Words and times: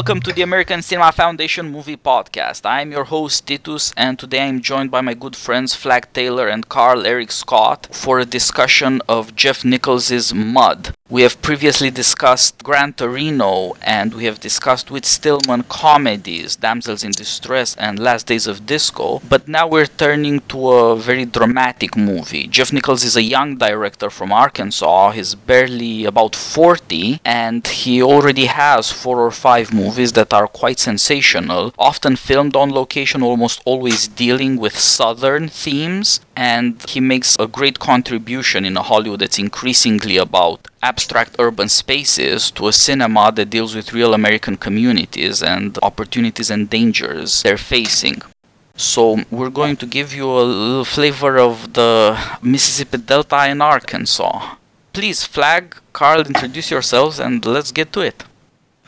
Welcome 0.00 0.22
to 0.22 0.32
the 0.32 0.40
American 0.40 0.80
Cinema 0.80 1.12
Foundation 1.12 1.70
Movie 1.70 1.98
Podcast. 1.98 2.64
I 2.64 2.80
am 2.80 2.90
your 2.90 3.04
host 3.04 3.46
Titus, 3.46 3.92
and 3.98 4.18
today 4.18 4.40
I 4.40 4.46
am 4.46 4.62
joined 4.62 4.90
by 4.90 5.02
my 5.02 5.12
good 5.12 5.36
friends 5.36 5.74
Flagg 5.74 6.10
Taylor 6.14 6.48
and 6.48 6.70
Carl 6.70 7.06
Eric 7.06 7.30
Scott 7.30 7.86
for 7.92 8.18
a 8.18 8.24
discussion 8.24 9.02
of 9.06 9.36
Jeff 9.36 9.62
Nichols' 9.62 10.32
Mud. 10.32 10.94
We 11.10 11.22
have 11.22 11.42
previously 11.42 11.90
discussed 11.90 12.62
Gran 12.62 12.94
Torino, 12.94 13.76
and 13.82 14.14
we 14.14 14.24
have 14.24 14.40
discussed 14.40 14.90
Whit 14.90 15.04
Stillman 15.04 15.64
comedies, 15.64 16.56
Damsels 16.56 17.04
in 17.04 17.10
Distress 17.10 17.76
and 17.76 17.98
Last 17.98 18.28
Days 18.28 18.46
of 18.46 18.64
Disco, 18.64 19.20
but 19.28 19.48
now 19.48 19.66
we're 19.66 19.86
turning 19.86 20.38
to 20.48 20.70
a 20.70 20.96
very 20.96 21.26
dramatic 21.26 21.96
movie. 21.96 22.46
Jeff 22.46 22.72
Nichols 22.72 23.04
is 23.04 23.16
a 23.16 23.22
young 23.22 23.56
director 23.58 24.08
from 24.08 24.32
Arkansas, 24.32 25.10
he's 25.10 25.34
barely 25.34 26.04
about 26.04 26.36
40, 26.36 27.20
and 27.24 27.66
he 27.66 28.00
already 28.00 28.46
has 28.46 28.92
four 28.92 29.20
or 29.20 29.32
five 29.32 29.74
movies 29.74 29.89
that 29.96 30.32
are 30.32 30.46
quite 30.46 30.78
sensational, 30.78 31.72
often 31.78 32.16
filmed 32.16 32.56
on 32.56 32.70
location, 32.70 33.22
almost 33.22 33.60
always 33.64 34.08
dealing 34.08 34.56
with 34.56 34.78
southern 34.78 35.48
themes, 35.48 36.20
and 36.36 36.82
he 36.88 37.00
makes 37.00 37.36
a 37.38 37.46
great 37.46 37.78
contribution 37.78 38.64
in 38.64 38.76
a 38.76 38.82
Hollywood 38.82 39.20
that's 39.20 39.38
increasingly 39.38 40.16
about 40.16 40.68
abstract 40.82 41.36
urban 41.38 41.68
spaces 41.68 42.50
to 42.52 42.68
a 42.68 42.72
cinema 42.72 43.32
that 43.32 43.50
deals 43.50 43.74
with 43.74 43.92
real 43.92 44.14
American 44.14 44.56
communities 44.56 45.42
and 45.42 45.78
opportunities 45.82 46.50
and 46.50 46.70
dangers 46.70 47.42
they're 47.42 47.58
facing. 47.58 48.22
So, 48.76 49.18
we're 49.30 49.50
going 49.50 49.76
to 49.76 49.86
give 49.86 50.14
you 50.14 50.26
a 50.30 50.42
little 50.42 50.84
flavor 50.84 51.38
of 51.38 51.74
the 51.74 52.18
Mississippi 52.40 52.98
Delta 52.98 53.46
in 53.48 53.60
Arkansas. 53.60 54.56
Please, 54.92 55.24
Flagg, 55.24 55.76
Carl, 55.92 56.26
introduce 56.26 56.70
yourselves 56.70 57.18
and 57.18 57.44
let's 57.44 57.72
get 57.72 57.92
to 57.92 58.00
it. 58.00 58.24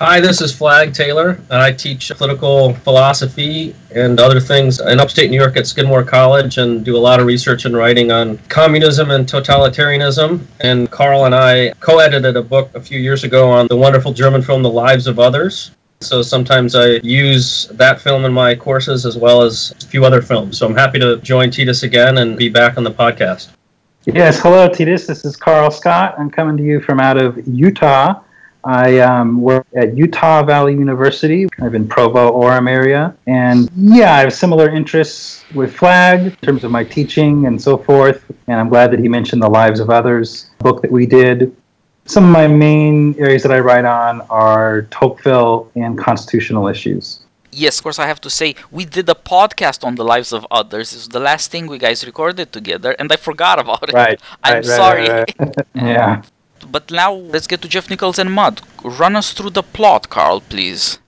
Hi, 0.03 0.19
this 0.19 0.41
is 0.41 0.53
Flagg 0.53 0.93
Taylor. 0.93 1.41
I 1.49 1.71
teach 1.71 2.11
political 2.17 2.75
philosophy 2.75 3.73
and 3.95 4.19
other 4.19 4.41
things 4.41 4.81
in 4.81 4.99
upstate 4.99 5.31
New 5.31 5.39
York 5.41 5.57
at 5.57 5.65
Skidmore 5.65 6.03
College 6.03 6.59
and 6.59 6.85
do 6.85 6.97
a 6.97 6.99
lot 6.99 7.21
of 7.21 7.27
research 7.27 7.67
and 7.67 7.77
writing 7.77 8.11
on 8.11 8.39
communism 8.49 9.13
and 9.13 9.29
totalitarianism. 9.29 10.41
And 10.59 10.91
Carl 10.91 11.27
and 11.27 11.37
I 11.37 11.71
co 11.79 12.01
edited 12.01 12.37
a 12.37 12.43
book 12.43 12.75
a 12.75 12.81
few 12.81 12.99
years 12.99 13.23
ago 13.23 13.49
on 13.49 13.69
the 13.69 13.77
wonderful 13.77 14.13
German 14.13 14.43
film 14.43 14.65
The 14.65 14.71
Lives 14.71 15.07
of 15.07 15.21
Others. 15.21 15.71
So 16.01 16.21
sometimes 16.21 16.75
I 16.75 16.95
use 17.05 17.69
that 17.69 18.01
film 18.01 18.25
in 18.25 18.33
my 18.33 18.57
courses 18.57 19.07
as 19.07 19.17
well 19.17 19.43
as 19.43 19.73
a 19.85 19.87
few 19.87 20.05
other 20.05 20.21
films. 20.21 20.59
So 20.59 20.67
I'm 20.67 20.75
happy 20.75 20.99
to 20.99 21.19
join 21.19 21.53
Titus 21.53 21.85
again 21.85 22.19
and 22.19 22.37
be 22.37 22.49
back 22.49 22.77
on 22.77 22.83
the 22.83 22.91
podcast. 22.91 23.51
Yes, 24.07 24.41
hello, 24.41 24.69
Titus. 24.69 25.07
This 25.07 25.25
is 25.25 25.37
Carl 25.37 25.71
Scott. 25.71 26.17
I'm 26.19 26.29
coming 26.29 26.57
to 26.57 26.63
you 26.65 26.81
from 26.81 26.99
out 26.99 27.19
of 27.19 27.47
Utah. 27.47 28.21
I 28.65 29.01
um, 29.01 29.41
work 29.41 29.67
at 29.75 29.97
Utah 29.97 30.43
Valley 30.43 30.73
University, 30.73 31.49
kind 31.49 31.67
of 31.67 31.75
in 31.75 31.89
Provo, 31.89 32.31
Orem 32.33 32.71
area. 32.71 33.15
And 33.27 33.71
yeah, 33.77 34.15
I 34.15 34.21
have 34.21 34.33
similar 34.33 34.69
interests 34.71 35.45
with 35.55 35.75
Flagg 35.75 36.27
in 36.27 36.37
terms 36.37 36.65
of 36.65 36.71
my 36.71 36.85
teaching 36.85 37.47
and 37.47 37.61
so 37.61 37.77
forth. 37.77 38.25
And 38.47 38.61
I'm 38.61 38.69
glad 38.69 38.91
that 38.93 39.01
he 39.01 39.09
mentioned 39.09 39.43
The 39.43 39.51
Lives 39.51 39.81
of 39.81 39.91
Others 39.91 40.51
book 40.59 40.83
that 40.83 40.93
we 40.93 41.07
did. 41.07 41.55
Some 42.05 42.25
of 42.25 42.31
my 42.31 42.47
main 42.47 43.15
areas 43.19 43.43
that 43.43 43.53
I 43.53 43.61
write 43.61 43.85
on 43.85 44.21
are 44.23 44.83
Tocqueville 44.91 45.71
and 45.77 45.97
constitutional 45.99 46.69
issues. 46.69 47.21
Yes, 47.55 47.79
of 47.79 47.83
course, 47.83 47.99
I 47.99 48.07
have 48.07 48.21
to 48.23 48.31
say, 48.31 48.55
we 48.71 48.87
did 48.87 49.09
a 49.11 49.15
podcast 49.15 49.85
on 49.85 49.97
the 49.97 50.05
lives 50.05 50.33
of 50.33 50.47
others. 50.51 50.95
It's 50.95 51.09
the 51.09 51.21
last 51.21 51.51
thing 51.51 51.67
we 51.67 51.77
guys 51.77 52.05
recorded 52.05 52.51
together, 52.51 52.97
and 52.99 53.13
I 53.13 53.17
forgot 53.17 53.59
about 53.59 53.91
it. 53.91 53.93
Right. 53.93 54.19
I'm 54.43 54.55
right, 54.55 54.65
sorry. 54.65 55.09
Right, 55.09 55.35
right. 55.39 55.57
yeah. 55.75 56.23
But 56.73 56.91
now 56.91 57.13
let's 57.13 57.47
get 57.47 57.61
to 57.63 57.69
Jeff 57.69 57.91
Nichols 57.91 58.19
and 58.19 58.33
Mud. 58.33 58.63
Run 58.83 59.15
us 59.15 59.35
through 59.35 59.51
the 59.51 59.63
plot, 59.63 60.09
Carl, 60.09 60.41
please. 60.41 60.99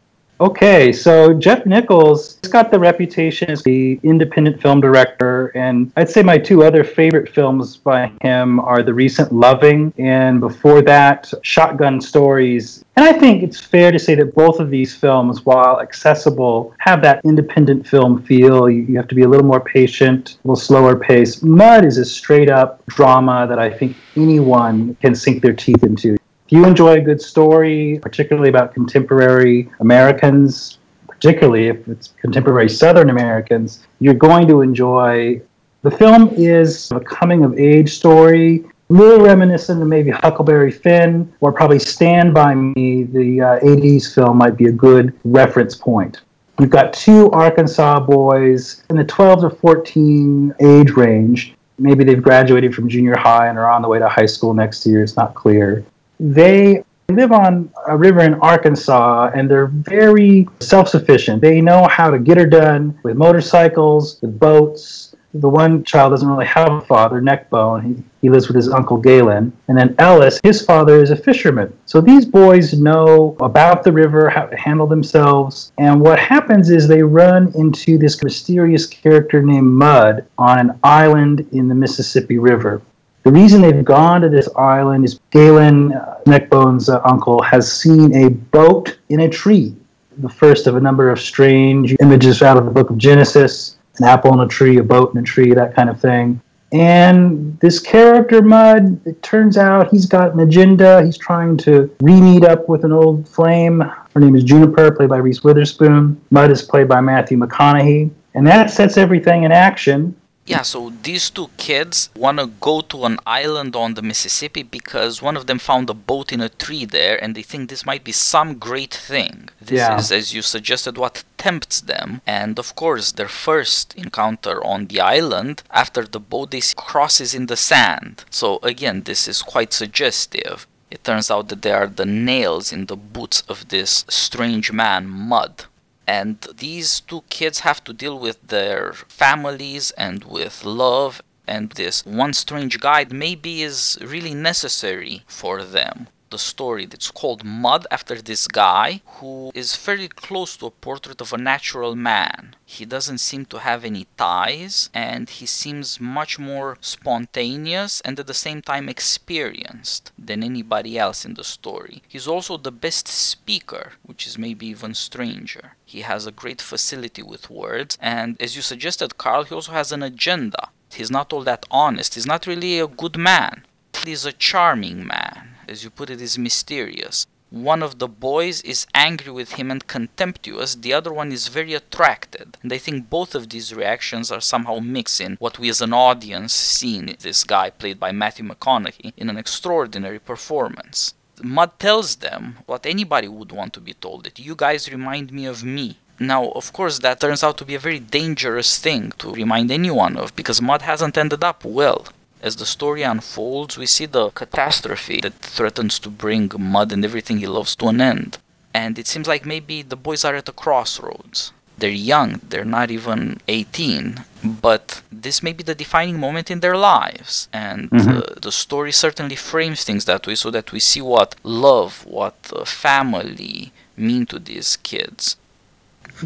Okay, 0.40 0.92
so 0.92 1.32
Jeff 1.32 1.64
Nichols 1.64 2.38
has 2.42 2.50
got 2.50 2.72
the 2.72 2.78
reputation 2.78 3.50
as 3.50 3.62
the 3.62 4.00
independent 4.02 4.60
film 4.60 4.80
director, 4.80 5.52
and 5.54 5.92
I'd 5.96 6.10
say 6.10 6.24
my 6.24 6.38
two 6.38 6.64
other 6.64 6.82
favorite 6.82 7.32
films 7.32 7.76
by 7.76 8.10
him 8.20 8.58
are 8.58 8.82
the 8.82 8.92
recent 8.92 9.32
Loving, 9.32 9.92
and 9.96 10.40
before 10.40 10.82
that, 10.82 11.32
Shotgun 11.42 12.00
Stories. 12.00 12.84
And 12.96 13.04
I 13.04 13.12
think 13.12 13.44
it's 13.44 13.60
fair 13.60 13.92
to 13.92 13.98
say 13.98 14.16
that 14.16 14.34
both 14.34 14.58
of 14.58 14.70
these 14.70 14.94
films, 14.96 15.46
while 15.46 15.80
accessible, 15.80 16.74
have 16.78 17.00
that 17.02 17.20
independent 17.24 17.86
film 17.86 18.20
feel. 18.22 18.68
You, 18.68 18.82
you 18.82 18.96
have 18.96 19.08
to 19.08 19.14
be 19.14 19.22
a 19.22 19.28
little 19.28 19.46
more 19.46 19.60
patient, 19.60 20.38
a 20.44 20.48
little 20.48 20.56
slower 20.56 20.98
pace. 20.98 21.42
Mud 21.42 21.84
is 21.84 21.98
a 21.98 22.04
straight 22.04 22.50
up 22.50 22.84
drama 22.86 23.46
that 23.48 23.60
I 23.60 23.70
think 23.70 23.96
anyone 24.16 24.96
can 25.00 25.14
sink 25.14 25.42
their 25.42 25.52
teeth 25.52 25.84
into. 25.84 26.16
You 26.54 26.64
enjoy 26.66 26.98
a 26.98 27.00
good 27.00 27.20
story, 27.20 27.98
particularly 28.00 28.48
about 28.48 28.74
contemporary 28.74 29.68
Americans, 29.80 30.78
particularly 31.08 31.66
if 31.66 31.88
it's 31.88 32.14
contemporary 32.20 32.68
Southern 32.68 33.10
Americans, 33.10 33.84
you're 33.98 34.14
going 34.14 34.46
to 34.46 34.60
enjoy. 34.60 35.42
The 35.82 35.90
film 35.90 36.28
is 36.36 36.92
a 36.92 37.00
coming 37.00 37.44
of 37.44 37.58
age 37.58 37.94
story, 37.96 38.64
a 38.88 38.92
little 38.92 39.26
reminiscent 39.26 39.82
of 39.82 39.88
maybe 39.88 40.12
Huckleberry 40.12 40.70
Finn, 40.70 41.34
or 41.40 41.50
probably 41.50 41.80
Stand 41.80 42.32
By 42.32 42.54
Me, 42.54 43.02
the 43.02 43.40
uh, 43.40 43.58
80s 43.58 44.14
film, 44.14 44.38
might 44.38 44.56
be 44.56 44.66
a 44.66 44.72
good 44.72 45.12
reference 45.24 45.74
point. 45.74 46.20
We've 46.60 46.70
got 46.70 46.92
two 46.92 47.32
Arkansas 47.32 47.98
boys 47.98 48.84
in 48.90 48.96
the 48.96 49.02
12 49.02 49.40
to 49.40 49.50
14 49.50 50.54
age 50.60 50.92
range. 50.92 51.56
Maybe 51.80 52.04
they've 52.04 52.22
graduated 52.22 52.76
from 52.76 52.88
junior 52.88 53.16
high 53.18 53.48
and 53.48 53.58
are 53.58 53.68
on 53.68 53.82
the 53.82 53.88
way 53.88 53.98
to 53.98 54.08
high 54.08 54.26
school 54.26 54.54
next 54.54 54.86
year. 54.86 55.02
It's 55.02 55.16
not 55.16 55.34
clear 55.34 55.84
they 56.32 56.82
live 57.10 57.32
on 57.32 57.70
a 57.86 57.96
river 57.96 58.20
in 58.20 58.34
Arkansas 58.34 59.30
and 59.34 59.50
they're 59.50 59.66
very 59.66 60.48
self 60.60 60.88
sufficient. 60.88 61.42
They 61.42 61.60
know 61.60 61.86
how 61.86 62.10
to 62.10 62.18
get 62.18 62.38
her 62.38 62.46
done 62.46 62.98
with 63.02 63.16
motorcycles, 63.16 64.20
with 64.22 64.38
boats. 64.38 65.14
The 65.34 65.48
one 65.48 65.82
child 65.82 66.12
doesn't 66.12 66.28
really 66.28 66.46
have 66.46 66.70
a 66.72 66.80
father, 66.80 67.20
Neckbone. 67.20 67.82
He, 67.82 68.02
he 68.22 68.30
lives 68.30 68.46
with 68.46 68.54
his 68.54 68.68
uncle 68.68 68.96
Galen. 68.96 69.52
And 69.66 69.76
then 69.76 69.96
Ellis, 69.98 70.38
his 70.44 70.64
father 70.64 71.02
is 71.02 71.10
a 71.10 71.16
fisherman. 71.16 71.76
So 71.86 72.00
these 72.00 72.24
boys 72.24 72.72
know 72.72 73.36
about 73.40 73.82
the 73.82 73.92
river, 73.92 74.30
how 74.30 74.46
to 74.46 74.56
handle 74.56 74.86
themselves. 74.86 75.72
And 75.76 76.00
what 76.00 76.20
happens 76.20 76.70
is 76.70 76.86
they 76.86 77.02
run 77.02 77.52
into 77.56 77.98
this 77.98 78.22
mysterious 78.22 78.86
character 78.86 79.42
named 79.42 79.66
Mud 79.66 80.24
on 80.38 80.60
an 80.60 80.78
island 80.84 81.48
in 81.50 81.66
the 81.66 81.74
Mississippi 81.74 82.38
River. 82.38 82.80
The 83.24 83.32
reason 83.32 83.62
they've 83.62 83.84
gone 83.84 84.20
to 84.20 84.28
this 84.28 84.48
island 84.54 85.04
is 85.04 85.18
Galen, 85.30 85.92
uh, 85.94 86.20
Neckbone's 86.26 86.88
uh, 86.88 87.00
uncle, 87.04 87.42
has 87.42 87.72
seen 87.72 88.14
a 88.14 88.28
boat 88.28 88.98
in 89.08 89.20
a 89.20 89.28
tree. 89.28 89.74
The 90.18 90.28
first 90.28 90.66
of 90.66 90.76
a 90.76 90.80
number 90.80 91.10
of 91.10 91.18
strange 91.18 91.96
images 92.00 92.42
out 92.42 92.56
of 92.56 92.66
the 92.66 92.70
book 92.70 92.90
of 92.90 92.98
Genesis 92.98 93.76
an 93.98 94.04
apple 94.04 94.32
in 94.32 94.40
a 94.40 94.48
tree, 94.48 94.78
a 94.78 94.82
boat 94.82 95.14
in 95.14 95.20
a 95.20 95.22
tree, 95.22 95.54
that 95.54 95.74
kind 95.74 95.88
of 95.88 96.00
thing. 96.00 96.40
And 96.72 97.58
this 97.60 97.78
character, 97.78 98.42
Mud, 98.42 99.00
it 99.06 99.22
turns 99.22 99.56
out 99.56 99.90
he's 99.90 100.06
got 100.06 100.32
an 100.32 100.40
agenda. 100.40 101.04
He's 101.04 101.16
trying 101.16 101.56
to 101.58 101.94
re 102.00 102.20
meet 102.20 102.44
up 102.44 102.68
with 102.68 102.84
an 102.84 102.92
old 102.92 103.28
flame. 103.28 103.80
Her 103.80 104.20
name 104.20 104.34
is 104.34 104.42
Juniper, 104.42 104.90
played 104.90 105.08
by 105.08 105.18
Reese 105.18 105.44
Witherspoon. 105.44 106.20
Mud 106.30 106.50
is 106.50 106.62
played 106.62 106.88
by 106.88 107.00
Matthew 107.00 107.38
McConaughey. 107.38 108.10
And 108.34 108.46
that 108.48 108.70
sets 108.70 108.96
everything 108.96 109.44
in 109.44 109.52
action. 109.52 110.16
Yeah, 110.46 110.62
so 110.62 110.92
these 111.02 111.30
two 111.30 111.48
kids 111.56 112.10
want 112.14 112.38
to 112.38 112.46
go 112.46 112.82
to 112.82 113.06
an 113.06 113.18
island 113.26 113.74
on 113.74 113.94
the 113.94 114.02
Mississippi 114.02 114.62
because 114.62 115.22
one 115.22 115.36
of 115.38 115.46
them 115.46 115.58
found 115.58 115.88
a 115.88 115.94
boat 115.94 116.32
in 116.32 116.40
a 116.42 116.50
tree 116.50 116.84
there 116.84 117.22
and 117.22 117.34
they 117.34 117.42
think 117.42 117.70
this 117.70 117.86
might 117.86 118.04
be 118.04 118.12
some 118.12 118.58
great 118.58 118.92
thing. 118.92 119.48
This 119.60 119.78
Yeah. 119.78 119.96
is, 119.98 120.12
as 120.12 120.34
you 120.34 120.42
suggested, 120.42 120.98
what 120.98 121.24
tempts 121.38 121.80
them. 121.80 122.20
And 122.26 122.58
of 122.58 122.74
course, 122.74 123.12
their 123.12 123.28
first 123.28 123.94
encounter 123.96 124.62
on 124.62 124.86
the 124.88 125.00
island, 125.00 125.62
after 125.70 126.04
the 126.04 126.20
boat 126.20 126.50
they 126.50 126.60
see 126.60 126.74
crosses 126.76 127.32
in 127.34 127.46
the 127.46 127.56
sand. 127.56 128.24
So 128.28 128.58
again, 128.62 129.02
this 129.04 129.26
is 129.26 129.40
quite 129.40 129.72
suggestive. 129.72 130.66
It 130.90 131.02
turns 131.04 131.30
out 131.30 131.48
that 131.48 131.62
they 131.62 131.72
are 131.72 131.86
the 131.88 132.06
nails 132.06 132.70
in 132.70 132.86
the 132.86 132.96
boots 132.96 133.42
of 133.48 133.68
this 133.68 134.04
strange 134.08 134.70
man, 134.72 135.08
Mud. 135.08 135.64
And 136.06 136.40
these 136.56 137.00
two 137.00 137.22
kids 137.30 137.60
have 137.60 137.82
to 137.84 137.92
deal 137.92 138.18
with 138.18 138.48
their 138.48 138.92
families 138.92 139.90
and 139.92 140.24
with 140.24 140.64
love. 140.64 141.22
And 141.46 141.70
this 141.70 142.04
one 142.04 142.32
strange 142.32 142.80
guide 142.80 143.12
maybe 143.12 143.62
is 143.62 143.98
really 144.00 144.34
necessary 144.34 145.22
for 145.26 145.62
them. 145.62 146.08
The 146.34 146.38
story 146.38 146.86
that's 146.86 147.12
called 147.12 147.44
Mud 147.44 147.86
after 147.92 148.20
this 148.20 148.48
guy 148.48 149.02
who 149.18 149.52
is 149.54 149.76
very 149.76 150.08
close 150.08 150.56
to 150.56 150.66
a 150.66 150.72
portrait 150.72 151.20
of 151.20 151.32
a 151.32 151.38
natural 151.38 151.94
man. 151.94 152.56
He 152.64 152.84
doesn't 152.84 153.18
seem 153.18 153.44
to 153.46 153.60
have 153.60 153.84
any 153.84 154.08
ties 154.16 154.90
and 154.92 155.30
he 155.30 155.46
seems 155.46 156.00
much 156.00 156.36
more 156.40 156.76
spontaneous 156.80 158.00
and 158.00 158.18
at 158.18 158.26
the 158.26 158.34
same 158.34 158.62
time 158.62 158.88
experienced 158.88 160.10
than 160.18 160.42
anybody 160.42 160.98
else 160.98 161.24
in 161.24 161.34
the 161.34 161.44
story. 161.44 162.02
He's 162.08 162.26
also 162.26 162.56
the 162.56 162.72
best 162.72 163.06
speaker, 163.06 163.92
which 164.02 164.26
is 164.26 164.36
maybe 164.36 164.66
even 164.66 164.94
stranger. 164.94 165.76
He 165.84 166.00
has 166.00 166.26
a 166.26 166.32
great 166.32 166.60
facility 166.60 167.22
with 167.22 167.48
words, 167.48 167.96
and 168.00 168.36
as 168.42 168.56
you 168.56 168.62
suggested, 168.62 169.18
Carl, 169.18 169.44
he 169.44 169.54
also 169.54 169.70
has 169.70 169.92
an 169.92 170.02
agenda. 170.02 170.70
He's 170.92 171.12
not 171.12 171.32
all 171.32 171.44
that 171.44 171.64
honest. 171.70 172.16
He's 172.16 172.26
not 172.26 172.48
really 172.48 172.80
a 172.80 172.88
good 172.88 173.16
man. 173.16 173.64
He's 174.04 174.26
a 174.26 174.32
charming 174.32 175.06
man. 175.06 175.53
As 175.68 175.84
you 175.84 175.90
put 175.90 176.10
it, 176.10 176.20
is 176.20 176.38
mysterious. 176.38 177.26
one 177.54 177.84
of 177.84 178.00
the 178.00 178.08
boys 178.08 178.60
is 178.62 178.86
angry 178.94 179.30
with 179.30 179.52
him 179.52 179.70
and 179.70 179.86
contemptuous, 179.86 180.74
the 180.74 180.92
other 180.92 181.12
one 181.12 181.30
is 181.30 181.46
very 181.46 181.72
attracted. 181.72 182.56
And 182.62 182.72
I 182.72 182.78
think 182.78 183.08
both 183.08 183.34
of 183.36 183.48
these 183.48 183.72
reactions 183.72 184.32
are 184.32 184.40
somehow 184.40 184.80
mixing 184.80 185.36
what 185.38 185.58
we 185.60 185.68
as 185.68 185.80
an 185.80 185.92
audience 185.92 186.52
see 186.52 186.98
in 186.98 187.14
this 187.20 187.44
guy, 187.44 187.70
played 187.70 188.00
by 188.00 188.10
Matthew 188.10 188.44
McConaughey, 188.44 189.12
in 189.16 189.30
an 189.30 189.36
extraordinary 189.36 190.18
performance. 190.18 191.14
Mud 191.42 191.78
tells 191.78 192.16
them 192.16 192.58
what 192.66 192.86
anybody 192.86 193.28
would 193.28 193.52
want 193.52 193.72
to 193.74 193.80
be 193.80 193.94
told 193.94 194.24
that 194.24 194.38
you 194.38 194.54
guys 194.56 194.90
remind 194.90 195.32
me 195.32 195.46
of 195.46 195.62
me. 195.62 195.98
Now, 196.18 196.50
of 196.50 196.72
course, 196.72 197.00
that 197.00 197.20
turns 197.20 197.42
out 197.42 197.58
to 197.58 197.64
be 197.64 197.74
a 197.74 197.80
very 197.80 197.98
dangerous 197.98 198.78
thing 198.78 199.12
to 199.18 199.32
remind 199.32 199.70
anyone 199.70 200.16
of 200.16 200.34
because 200.36 200.62
Mud 200.62 200.82
hasn't 200.82 201.18
ended 201.18 201.42
up 201.44 201.64
well. 201.64 202.06
As 202.44 202.56
the 202.56 202.66
story 202.66 203.02
unfolds, 203.02 203.78
we 203.78 203.86
see 203.86 204.04
the 204.04 204.28
catastrophe 204.28 205.18
that 205.22 205.32
threatens 205.40 205.98
to 206.00 206.10
bring 206.10 206.52
Mud 206.58 206.92
and 206.92 207.02
everything 207.02 207.38
he 207.38 207.46
loves 207.46 207.74
to 207.76 207.86
an 207.88 208.02
end. 208.02 208.36
And 208.74 208.98
it 208.98 209.06
seems 209.06 209.26
like 209.26 209.46
maybe 209.46 209.80
the 209.80 209.96
boys 209.96 210.26
are 210.26 210.34
at 210.34 210.50
a 210.50 210.52
crossroads. 210.52 211.52
They're 211.78 212.02
young, 212.12 212.42
they're 212.46 212.72
not 212.78 212.90
even 212.90 213.40
18, 213.48 214.24
but 214.44 215.00
this 215.10 215.42
may 215.42 215.54
be 215.54 215.64
the 215.64 215.74
defining 215.74 216.20
moment 216.20 216.50
in 216.50 216.60
their 216.60 216.76
lives. 216.76 217.48
And 217.50 217.90
Mhm. 217.90 218.18
uh, 218.18 218.34
the 218.42 218.52
story 218.52 218.92
certainly 218.92 219.36
frames 219.36 219.82
things 219.82 220.04
that 220.04 220.26
way 220.26 220.34
so 220.34 220.50
that 220.50 220.70
we 220.70 220.80
see 220.80 221.00
what 221.00 221.36
love, 221.44 222.04
what 222.04 222.36
uh, 222.52 222.66
family 222.66 223.72
mean 223.96 224.26
to 224.26 224.38
these 224.38 224.76
kids. 224.82 225.36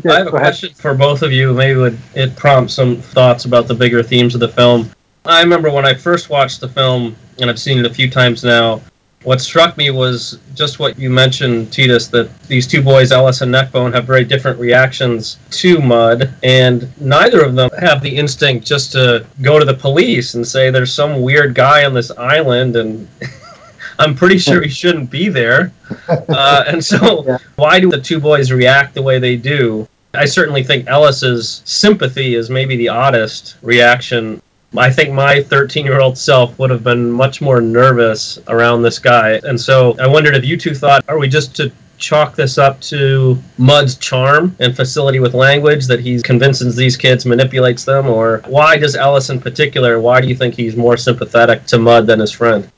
Yeah, 0.05 0.15
I 0.15 0.19
have 0.19 0.27
a 0.27 0.31
question 0.47 0.71
for 0.75 0.95
both 0.95 1.23
of 1.23 1.31
you. 1.31 1.55
Maybe 1.55 1.79
would 1.79 1.99
it 2.15 2.35
prompt 2.35 2.73
some 2.73 2.97
thoughts 2.97 3.45
about 3.45 3.69
the 3.69 3.75
bigger 3.83 4.03
themes 4.03 4.35
of 4.35 4.41
the 4.41 4.49
film. 4.49 4.91
I 5.25 5.41
remember 5.43 5.71
when 5.71 5.85
I 5.85 5.95
first 5.95 6.31
watched 6.31 6.61
the 6.61 6.69
film, 6.69 7.17
and 7.41 7.51
I've 7.51 7.59
seen 7.59 7.79
it 7.79 7.87
a 7.87 7.93
few 7.93 8.11
times 8.11 8.45
now. 8.45 8.81
What 9.25 9.41
struck 9.41 9.77
me 9.77 9.91
was 9.91 10.39
just 10.55 10.79
what 10.79 10.99
you 10.99 11.11
mentioned, 11.11 11.73
Titus, 11.73 12.07
that 12.09 12.33
these 12.45 12.67
two 12.67 12.81
boys, 12.81 13.11
Ellis 13.11 13.41
and 13.41 13.53
Neckbone, 13.53 13.93
have 13.93 14.05
very 14.05 14.25
different 14.25 14.59
reactions 14.61 15.39
to 15.51 15.81
Mud, 15.81 16.33
and 16.45 16.89
neither 17.01 17.43
of 17.43 17.57
them 17.57 17.69
have 17.81 18.01
the 18.01 18.17
instinct 18.17 18.65
just 18.65 18.93
to 18.93 19.27
go 19.43 19.59
to 19.59 19.65
the 19.65 19.75
police 19.75 20.35
and 20.35 20.47
say 20.47 20.71
there's 20.71 20.93
some 20.93 21.21
weird 21.21 21.55
guy 21.55 21.85
on 21.85 21.93
this 21.95 22.11
island 22.13 22.77
and 22.77 23.09
I'm 23.99 24.15
pretty 24.15 24.39
sure 24.39 24.63
he 24.63 24.69
shouldn't 24.71 25.11
be 25.11 25.29
there. 25.29 25.73
Uh, 26.29 26.65
and 26.67 26.85
so, 26.85 27.25
Yeah. 27.27 27.39
why 27.57 27.81
do 27.81 27.91
the 27.91 28.01
two 28.01 28.21
boys 28.21 28.53
react 28.53 28.95
the 28.95 29.03
way 29.03 29.19
they 29.19 29.37
do? 29.37 29.89
I 30.15 30.27
certainly 30.27 30.63
think 30.63 30.87
Ellis's 30.87 31.63
sympathy 31.65 32.35
is 32.35 32.51
maybe 32.51 32.77
the 32.77 32.89
oddest 32.89 33.57
reaction. 33.63 34.41
I 34.77 34.91
think 34.91 35.15
my 35.15 35.43
13 35.43 35.85
year 35.85 36.01
old 36.01 36.19
self 36.19 36.59
would 36.59 36.71
have 36.71 36.85
been 36.85 37.11
much 37.11 37.41
more 37.41 37.61
nervous 37.61 38.39
around 38.49 38.83
this 38.83 38.99
guy. 38.99 39.41
And 39.45 39.59
so 39.59 39.97
I 39.99 40.07
wondered 40.07 40.35
if 40.35 40.45
you 40.45 40.57
two 40.57 40.75
thought, 40.75 41.05
are 41.09 41.19
we 41.19 41.29
just 41.29 41.57
to 41.57 41.73
chalk 41.97 42.37
this 42.37 42.59
up 42.59 42.81
to 42.81 43.39
Mud's 43.57 43.97
charm 43.97 44.55
and 44.61 44.77
facility 44.77 45.21
with 45.21 45.35
language 45.35 45.87
that 45.87 46.01
he 46.01 46.21
convinces 46.23 46.77
these 46.77 46.97
kids, 46.97 47.25
manipulates 47.25 47.85
them? 47.85 48.09
Or 48.09 48.43
why 48.47 48.77
does 48.77 48.95
Ellis 48.95 49.31
in 49.31 49.41
particular, 49.41 50.01
why 50.01 50.21
do 50.21 50.29
you 50.29 50.37
think 50.37 50.55
he's 50.55 50.77
more 50.77 50.97
sympathetic 50.97 51.65
to 51.67 51.79
Mud 51.79 52.07
than 52.07 52.21
his 52.21 52.33
friend? 52.33 52.71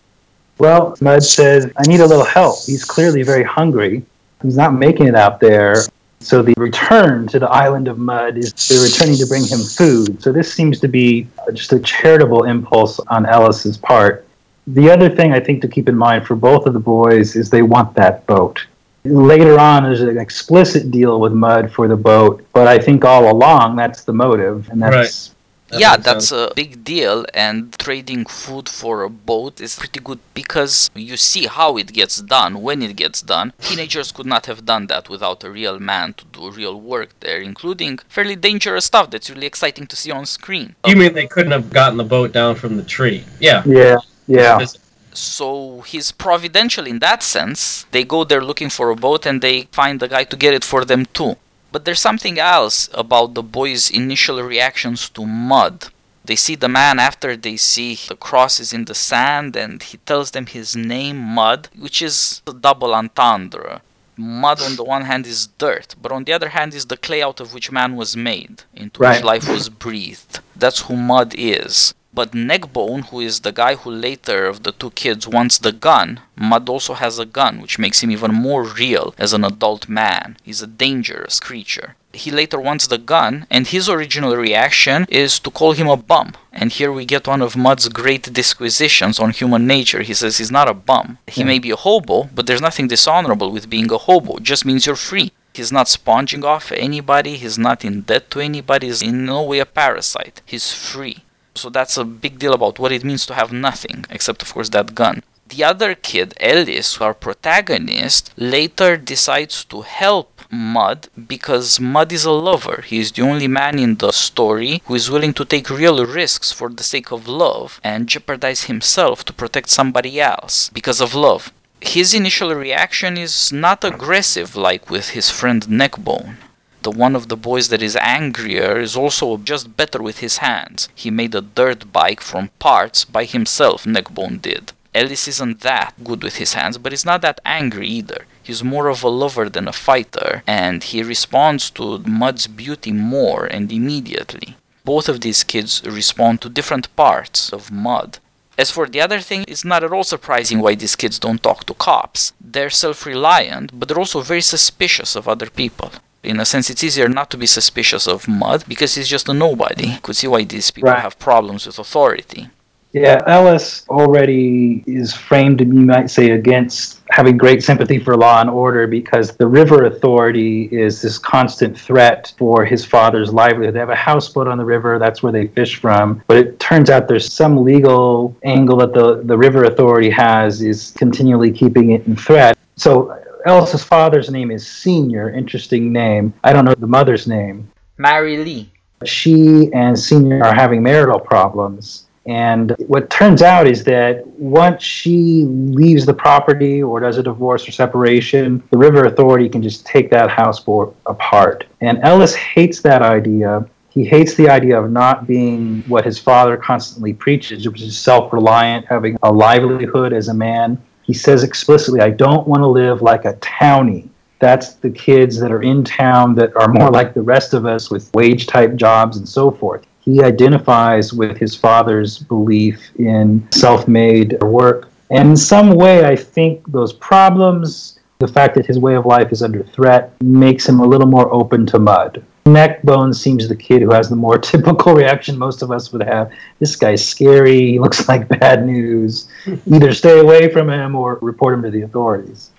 Well, 0.58 0.96
Mud 1.00 1.22
says, 1.22 1.70
I 1.76 1.82
need 1.88 2.00
a 2.00 2.06
little 2.06 2.25
help. 2.25 2.56
He's 2.66 2.84
clearly 2.84 3.22
very 3.22 3.44
hungry. 3.44 4.04
He's 4.42 4.56
not 4.56 4.75
making 4.75 5.06
it 5.06 5.14
out 5.14 5.40
there. 5.40 5.76
So 6.22 6.43
the 6.43 6.55
return 6.58 7.26
to 7.28 7.38
the 7.38 7.49
island 7.49 7.88
of 7.88 7.99
Mud 7.99 8.37
is 8.37 8.52
they're 8.52 8.82
returning 8.82 9.17
to 9.17 9.26
bring 9.26 9.44
him 9.44 9.61
food. 9.61 10.22
So 10.22 10.32
this 10.32 10.52
seems 10.52 10.78
to 10.81 10.88
be 10.88 11.26
just 11.55 11.72
a 11.72 11.81
charitable 11.81 12.44
impulse 12.44 13.00
on 13.08 13.25
Ellis's 13.25 13.78
part. 13.78 14.26
The 14.67 14.90
other 14.90 15.08
thing 15.08 15.32
I 15.32 15.40
think 15.40 15.62
to 15.62 15.69
keep 15.69 15.88
in 15.88 15.96
mind 15.96 16.26
for 16.26 16.37
both 16.37 16.67
of 16.67 16.75
the 16.75 16.81
boys 16.81 17.37
is 17.37 17.49
they 17.49 17.62
want 17.62 17.94
that 17.94 18.26
boat. 18.26 18.64
Later 19.05 19.58
on, 19.58 19.84
there's 19.84 20.02
an 20.02 20.19
explicit 20.19 20.90
deal 20.90 21.20
with 21.20 21.32
Mud 21.32 21.72
for 21.72 21.88
the 21.88 21.96
boat, 21.96 22.44
but 22.52 22.66
I 22.69 22.78
think 22.78 23.02
all 23.05 23.32
along 23.32 23.76
that's 23.76 24.05
the 24.05 24.12
motive, 24.12 24.69
and 24.69 24.81
that's 24.81 25.34
That 25.70 25.81
yeah, 25.81 25.96
that's 25.96 26.28
sense. 26.28 26.50
a 26.50 26.55
big 26.55 26.82
deal, 26.84 27.25
and 27.32 27.72
trading 27.78 28.25
food 28.25 28.69
for 28.69 29.02
a 29.02 29.11
boat 29.11 29.61
is 29.61 29.78
pretty 29.78 30.00
good 30.00 30.19
because 30.34 30.90
you 30.94 31.17
see 31.17 31.46
how 31.46 31.76
it 31.76 31.93
gets 31.93 32.20
done, 32.20 32.61
when 32.61 32.82
it 32.82 32.96
gets 32.96 33.22
done. 33.22 33.52
Teenagers 33.61 34.11
could 34.11 34.26
not 34.26 34.46
have 34.46 34.64
done 34.64 34.88
that 34.88 35.08
without 35.08 35.44
a 35.44 35.50
real 35.50 35.78
man 35.78 36.14
to 36.14 36.25
do 36.26 36.50
real 36.50 36.81
work 36.81 37.11
there, 37.20 37.40
including 37.40 37.99
fairly 38.08 38.37
dangerous 38.37 38.87
stuff 38.87 39.11
that's 39.11 39.31
really 39.31 39.46
exciting 39.46 39.87
to 39.87 39.96
see 39.96 40.11
on 40.11 40.26
screen. 40.26 40.75
You 40.87 40.96
mean 40.96 41.12
they 41.14 41.28
couldn't 41.28 41.52
have 41.52 41.70
gotten 41.70 41.99
the 41.99 42.05
boat 42.05 42.32
down 42.32 42.56
from 42.56 42.76
the 42.76 42.82
tree? 42.82 43.25
Yeah. 43.38 43.62
yeah, 43.64 43.99
yeah. 44.26 44.64
So 45.12 45.82
he's 45.82 46.12
providential 46.12 46.87
in 46.87 46.99
that 47.00 47.23
sense. 47.23 47.84
They 47.90 48.05
go 48.05 48.25
there 48.25 48.43
looking 48.43 48.70
for 48.70 48.90
a 48.90 48.96
boat 48.96 49.26
and 49.26 49.40
they 49.40 49.69
find 49.73 50.00
the 50.00 50.08
guy 50.08 50.25
to 50.25 50.37
get 50.37 50.55
it 50.55 50.64
for 50.64 50.84
them 50.84 51.06
too. 51.06 51.37
But 51.72 51.84
there's 51.84 52.00
something 52.00 52.38
else 52.38 52.88
about 52.94 53.34
the 53.34 53.43
boys' 53.43 53.90
initial 53.90 54.43
reactions 54.43 55.08
to 55.11 55.25
mud. 55.26 55.88
They 56.25 56.37
see 56.37 56.55
the 56.55 56.69
man 56.69 56.99
after 56.99 57.37
they 57.37 57.56
see 57.56 57.99
the 58.08 58.17
crosses 58.17 58.72
in 58.72 58.84
the 58.84 58.94
sand 58.94 59.56
and 59.56 59.82
he 59.82 59.96
tells 59.99 60.32
them 60.32 60.46
his 60.46 60.76
name, 60.76 61.17
Mud, 61.19 61.69
which 61.78 62.02
is 62.02 62.43
a 62.46 62.52
double 62.52 62.94
entendre. 62.94 63.82
Mud 64.17 64.61
on 64.61 64.76
the 64.76 64.84
one 64.84 65.05
hand 65.06 65.26
is 65.26 65.46
dirt, 65.46 65.94
but 66.00 66.12
on 66.12 66.25
the 66.25 66.32
other 66.32 66.50
hand 66.50 66.75
is 66.75 66.87
the 66.87 66.96
clay 66.96 67.22
out 67.22 67.40
of 67.40 67.55
which 67.55 67.73
man 67.73 67.96
was 67.96 68.16
made, 68.16 68.64
into 68.75 69.00
Right. 69.00 69.16
which 69.16 69.25
life 69.25 69.49
was 69.49 69.70
breathed. 69.70 70.40
That's 70.55 70.82
who 70.82 70.96
Mud 70.96 71.34
is. 71.38 71.94
But 72.12 72.35
Neckbone, 72.35 73.03
who 73.03 73.21
is 73.21 73.41
the 73.41 73.53
guy 73.53 73.77
who 73.77 73.91
later 73.91 74.47
of 74.47 74.65
the 74.65 74.73
two 74.73 74.91
kids 74.91 75.29
wants 75.29 75.59
the 75.59 75.71
gun, 75.71 76.21
Mud 76.37 76.69
also 76.69 76.95
has 76.95 77.19
a 77.19 77.25
gun, 77.25 77.61
which 77.62 77.79
makes 77.79 78.03
him 78.03 78.11
even 78.11 78.35
more 78.35 78.65
real 78.65 79.15
as 79.17 79.33
an 79.33 79.45
adult 79.45 79.89
man. 79.89 80.37
He's 80.43 80.61
a 80.61 80.67
dangerous 80.67 81.39
creature. 81.39 81.95
He 82.12 82.33
later 82.33 82.59
wants 82.59 82.89
the 82.89 82.99
gun, 82.99 83.47
and 83.49 83.69
his 83.69 83.89
original 83.89 84.37
reaction 84.37 85.07
is 85.09 85.39
to 85.41 85.51
call 85.51 85.73
him 85.73 85.89
a 85.89 85.97
bum. 85.97 86.35
And 86.53 86.73
here 86.73 86.91
we 86.91 87.05
get 87.05 87.29
one 87.29 87.43
of 87.43 87.57
Mud's 87.57 87.89
great 87.89 88.33
disquisitions 88.33 89.21
on 89.21 89.31
human 89.31 89.69
nature. 89.69 90.03
He 90.03 90.15
says 90.15 90.39
he's 90.39 90.51
not 90.51 90.69
a 90.69 90.75
bum. 90.75 91.19
He 91.29 91.43
hmm. 91.43 91.47
may 91.47 91.59
be 91.61 91.71
a 91.71 91.77
hobo, 91.77 92.29
but 92.35 92.49
there's 92.49 92.61
nothing 92.61 92.89
dishonorable 92.89 93.53
with 93.53 93.71
being 93.71 93.91
a 93.93 93.99
hobo. 93.99 94.39
It 94.39 94.43
just 94.43 94.65
means 94.65 94.87
you're 94.87 94.97
free. 94.97 95.31
He's 95.55 95.71
not 95.71 95.89
sponging 95.89 96.45
off 96.45 96.73
anybody, 96.73 97.37
he's 97.37 97.59
not 97.59 97.85
in 97.85 98.02
debt 98.02 98.31
to 98.33 98.40
anybody, 98.40 98.87
he's 98.87 99.02
in 99.02 99.26
no 99.26 99.43
way 99.43 99.59
a 99.59 99.67
parasite. 99.67 100.43
He's 100.47 100.73
free. 100.73 101.25
So 101.54 101.69
that's 101.71 101.97
a 101.97 102.04
big 102.04 102.38
deal 102.38 102.52
about 102.54 102.78
what 102.78 102.92
it 102.92 103.04
means 103.04 103.26
to 103.26 103.35
have 103.35 103.52
nothing, 103.52 104.04
except 104.11 104.42
of 104.42 104.52
course 104.52 104.71
that 104.71 104.95
gun. 104.95 105.23
The 105.49 105.64
other 105.64 105.97
kid, 105.97 106.35
Ellis, 106.38 107.00
our 107.00 107.12
protagonist, 107.12 108.33
later 108.37 108.97
decides 108.97 109.64
to 109.64 109.80
help 109.80 110.42
Mud 110.49 111.09
because 111.26 111.80
Mud 111.80 112.12
is 112.12 112.25
a 112.25 112.30
lover. 112.30 112.85
He 112.87 112.99
is 113.00 113.11
the 113.11 113.23
only 113.23 113.49
man 113.49 113.78
in 113.78 113.97
the 113.97 114.12
story 114.12 114.80
who 114.85 114.95
is 114.95 115.11
willing 115.11 115.35
to 115.35 115.45
take 115.45 115.69
real 115.69 116.07
risks 116.07 116.52
for 116.52 116.69
the 116.69 116.85
sake 116.85 117.11
of 117.11 117.26
love 117.26 117.80
and 117.83 118.09
jeopardize 118.09 118.64
himself 118.64 119.25
to 119.25 119.33
protect 119.33 119.71
somebody 119.71 120.21
else 120.21 120.71
because 120.73 121.00
of 121.00 121.14
love. 121.14 121.52
His 121.80 122.14
initial 122.14 122.54
reaction 122.54 123.16
is 123.16 123.52
not 123.52 123.85
aggressive 123.85 124.54
like 124.54 124.88
with 124.88 125.11
his 125.11 125.30
friend 125.30 125.69
Neckbone. 125.69 126.37
The 126.82 126.90
one 126.90 127.14
of 127.14 127.28
the 127.28 127.37
boys 127.37 127.68
that 127.68 127.82
is 127.82 127.96
angrier 127.96 128.80
is 128.80 128.96
also 128.96 129.37
just 129.37 129.76
better 129.76 130.00
with 130.02 130.18
his 130.18 130.38
hands. 130.38 130.88
He 130.94 131.10
made 131.10 131.34
a 131.34 131.42
dirt 131.42 131.92
bike 131.92 132.20
from 132.20 132.50
parts 132.58 133.04
by 133.04 133.25
himself, 133.25 133.87
Neckbone 133.87 134.38
did. 134.38 134.72
Ellis 134.94 135.28
isn't 135.28 135.60
that 135.60 135.92
good 136.02 136.22
with 136.22 136.37
his 136.37 136.54
hands, 136.54 136.78
but 136.78 136.92
he's 136.92 137.04
not 137.04 137.20
that 137.22 137.40
angry 137.44 137.87
either. 137.87 138.25
He's 138.42 138.64
more 138.64 138.88
of 138.88 139.04
a 139.04 139.08
lover 139.08 139.49
than 139.49 139.68
a 139.68 139.72
fighter, 139.72 140.42
and 140.46 140.82
he 140.82 141.02
responds 141.02 141.70
to 141.70 141.99
Mud's 141.99 142.46
beauty 142.46 142.92
more 142.92 143.44
and 143.44 143.70
immediately. 143.70 144.56
Both 144.84 145.08
of 145.08 145.20
these 145.20 145.44
kids 145.44 145.82
respond 145.84 146.40
to 146.40 146.49
different 146.49 146.94
parts 146.96 147.52
of 147.52 147.70
Mud. 147.70 148.18
As 148.58 148.70
for 148.70 148.87
the 148.87 149.00
other 149.00 149.20
thing, 149.20 149.44
it's 149.46 149.64
not 149.64 149.84
at 149.84 149.92
all 149.92 150.04
surprising 150.04 150.60
why 150.60 150.75
these 150.75 150.96
kids 150.96 151.18
don't 151.18 151.42
talk 151.42 151.64
to 151.66 151.75
cops. 151.75 152.32
They're 152.40 152.70
self 152.70 153.06
reliant, 153.06 153.78
but 153.78 153.88
they're 153.88 153.99
also 153.99 154.20
very 154.22 154.42
suspicious 154.42 155.14
of 155.14 155.28
other 155.28 155.49
people. 155.49 155.92
In 156.23 156.39
a 156.39 156.45
sense, 156.45 156.69
it's 156.69 156.85
easier 156.85 157.09
not 157.09 157.31
to 157.31 157.37
be 157.39 157.47
suspicious 157.47 158.07
of 158.07 158.29
Mud 158.29 158.65
because 158.69 158.95
he's 158.95 159.09
just 159.09 159.29
a 159.29 159.33
nobody. 159.33 159.99
Could 160.03 160.17
see 160.17 160.27
why 160.29 160.45
these 160.45 160.71
people 160.71 160.91
Right. 160.91 161.00
have 161.00 161.19
problems 161.19 161.67
with 161.67 161.79
authority. 161.79 162.50
Yeah, 162.93 163.23
Ellis 163.29 163.85
already 163.89 164.83
is 164.85 165.15
framed, 165.15 165.61
you 165.61 165.67
might 165.67 166.11
say, 166.11 166.33
against 166.33 167.00
having 167.11 167.37
great 167.37 167.62
sympathy 167.62 168.00
for 168.00 168.17
law 168.17 168.41
and 168.41 168.50
order 168.50 168.89
because 168.89 169.37
the 169.37 169.47
river 169.47 169.85
authority 169.85 170.69
is 170.73 171.00
this 171.00 171.17
constant 171.17 171.79
threat 171.79 172.33
for 172.37 172.65
his 172.65 172.85
father's 172.85 173.33
livelihood. 173.33 173.75
They 173.77 173.79
have 173.79 173.91
a 173.91 173.95
houseboat 173.95 174.49
on 174.49 174.59
the 174.59 174.65
river, 174.65 174.99
that's 174.99 175.23
where 175.23 175.31
they 175.31 175.47
fish 175.47 175.77
from. 175.77 176.21
But 176.27 176.39
it 176.39 176.59
turns 176.59 176.91
out 176.91 177.07
there's 177.07 177.33
some 177.33 177.62
legal 177.62 178.37
angle 178.43 178.79
that 178.79 178.93
the, 178.93 179.23
the 179.23 179.39
river 179.39 179.65
authority 179.65 180.11
has 180.11 180.61
is 180.61 180.91
continually 180.97 181.53
keeping 181.53 181.93
it 181.93 182.05
in 182.09 182.17
threat. 182.17 182.59
So 182.77 183.17
Ellis's 183.47 183.82
father's 183.85 184.30
name 184.30 184.50
is 184.50 184.66
Senior, 184.66 185.30
interesting 185.30 185.92
name. 185.92 186.32
I 186.44 186.52
don't 186.52 186.64
know 186.64 186.75
the 186.75 186.87
mother's 186.87 187.26
name 187.26 187.70
Mary 187.99 188.37
Lee. 188.38 188.70
she 189.04 189.70
and 189.73 189.99
Senior 189.99 190.42
are 190.44 190.54
having 190.54 190.82
marital 190.82 191.18
problems. 191.20 192.06
And 192.26 192.76
what 192.87 193.09
turns 193.11 193.40
out 193.42 193.66
is 193.66 193.82
that 193.85 194.26
once 194.26 194.82
she 194.82 195.44
leaves 195.44 196.04
the 196.04 196.12
property 196.14 196.82
or 196.82 197.00
does 197.00 197.16
a 197.16 197.23
divorce 197.23 197.66
or 197.66 197.73
separation, 197.73 198.62
the 198.70 198.78
River 198.78 199.06
Authority 199.06 199.49
can 199.49 199.62
just 199.62 199.87
take 199.87 200.11
that 200.11 200.28
houseboat 200.30 200.94
apart. 201.06 201.64
And 201.80 201.99
Ellis 202.02 202.35
hates 202.35 202.82
that 202.82 203.02
idea. 203.02 203.66
He 203.88 204.04
hates 204.04 204.35
the 204.35 204.49
idea 204.49 204.80
of 204.80 204.90
not 204.90 205.26
being 205.26 205.82
what 205.88 206.04
his 206.04 206.18
father 206.18 206.56
constantly 206.56 207.14
preaches, 207.14 207.66
which 207.66 207.80
is 207.82 207.99
self 207.99 208.32
reliant, 208.32 208.87
having 208.87 209.16
a 209.23 209.32
livelihood 209.32 210.12
as 210.12 210.28
a 210.28 210.35
man. 210.35 210.80
He 211.11 211.14
says 211.14 211.43
explicitly, 211.43 212.00
I 212.00 212.11
don't 212.11 212.47
want 212.47 212.62
to 212.62 212.69
live 212.69 213.02
like 213.02 213.25
a 213.25 213.35
townie. 213.35 214.09
That's 214.38 214.75
the 214.75 214.90
kids 214.90 215.40
that 215.40 215.50
are 215.50 215.61
in 215.61 215.83
town 215.83 216.37
that 216.37 216.55
are 216.55 216.69
more 216.69 216.88
like 216.88 217.14
the 217.14 217.23
rest 217.23 217.52
of 217.52 217.67
us 217.67 217.90
with 217.90 218.14
wage 218.14 218.47
type 218.47 218.76
jobs 218.76 219.17
and 219.17 219.29
so 219.29 219.50
forth 219.50 219.85
he 220.00 220.23
identifies 220.23 221.12
with 221.12 221.37
his 221.37 221.55
father's 221.55 222.19
belief 222.19 222.90
in 222.97 223.47
self 223.52 223.87
made 223.87 224.43
work. 224.43 224.88
And 225.11 225.31
in 225.31 225.37
some 225.37 225.75
way, 225.75 226.05
I 226.05 226.17
think 226.17 226.71
those 226.71 226.93
problems, 226.93 227.99
the 228.19 228.29
fact 228.29 228.55
that 228.55 228.67
his 228.67 228.79
way 228.79 228.95
of 228.95 229.07
life 229.07 229.33
is 229.33 229.43
under 229.43 229.62
threat, 229.62 230.12
makes 230.23 230.69
him 230.69 230.81
a 230.81 230.87
little 230.87 231.07
more 231.07 231.33
open 231.33 231.67
to 231.67 231.79
mud. 231.79 232.25
Neckbone 232.52 233.12
seems 233.14 233.49
the 233.49 233.57
kid 233.57 233.83
who 233.83 233.92
has 233.92 234.09
the 234.09 234.16
more 234.16 234.38
typical 234.52 234.95
reaction 234.95 235.38
most 235.38 235.62
of 235.62 235.71
us 235.71 235.92
would 235.92 236.02
have. 236.02 236.30
This 236.59 236.76
guy's 236.76 237.07
scary. 237.07 237.73
He 237.73 237.78
looks 237.78 238.09
like 238.09 238.28
bad 238.40 238.66
news. 238.66 239.28
Either 239.73 239.92
stay 239.92 240.19
away 240.19 240.52
from 240.52 240.69
him 240.69 240.95
or 240.95 241.19
report 241.23 241.54
him 241.54 241.62
to 241.62 241.71
the 241.71 241.83
authorities. 241.83 242.50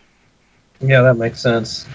Yeah, 0.80 1.02
that 1.02 1.16
makes 1.16 1.40
sense 1.40 1.88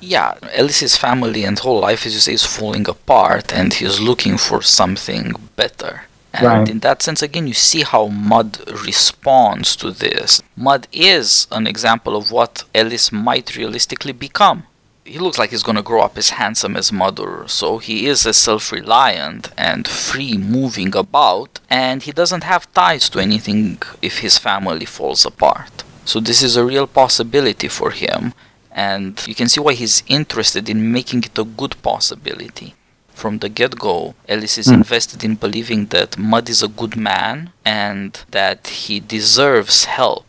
yeah, 0.00 0.34
Ellis's 0.52 0.96
family 0.96 1.44
and 1.44 1.58
whole 1.58 1.80
life, 1.80 2.06
is 2.06 2.14
you 2.14 2.20
say, 2.20 2.34
is 2.34 2.44
falling 2.44 2.88
apart, 2.88 3.52
and 3.52 3.72
he's 3.74 4.00
looking 4.00 4.36
for 4.38 4.62
something 4.62 5.34
better. 5.56 6.02
And 6.32 6.46
right. 6.46 6.68
in 6.68 6.80
that 6.80 7.02
sense, 7.02 7.22
again, 7.22 7.46
you 7.46 7.54
see 7.54 7.82
how 7.82 8.08
Mud 8.08 8.58
responds 8.86 9.74
to 9.76 9.90
this. 9.90 10.42
Mud 10.56 10.86
is 10.92 11.46
an 11.50 11.66
example 11.66 12.14
of 12.14 12.30
what 12.30 12.64
Ellis 12.74 13.10
might 13.10 13.56
realistically 13.56 14.12
become. 14.12 14.64
He 15.06 15.20
looks 15.20 15.38
like 15.38 15.50
he's 15.50 15.62
going 15.62 15.76
to 15.76 15.90
grow 15.90 16.02
up 16.02 16.18
as 16.18 16.30
handsome 16.30 16.76
as 16.76 16.92
Mother, 16.92 17.44
so 17.46 17.78
he 17.78 18.06
is 18.06 18.26
as 18.26 18.36
self 18.36 18.72
reliant 18.72 19.44
and 19.56 19.86
free 19.86 20.36
moving 20.36 20.96
about, 20.96 21.60
and 21.70 22.02
he 22.02 22.10
doesn't 22.10 22.42
have 22.42 22.72
ties 22.74 23.08
to 23.10 23.20
anything 23.20 23.80
if 24.02 24.18
his 24.18 24.36
family 24.36 24.84
falls 24.84 25.24
apart. 25.24 25.84
So, 26.04 26.18
this 26.18 26.42
is 26.42 26.56
a 26.56 26.64
real 26.64 26.88
possibility 26.88 27.68
for 27.68 27.92
him, 27.92 28.34
and 28.72 29.12
you 29.28 29.34
can 29.34 29.48
see 29.48 29.60
why 29.60 29.74
he's 29.74 30.02
interested 30.08 30.68
in 30.68 30.92
making 30.92 31.22
it 31.24 31.38
a 31.38 31.44
good 31.44 31.80
possibility. 31.82 32.74
From 33.16 33.38
the 33.38 33.48
get 33.48 33.78
go, 33.78 34.14
Ellis 34.28 34.58
is 34.58 34.66
mm. 34.66 34.74
invested 34.74 35.24
in 35.24 35.36
believing 35.36 35.86
that 35.86 36.18
Mud 36.18 36.50
is 36.50 36.62
a 36.62 36.68
good 36.68 36.96
man 36.96 37.50
and 37.64 38.12
that 38.32 38.66
he 38.66 39.00
deserves 39.00 39.86
help. 39.86 40.26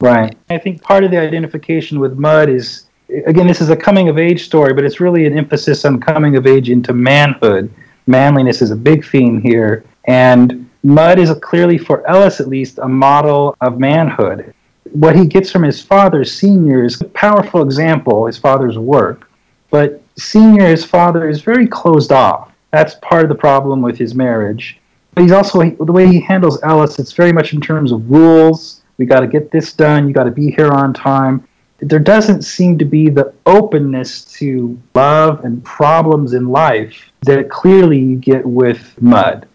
Right. 0.00 0.36
I 0.50 0.58
think 0.58 0.82
part 0.82 1.04
of 1.04 1.12
the 1.12 1.18
identification 1.18 2.00
with 2.00 2.18
Mud 2.18 2.48
is, 2.48 2.83
again, 3.26 3.46
this 3.46 3.60
is 3.60 3.70
a 3.70 3.76
coming 3.76 4.08
of 4.08 4.18
age 4.18 4.44
story, 4.44 4.72
but 4.74 4.84
it's 4.84 5.00
really 5.00 5.26
an 5.26 5.36
emphasis 5.36 5.84
on 5.84 6.00
coming 6.00 6.36
of 6.36 6.46
age 6.46 6.70
into 6.70 6.92
manhood. 6.92 7.72
Manliness 8.06 8.62
is 8.62 8.70
a 8.70 8.76
big 8.76 9.04
theme 9.04 9.40
here. 9.40 9.84
And 10.06 10.68
Mud 10.82 11.18
is 11.18 11.32
clearly, 11.40 11.78
for 11.78 12.06
Ellis 12.08 12.40
at 12.40 12.48
least, 12.48 12.78
a 12.78 12.88
model 12.88 13.56
of 13.60 13.78
manhood 13.78 14.54
what 14.92 15.16
he 15.16 15.26
gets 15.26 15.50
from 15.50 15.62
his 15.62 15.82
father, 15.82 16.24
Senior, 16.24 16.84
is 16.84 17.00
a 17.00 17.06
powerful 17.06 17.62
example, 17.62 18.26
his 18.26 18.38
father's 18.38 18.78
work. 18.78 19.28
But 19.70 20.02
Senior, 20.16 20.68
his 20.68 20.84
father, 20.84 21.28
is 21.28 21.40
very 21.40 21.66
closed 21.66 22.12
off. 22.12 22.52
That's 22.70 22.94
part 22.96 23.24
of 23.24 23.28
the 23.28 23.34
problem 23.34 23.82
with 23.82 23.98
his 23.98 24.14
marriage. 24.14 24.78
But 25.14 25.22
he's 25.22 25.32
also, 25.32 25.70
the 25.70 25.92
way 25.92 26.06
he 26.06 26.20
handles 26.20 26.62
Ellis, 26.62 26.98
it's 26.98 27.12
very 27.12 27.32
much 27.32 27.52
in 27.52 27.60
terms 27.60 27.92
of 27.92 28.08
rules. 28.10 28.82
We 28.98 29.06
got 29.06 29.20
to 29.20 29.26
get 29.26 29.50
this 29.50 29.72
done. 29.72 30.06
You 30.06 30.14
got 30.14 30.24
to 30.24 30.30
be 30.30 30.50
here 30.50 30.70
on 30.70 30.92
time. 30.92 31.46
There 31.80 31.98
doesn't 31.98 32.42
seem 32.42 32.78
to 32.78 32.84
be 32.84 33.08
the 33.08 33.34
openness 33.46 34.24
to 34.36 34.80
love 34.94 35.44
and 35.44 35.62
problems 35.64 36.32
in 36.32 36.48
life 36.48 37.10
that 37.22 37.50
clearly 37.50 37.98
you 37.98 38.16
get 38.16 38.46
with 38.46 39.00
Mud. 39.02 39.46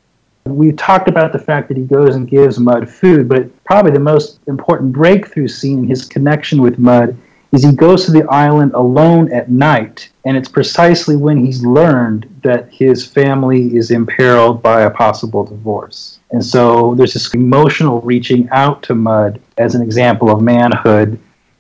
We 0.46 0.72
talked 0.72 1.08
about 1.08 1.32
the 1.32 1.40
fact 1.40 1.68
that 1.70 1.78
he 1.78 1.84
goes 1.84 2.16
and 2.16 2.28
gives 2.28 2.60
Mud 2.60 2.90
food, 2.90 3.30
but 3.30 3.64
probably 3.64 3.92
the 3.92 4.00
most 4.00 4.40
important 4.48 4.92
breakthrough 4.92 5.48
scene 5.48 5.80
in 5.80 5.88
his 5.88 6.06
connection 6.06 6.62
with 6.62 6.78
Mud 6.80 7.16
is 7.52 7.64
he 7.64 7.72
goes 7.72 8.06
to 8.06 8.12
the 8.12 8.28
island 8.30 8.74
alone 8.74 9.32
at 9.32 9.50
night, 9.50 10.10
and 10.26 10.38
it's 10.38 10.50
precisely 10.50 11.16
when 11.16 11.44
he's 11.44 11.66
learned 11.66 12.28
that 12.44 12.72
his 12.72 13.06
family 13.06 13.76
is 13.76 13.92
imperiled 13.92 14.62
by 14.62 14.82
a 14.82 14.90
possible 14.90 15.44
divorce. 15.44 16.20
And 16.32 16.46
so 16.46 16.94
there's 16.96 17.14
this 17.14 17.34
emotional 17.34 18.02
reaching 18.02 18.48
out 18.52 18.84
to 18.84 18.94
Mud 18.94 19.42
as 19.58 19.74
an 19.74 19.82
example 19.82 20.30
of 20.30 20.42
manhood, 20.42 21.20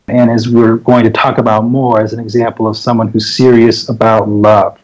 and 0.09 0.29
as 0.29 0.49
we're 0.49 0.77
going 0.77 1.03
to 1.03 1.09
talk 1.09 1.37
about 1.37 1.65
more, 1.65 2.01
as 2.01 2.13
an 2.13 2.19
example 2.19 2.67
of 2.67 2.75
someone 2.77 3.07
who's 3.07 3.35
serious 3.35 3.89
about 3.89 4.29
love. 4.29 4.79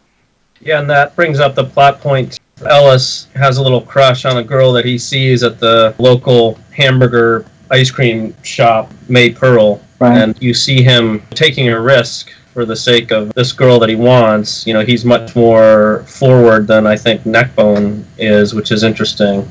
Yeah, 0.60 0.80
and 0.80 0.90
that 0.90 1.14
brings 1.16 1.40
up 1.40 1.54
the 1.54 1.64
plot 1.64 2.00
point 2.00 2.38
Ellis 2.64 3.28
has 3.34 3.58
a 3.58 3.62
little 3.62 3.82
crush 3.82 4.24
on 4.24 4.38
a 4.38 4.42
girl 4.42 4.72
that 4.72 4.84
he 4.84 4.96
sees 4.96 5.42
at 5.42 5.60
the 5.60 5.94
local 5.98 6.58
hamburger 6.72 7.44
ice 7.70 7.90
cream 7.90 8.34
shop, 8.42 8.90
May 9.08 9.30
Pearl. 9.30 9.82
Right. 9.98 10.16
And 10.16 10.42
you 10.42 10.54
see 10.54 10.82
him 10.82 11.22
taking 11.30 11.68
a 11.68 11.80
risk 11.80 12.30
for 12.52 12.64
the 12.64 12.76
sake 12.76 13.10
of 13.12 13.32
this 13.34 13.52
girl 13.52 13.78
that 13.80 13.88
he 13.88 13.96
wants. 13.96 14.66
You 14.66 14.74
know, 14.74 14.80
he's 14.80 15.04
much 15.04 15.36
more 15.36 16.04
forward 16.04 16.66
than 16.66 16.86
I 16.86 16.96
think 16.96 17.26
Neckbone 17.26 18.06
is, 18.18 18.54
which 18.54 18.72
is 18.72 18.82
interesting. 18.82 19.46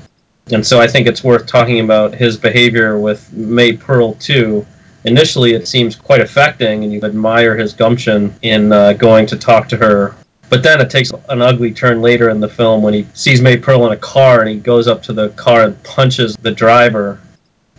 And 0.52 0.66
so 0.66 0.80
I 0.80 0.88
think 0.88 1.08
it's 1.08 1.24
worth 1.24 1.48
talking 1.48 1.80
about 1.80 2.14
his 2.14 2.38
behavior 2.38 3.00
with 3.00 3.32
May 3.34 3.74
Pearl 3.74 4.14
too. 4.16 4.66
Initially, 5.06 5.54
it 5.54 5.68
seems 5.68 5.96
quite 5.96 6.22
affecting, 6.22 6.84
and 6.84 6.92
you 6.92 7.02
admire 7.04 7.56
his 7.56 7.74
gumption 7.74 8.34
in 8.42 8.72
uh, 8.72 8.94
going 8.94 9.26
to 9.28 9.38
talk 9.38 9.68
to 9.70 9.78
her 9.78 10.16
but 10.50 10.64
then 10.64 10.80
it 10.80 10.90
takes 10.90 11.12
an 11.30 11.42
ugly 11.42 11.72
turn 11.72 12.02
later 12.02 12.30
in 12.30 12.40
the 12.40 12.48
film 12.48 12.84
when 12.84 12.94
he 12.94 13.08
sees 13.14 13.42
May 13.42 13.58
Pearl 13.58 13.86
in 13.88 13.94
a 13.94 13.98
car 13.98 14.42
and 14.42 14.50
he 14.50 14.58
goes 14.58 14.88
up 14.88 15.02
to 15.04 15.14
the 15.14 15.30
car 15.30 15.64
and 15.64 15.84
punches 15.84 16.36
the 16.38 16.52
driver. 16.52 17.20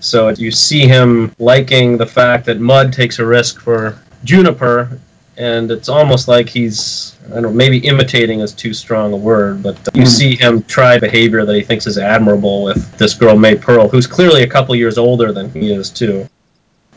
So 0.01 0.29
you 0.31 0.51
see 0.51 0.87
him 0.87 1.35
liking 1.39 1.97
the 1.97 2.07
fact 2.07 2.45
that 2.47 2.61
Mud 2.61 2.93
takes 2.93 3.19
a 3.19 3.27
risk 3.27 3.61
for 3.61 3.99
Juniper, 4.25 5.01
and 5.37 5.71
it's 5.71 5.89
almost 5.89 6.29
like 6.29 6.49
he's, 6.49 7.17
I 7.29 7.35
don't 7.35 7.43
know, 7.43 7.53
maybe 7.53 7.79
imitating 7.79 8.41
is 8.41 8.53
too 8.53 8.75
strong 8.75 9.13
a 9.13 9.17
word, 9.17 9.63
but 9.63 9.77
you 9.95 10.03
mm. 10.03 10.09
see 10.09 10.37
him 10.37 10.63
try 10.65 10.99
behavior 10.99 11.45
that 11.45 11.55
he 11.55 11.63
thinks 11.63 11.87
is 11.87 11.99
admirable 11.99 12.65
with 12.65 12.97
this 12.99 13.15
girl, 13.15 13.39
May 13.39 13.55
Pearl, 13.55 13.89
who's 13.89 14.07
clearly 14.07 14.43
a 14.43 14.47
couple 14.47 14.75
years 14.75 14.99
older 14.99 15.33
than 15.33 15.51
he 15.51 15.73
is, 15.73 15.89
too 15.89 16.29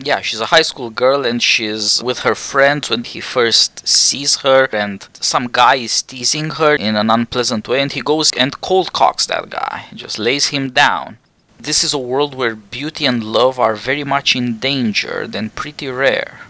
yeah, 0.01 0.21
she's 0.21 0.39
a 0.39 0.47
high 0.47 0.61
school 0.61 0.89
girl 0.89 1.25
and 1.25 1.41
she's 1.41 2.01
with 2.03 2.19
her 2.19 2.35
friend 2.35 2.85
when 2.85 3.03
he 3.03 3.19
first 3.19 3.87
sees 3.87 4.37
her, 4.37 4.65
and 4.71 5.07
some 5.13 5.47
guy 5.47 5.75
is 5.75 6.01
teasing 6.01 6.51
her 6.51 6.75
in 6.75 6.95
an 6.95 7.09
unpleasant 7.09 7.67
way, 7.67 7.81
and 7.81 7.91
he 7.91 8.01
goes 8.01 8.31
and 8.37 8.61
cold 8.61 8.93
cocks 8.93 9.25
that 9.27 9.49
guy, 9.49 9.85
just 9.93 10.19
lays 10.19 10.47
him 10.47 10.71
down. 10.71 11.17
This 11.59 11.83
is 11.83 11.93
a 11.93 11.97
world 11.97 12.35
where 12.35 12.55
beauty 12.55 13.05
and 13.05 13.23
love 13.23 13.59
are 13.59 13.75
very 13.75 14.03
much 14.03 14.35
endangered 14.35 15.35
and 15.35 15.53
pretty 15.53 15.89
rare. 15.89 16.41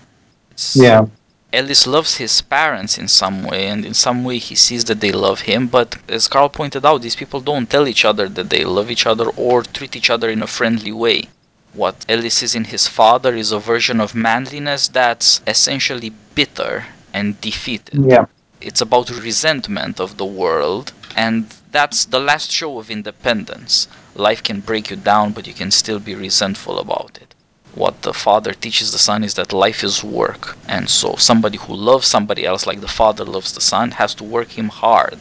It's, 0.51 0.75
yeah. 0.75 1.08
Ellis 1.51 1.88
loves 1.88 2.18
his 2.18 2.41
parents 2.41 3.00
in 3.00 3.08
some 3.08 3.44
way, 3.44 3.68
and 3.68 3.84
in 3.84 3.96
some 3.96 4.24
way 4.24 4.38
he 4.38 4.53
sees 4.53 4.86
that 4.86 5.01
they 5.01 5.12
love 5.12 5.41
him. 5.41 5.65
But 5.68 5.98
as 6.08 6.27
Carl 6.27 6.50
pointed 6.50 6.86
out, 6.86 7.01
these 7.01 7.15
people 7.15 7.41
don't 7.41 7.68
tell 7.68 7.88
each 7.88 8.06
other 8.06 8.29
that 8.29 8.51
they 8.51 8.63
love 8.63 8.91
each 8.91 9.08
other 9.08 9.29
or 9.29 9.63
treat 9.63 9.96
each 9.96 10.12
other 10.12 10.29
in 10.29 10.44
a 10.44 10.48
friendly 10.48 10.91
way 10.91 11.29
what 11.74 12.06
Ellis 12.10 12.36
sees 12.36 12.56
in 12.56 12.66
his 12.66 12.88
father 12.88 13.36
is 13.36 13.52
a 13.52 13.60
version 13.60 14.00
of 14.02 14.16
manliness 14.16 14.88
that's 14.88 15.42
essentially 15.46 16.12
bitter 16.34 16.86
and 17.14 17.40
defeated. 17.42 18.06
Yeah. 18.06 18.26
It's 18.62 18.82
about 18.82 19.10
resentment 19.10 20.00
of 20.00 20.18
the 20.18 20.26
world, 20.26 20.92
and 21.16 21.50
that's 21.72 22.06
the 22.06 22.20
last 22.20 22.52
show 22.52 22.80
of 22.80 22.90
independence. 22.90 23.88
Life 24.16 24.44
can 24.44 24.60
break 24.60 24.90
you 24.90 24.98
down, 24.98 25.32
but 25.32 25.48
you 25.48 25.54
can 25.54 25.72
still 25.72 26.00
be 26.00 26.16
resentful 26.16 26.80
about 26.80 27.20
it. 27.22 27.36
What 27.76 28.02
the 28.02 28.14
father 28.14 28.54
teaches 28.54 28.92
the 28.92 28.98
son 28.98 29.24
is 29.24 29.36
that 29.36 29.54
life 29.54 29.84
is 29.84 30.04
work, 30.04 30.58
and 30.68 30.90
so 30.90 31.16
somebody 31.16 31.58
who 31.58 31.74
loves 31.74 32.08
somebody 32.08 32.46
else 32.46 32.66
like 32.66 32.82
the 32.82 32.88
father 32.88 33.24
loves 33.24 33.54
the 33.54 33.62
son 33.62 33.92
has 33.92 34.14
to 34.16 34.24
work 34.24 34.58
him 34.58 34.70
hard. 34.70 35.20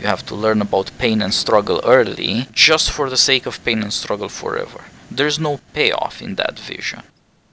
You 0.00 0.06
have 0.06 0.24
to 0.26 0.34
learn 0.34 0.62
about 0.62 0.90
pain 0.98 1.20
and 1.20 1.32
struggle 1.32 1.82
early, 1.84 2.48
just 2.52 2.90
for 2.90 3.10
the 3.10 3.18
sake 3.18 3.44
of 3.44 3.62
pain 3.64 3.82
and 3.82 3.92
struggle 3.92 4.30
forever 4.30 4.80
there's 5.10 5.38
no 5.38 5.60
payoff 5.72 6.22
in 6.22 6.36
that 6.36 6.58
vision. 6.58 7.02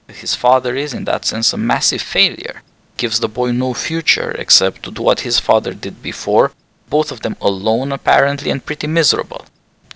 His 0.07 0.35
father 0.35 0.75
is, 0.75 0.93
in 0.93 1.05
that 1.05 1.25
sense, 1.25 1.51
a 1.53 1.57
massive 1.57 2.01
failure. 2.01 2.61
Gives 2.97 3.19
the 3.19 3.27
boy 3.27 3.51
no 3.51 3.73
future 3.73 4.31
except 4.31 4.83
to 4.83 4.91
do 4.91 5.01
what 5.01 5.21
his 5.21 5.39
father 5.39 5.73
did 5.73 6.01
before, 6.01 6.51
both 6.89 7.11
of 7.11 7.21
them 7.21 7.35
alone 7.41 7.91
apparently 7.91 8.49
and 8.49 8.65
pretty 8.65 8.87
miserable. 8.87 9.45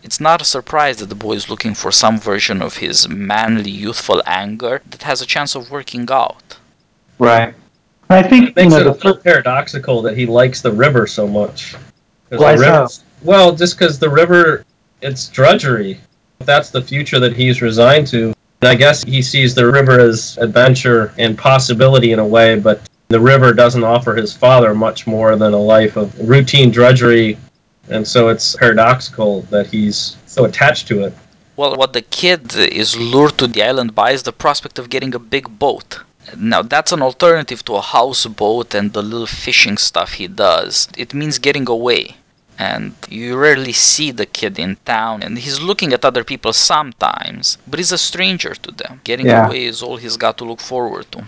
It's 0.03 0.19
not 0.19 0.41
a 0.41 0.45
surprise 0.45 0.97
that 0.97 1.09
the 1.09 1.15
boy 1.15 1.33
is 1.33 1.49
looking 1.49 1.75
for 1.75 1.91
some 1.91 2.19
version 2.19 2.61
of 2.61 2.77
his 2.77 3.07
manly, 3.07 3.71
youthful 3.71 4.21
anger 4.25 4.81
that 4.89 5.03
has 5.03 5.21
a 5.21 5.25
chance 5.25 5.55
of 5.55 5.71
working 5.71 6.07
out. 6.11 6.57
Right. 7.19 7.53
I 8.09 8.23
think 8.23 8.49
it 8.49 8.55
makes 8.55 8.73
you 8.73 8.79
know, 8.83 8.85
it 8.85 8.87
a 8.87 8.91
little 8.91 9.17
paradoxical 9.17 10.01
that 10.01 10.17
he 10.17 10.25
likes 10.25 10.61
the 10.61 10.71
river 10.71 11.07
so 11.07 11.27
much. 11.27 11.75
Why 12.29 12.53
river, 12.53 12.87
so? 12.89 13.03
Well, 13.23 13.55
just 13.55 13.77
because 13.77 13.99
the 13.99 14.09
river 14.09 14.65
It's 15.01 15.27
drudgery. 15.27 15.99
That's 16.45 16.69
the 16.69 16.81
future 16.81 17.19
that 17.19 17.35
he's 17.35 17.61
resigned 17.61 18.07
to. 18.07 18.33
And 18.61 18.69
I 18.69 18.75
guess 18.75 19.03
he 19.03 19.21
sees 19.21 19.55
the 19.55 19.65
river 19.71 19.99
as 19.99 20.37
adventure 20.37 21.13
and 21.17 21.37
possibility 21.37 22.11
in 22.11 22.19
a 22.19 22.27
way, 22.27 22.59
but 22.59 22.87
the 23.07 23.19
river 23.19 23.53
doesn't 23.53 23.83
offer 23.83 24.15
his 24.15 24.33
father 24.33 24.73
much 24.73 25.07
more 25.07 25.35
than 25.35 25.53
a 25.53 25.57
life 25.57 25.97
of 25.97 26.17
routine 26.19 26.69
drudgery. 26.71 27.37
And 27.89 28.07
so 28.07 28.29
it's 28.29 28.55
paradoxical 28.55 29.41
that 29.53 29.67
he's 29.67 30.17
so 30.27 30.45
attached 30.45 30.87
to 30.89 31.05
it. 31.05 31.13
Well, 31.57 31.75
what 31.75 31.93
the 31.93 32.01
kid 32.01 32.55
is 32.55 32.97
lured 32.97 33.37
to 33.39 33.47
the 33.47 33.63
island 33.63 33.93
by 33.93 34.11
is 34.11 34.23
the 34.23 34.31
prospect 34.31 34.79
of 34.79 34.89
getting 34.89 35.13
a 35.13 35.19
big 35.19 35.59
boat. 35.59 35.99
Now, 36.37 36.61
that's 36.61 36.91
an 36.91 37.01
alternative 37.01 37.65
to 37.65 37.73
a 37.75 37.81
houseboat 37.81 38.73
and 38.73 38.93
the 38.93 39.01
little 39.01 39.27
fishing 39.27 39.77
stuff 39.77 40.13
he 40.13 40.27
does. 40.27 40.87
It 40.95 41.13
means 41.13 41.39
getting 41.39 41.67
away. 41.67 42.15
And 42.61 42.93
you 43.09 43.37
rarely 43.37 43.73
see 43.73 44.11
the 44.11 44.27
kid 44.39 44.59
in 44.59 44.77
town, 44.85 45.23
and 45.23 45.39
he's 45.39 45.59
looking 45.69 45.93
at 45.93 46.05
other 46.05 46.23
people 46.23 46.53
sometimes, 46.53 47.57
but 47.67 47.79
he's 47.79 47.91
a 47.91 47.97
stranger 47.97 48.53
to 48.63 48.71
them. 48.81 48.93
Getting 49.03 49.27
Yeah. 49.27 49.47
away 49.47 49.61
is 49.71 49.81
all 49.81 49.97
he's 49.97 50.17
got 50.25 50.35
to 50.39 50.45
look 50.49 50.61
forward 50.61 51.07
to. 51.13 51.19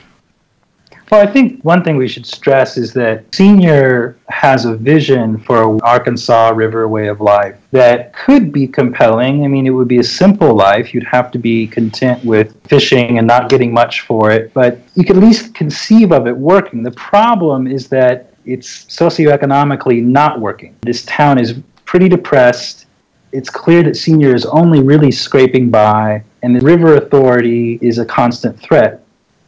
Well, 1.09 1.21
I 1.27 1.29
think 1.35 1.47
one 1.63 1.83
thing 1.83 1.97
we 1.97 2.07
should 2.07 2.25
stress 2.25 2.77
is 2.77 2.93
that 2.93 3.15
Senior 3.35 4.15
has 4.29 4.65
a 4.65 4.75
vision 4.75 5.37
for 5.45 5.57
an 5.63 5.79
Arkansas 5.95 6.49
River 6.63 6.87
way 6.87 7.07
of 7.07 7.19
life 7.19 7.55
that 7.71 8.13
could 8.23 8.51
be 8.51 8.65
compelling. 8.67 9.43
I 9.45 9.47
mean, 9.47 9.65
it 9.67 9.71
would 9.77 9.87
be 9.87 9.99
a 9.99 10.09
simple 10.23 10.53
life. 10.67 10.93
You'd 10.93 11.11
have 11.17 11.29
to 11.31 11.39
be 11.39 11.67
content 11.67 12.23
with 12.23 12.47
fishing 12.67 13.17
and 13.17 13.27
not 13.27 13.49
getting 13.49 13.71
much 13.73 14.01
for 14.01 14.31
it, 14.31 14.53
but 14.53 14.71
you 14.95 15.03
could 15.03 15.17
at 15.17 15.23
least 15.23 15.53
conceive 15.53 16.11
of 16.11 16.25
it 16.27 16.37
working. 16.37 16.83
The 16.83 16.97
problem 17.13 17.67
is 17.67 17.87
that 17.89 18.32
it's 18.45 18.85
socioeconomically 18.85 20.03
not 20.03 20.39
working. 20.39 20.75
This 20.81 21.05
town 21.05 21.37
is 21.37 21.55
pretty 21.85 22.09
depressed. 22.09 22.85
It's 23.31 23.49
clear 23.49 23.83
that 23.83 23.97
Senior 23.97 24.35
is 24.35 24.45
only 24.45 24.81
really 24.81 25.11
scraping 25.11 25.69
by, 25.69 26.23
and 26.43 26.55
the 26.55 26.65
River 26.65 26.97
Authority 26.97 27.79
is 27.81 27.97
a 27.97 28.05
constant 28.05 28.59
threat. 28.59 29.03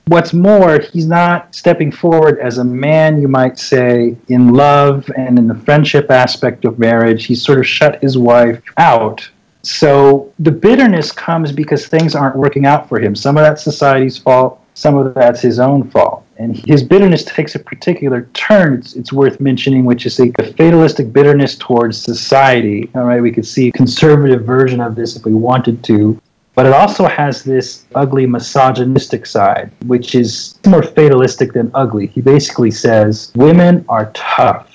What's 0.07 0.33
more, 0.33 0.79
he's 0.79 1.07
not 1.07 1.55
stepping 1.55 1.91
forward 1.91 2.39
as 2.39 2.59
a 2.59 2.63
man, 2.63 3.19
you 3.19 3.27
might 3.27 3.57
say, 3.57 4.15
in 4.27 4.53
love 4.53 5.09
and 5.17 5.39
in 5.39 5.47
the 5.47 5.55
friendship 5.55 6.11
aspect 6.11 6.63
of 6.63 6.77
marriage. 6.77 7.25
He's 7.25 7.41
sort 7.41 7.59
of 7.59 7.65
shut 7.65 8.01
his 8.01 8.17
wife 8.17 8.61
out. 8.77 9.27
So 9.63 10.31
the 10.37 10.51
bitterness 10.51 11.11
comes 11.11 11.51
because 11.51 11.87
things 11.87 12.13
aren't 12.13 12.35
working 12.35 12.67
out 12.67 12.87
for 12.87 12.99
him. 12.99 13.15
Some 13.15 13.35
of 13.37 13.43
that's 13.43 13.63
society's 13.63 14.17
fault, 14.17 14.61
some 14.75 14.95
of 14.95 15.13
that's 15.15 15.41
his 15.41 15.59
own 15.59 15.89
fault. 15.89 16.24
And 16.37 16.57
his 16.67 16.83
bitterness 16.83 17.23
takes 17.23 17.55
a 17.55 17.59
particular 17.59 18.27
turn, 18.33 18.73
it's, 18.73 18.95
it's 18.95 19.13
worth 19.13 19.39
mentioning, 19.39 19.85
which 19.85 20.05
is 20.05 20.19
a, 20.19 20.31
a 20.39 20.43
fatalistic 20.53 21.13
bitterness 21.13 21.57
towards 21.57 21.97
society. 21.97 22.89
All 22.93 23.05
right, 23.05 23.21
we 23.21 23.31
could 23.31 23.45
see 23.45 23.69
a 23.69 23.71
conservative 23.71 24.43
version 24.43 24.81
of 24.81 24.95
this 24.95 25.15
if 25.15 25.23
we 25.23 25.33
wanted 25.33 25.83
to. 25.85 26.21
But 26.53 26.65
it 26.65 26.73
also 26.73 27.05
has 27.05 27.43
this 27.43 27.85
ugly 27.95 28.25
misogynistic 28.25 29.25
side, 29.25 29.71
which 29.87 30.15
is 30.15 30.57
more 30.65 30.83
fatalistic 30.83 31.53
than 31.53 31.69
ugly. 31.73 32.07
He 32.07 32.21
basically 32.21 32.71
says 32.71 33.31
women 33.35 33.85
are 33.89 34.11
tough. 34.13 34.71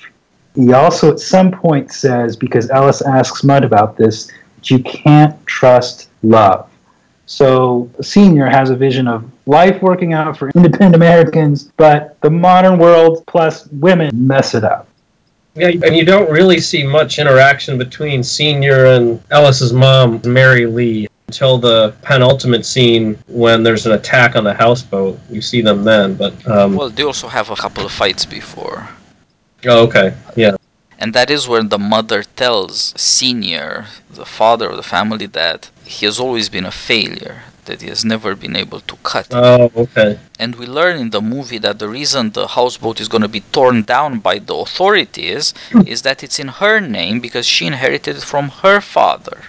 He 0.55 0.73
also, 0.73 1.11
at 1.11 1.19
some 1.19 1.51
point, 1.51 1.91
says, 1.91 2.35
because 2.35 2.69
Ellis 2.69 3.01
asks 3.01 3.43
Mud 3.43 3.63
about 3.63 3.97
this, 3.97 4.27
that 4.27 4.69
you 4.69 4.79
can't 4.79 5.43
trust 5.47 6.09
love. 6.23 6.69
So, 7.31 7.89
Senior 8.01 8.47
has 8.47 8.71
a 8.71 8.75
vision 8.75 9.07
of 9.07 9.23
life 9.45 9.81
working 9.81 10.11
out 10.11 10.35
for 10.37 10.49
independent 10.49 10.95
Americans, 10.95 11.71
but 11.77 12.19
the 12.19 12.29
modern 12.29 12.77
world 12.77 13.23
plus 13.25 13.67
women 13.67 14.11
mess 14.27 14.53
it 14.53 14.65
up. 14.65 14.89
Yeah, 15.55 15.69
and 15.69 15.95
you 15.95 16.03
don't 16.03 16.29
really 16.29 16.59
see 16.59 16.83
much 16.85 17.19
interaction 17.19 17.77
between 17.77 18.21
Senior 18.21 18.87
and 18.87 19.23
Ellis's 19.31 19.71
mom, 19.71 20.19
Mary 20.25 20.65
Lee, 20.65 21.07
until 21.29 21.57
the 21.57 21.95
penultimate 22.01 22.65
scene 22.65 23.17
when 23.29 23.63
there's 23.63 23.85
an 23.85 23.93
attack 23.93 24.35
on 24.35 24.43
the 24.43 24.53
houseboat. 24.53 25.17
You 25.29 25.41
see 25.41 25.61
them 25.61 25.85
then, 25.85 26.15
but 26.15 26.33
um, 26.49 26.75
Well, 26.75 26.89
they 26.89 27.03
also 27.03 27.29
have 27.29 27.49
a 27.49 27.55
couple 27.55 27.85
of 27.85 27.93
fights 27.93 28.25
before. 28.25 28.89
oh, 29.67 29.85
okay, 29.87 30.13
yeah, 30.35 30.57
And 31.01 31.15
that 31.15 31.31
is 31.31 31.47
where 31.47 31.63
the 31.63 31.79
mother 31.79 32.21
tells 32.21 32.93
Senior, 32.95 33.87
the 34.07 34.23
father 34.39 34.69
of 34.69 34.77
the 34.77 34.83
family, 34.95 35.25
that 35.25 35.71
he 35.83 36.05
has 36.05 36.19
always 36.19 36.47
been 36.47 36.67
a 36.67 36.77
failure, 36.89 37.41
that 37.65 37.81
he 37.81 37.87
has 37.87 38.05
never 38.05 38.35
been 38.35 38.55
able 38.55 38.81
to 38.81 38.95
cut. 38.97 39.27
oh, 39.31 39.71
okay, 39.75 40.19
And 40.37 40.55
we 40.57 40.67
learn 40.67 40.97
in 40.97 41.09
the 41.09 41.19
movie 41.35 41.57
that 41.57 41.79
the 41.79 41.89
reason 41.89 42.29
the 42.29 42.45
houseboat 42.55 43.01
is 43.01 43.07
going 43.07 43.23
to 43.23 43.37
be 43.39 43.47
torn 43.57 43.81
down 43.81 44.19
by 44.19 44.37
the 44.37 44.53
authorities 44.53 45.55
hmm. 45.71 45.81
is 45.87 46.03
that 46.03 46.21
it's 46.23 46.37
in 46.37 46.49
her 46.61 46.79
name 46.79 47.19
because 47.19 47.47
she 47.47 47.65
inherited 47.65 48.17
it 48.17 48.23
from 48.23 48.49
her 48.63 48.79
father. 48.79 49.39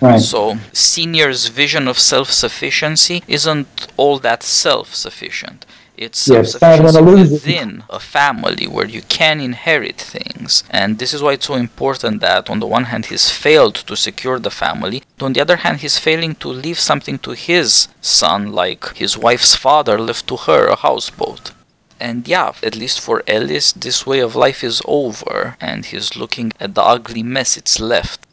Right. 0.00 0.20
So, 0.20 0.58
Senior's 0.72 1.46
vision 1.46 1.86
of 1.88 1.98
self 1.98 2.30
sufficiency 2.30 3.22
isn't 3.28 3.86
all 3.96 4.18
that 4.18 4.42
self 4.42 4.94
sufficient. 4.94 5.64
It's 5.96 6.28
Yes, 6.28 6.52
self 6.52 6.62
I'm 6.62 6.78
gonna 6.78 6.92
sufficiency 6.92 7.32
within 7.32 7.84
a 7.88 7.98
family 7.98 8.66
where 8.66 8.86
you 8.86 9.02
can 9.02 9.40
inherit 9.40 9.98
things. 10.00 10.62
And 10.70 10.98
this 10.98 11.14
is 11.14 11.22
why 11.22 11.32
it's 11.34 11.46
so 11.46 11.54
important 11.54 12.20
that, 12.20 12.50
on 12.50 12.60
the 12.60 12.66
one 12.66 12.84
hand, 12.84 13.06
he's 13.06 13.30
failed 13.30 13.74
to 13.74 13.96
secure 13.96 14.38
the 14.38 14.50
family, 14.50 15.02
but 15.16 15.26
on 15.26 15.32
the 15.32 15.40
other 15.40 15.56
hand, 15.56 15.80
he's 15.80 15.98
failing 15.98 16.34
to 16.36 16.48
leave 16.48 16.78
something 16.78 17.18
to 17.20 17.32
his 17.32 17.88
son, 18.00 18.52
like 18.52 18.94
his 18.96 19.16
wife's 19.16 19.54
father 19.54 19.98
left 19.98 20.26
to 20.28 20.36
her 20.36 20.66
a 20.66 20.76
houseboat. 20.76 21.52
And 21.98 22.28
yeah, 22.28 22.52
at 22.62 22.76
least 22.76 23.00
for 23.00 23.22
Ellis, 23.26 23.72
this 23.72 24.06
way 24.06 24.20
of 24.20 24.36
life 24.36 24.62
is 24.62 24.82
over, 24.84 25.56
and 25.60 25.86
he's 25.86 26.14
looking 26.14 26.52
at 26.60 26.74
the 26.74 26.82
ugly 26.82 27.22
mess 27.22 27.56
it's 27.56 27.80
left 27.80 28.26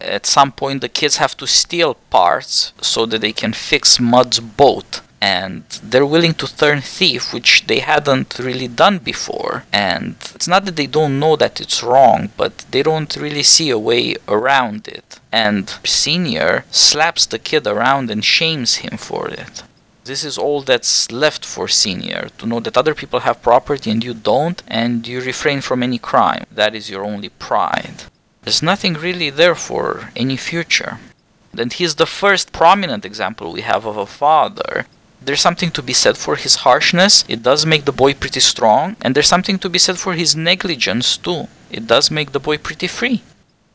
at 0.00 0.26
some 0.26 0.52
point 0.52 0.80
the 0.80 0.88
kids 0.88 1.16
have 1.16 1.36
to 1.36 1.46
steal 1.46 1.94
parts 2.10 2.72
so 2.80 3.06
that 3.06 3.20
they 3.20 3.32
can 3.32 3.52
fix 3.52 3.98
Mud's 3.98 4.40
boat. 4.40 5.00
And 5.24 5.64
they're 5.82 6.14
willing 6.14 6.34
to 6.34 6.56
turn 6.62 6.80
thief, 6.82 7.22
which 7.32 7.52
they 7.68 7.80
hadn't 7.92 8.38
really 8.38 8.68
done 8.84 8.98
before. 9.12 9.64
And 9.72 10.16
it's 10.34 10.50
not 10.52 10.62
that 10.64 10.76
they 10.76 10.90
don't 10.98 11.20
know 11.22 11.34
that 11.36 11.60
it's 11.62 11.82
wrong, 11.82 12.20
but 12.36 12.52
they 12.72 12.82
don't 12.82 13.22
really 13.24 13.46
see 13.54 13.70
a 13.70 13.84
way 13.90 14.04
around 14.36 14.80
it. 14.98 15.08
And 15.32 15.64
Senior 16.02 16.52
slaps 16.70 17.24
the 17.26 17.38
kid 17.38 17.64
around 17.66 18.10
and 18.10 18.22
shames 18.38 18.72
him 18.84 18.96
for 18.98 19.24
it. 19.28 19.54
This 20.10 20.22
is 20.30 20.36
all 20.36 20.60
that's 20.60 21.10
left 21.10 21.42
for 21.46 21.66
Senior 21.68 22.28
to 22.36 22.46
know 22.50 22.60
that 22.60 22.76
other 22.76 22.94
people 22.94 23.20
have 23.20 23.48
property 23.50 23.90
and 23.90 24.04
you 24.04 24.12
don't, 24.12 24.62
and 24.68 25.06
you 25.08 25.18
refrain 25.22 25.60
from 25.62 25.82
any 25.82 26.00
crime. 26.10 26.44
That 26.60 26.74
is 26.74 26.90
your 26.90 27.02
only 27.12 27.30
pride. 27.30 27.98
There's 28.42 28.62
nothing 28.72 28.94
really 28.94 29.30
there 29.30 29.58
for 29.68 30.10
any 30.14 30.36
future. 30.36 30.98
And 31.60 31.72
he's 31.72 31.94
the 31.94 32.14
first 32.20 32.52
prominent 32.52 33.04
example 33.06 33.46
we 33.52 33.62
have 33.62 33.86
of 33.86 33.96
a 33.96 34.12
father. 34.24 34.86
There's 35.24 35.40
something 35.40 35.70
to 35.72 35.82
be 35.82 35.94
said 35.94 36.16
for 36.18 36.36
his 36.36 36.56
harshness, 36.56 37.24
it 37.28 37.42
does 37.42 37.64
make 37.64 37.84
the 37.84 37.92
boy 37.92 38.12
pretty 38.14 38.40
strong, 38.40 38.96
and 39.00 39.14
there's 39.14 39.28
something 39.34 39.58
to 39.60 39.68
be 39.68 39.78
said 39.78 39.98
for 39.98 40.12
his 40.12 40.36
negligence 40.36 41.16
too. 41.16 41.48
It 41.70 41.86
does 41.86 42.10
make 42.10 42.32
the 42.32 42.40
boy 42.40 42.58
pretty 42.58 42.88
free, 42.88 43.22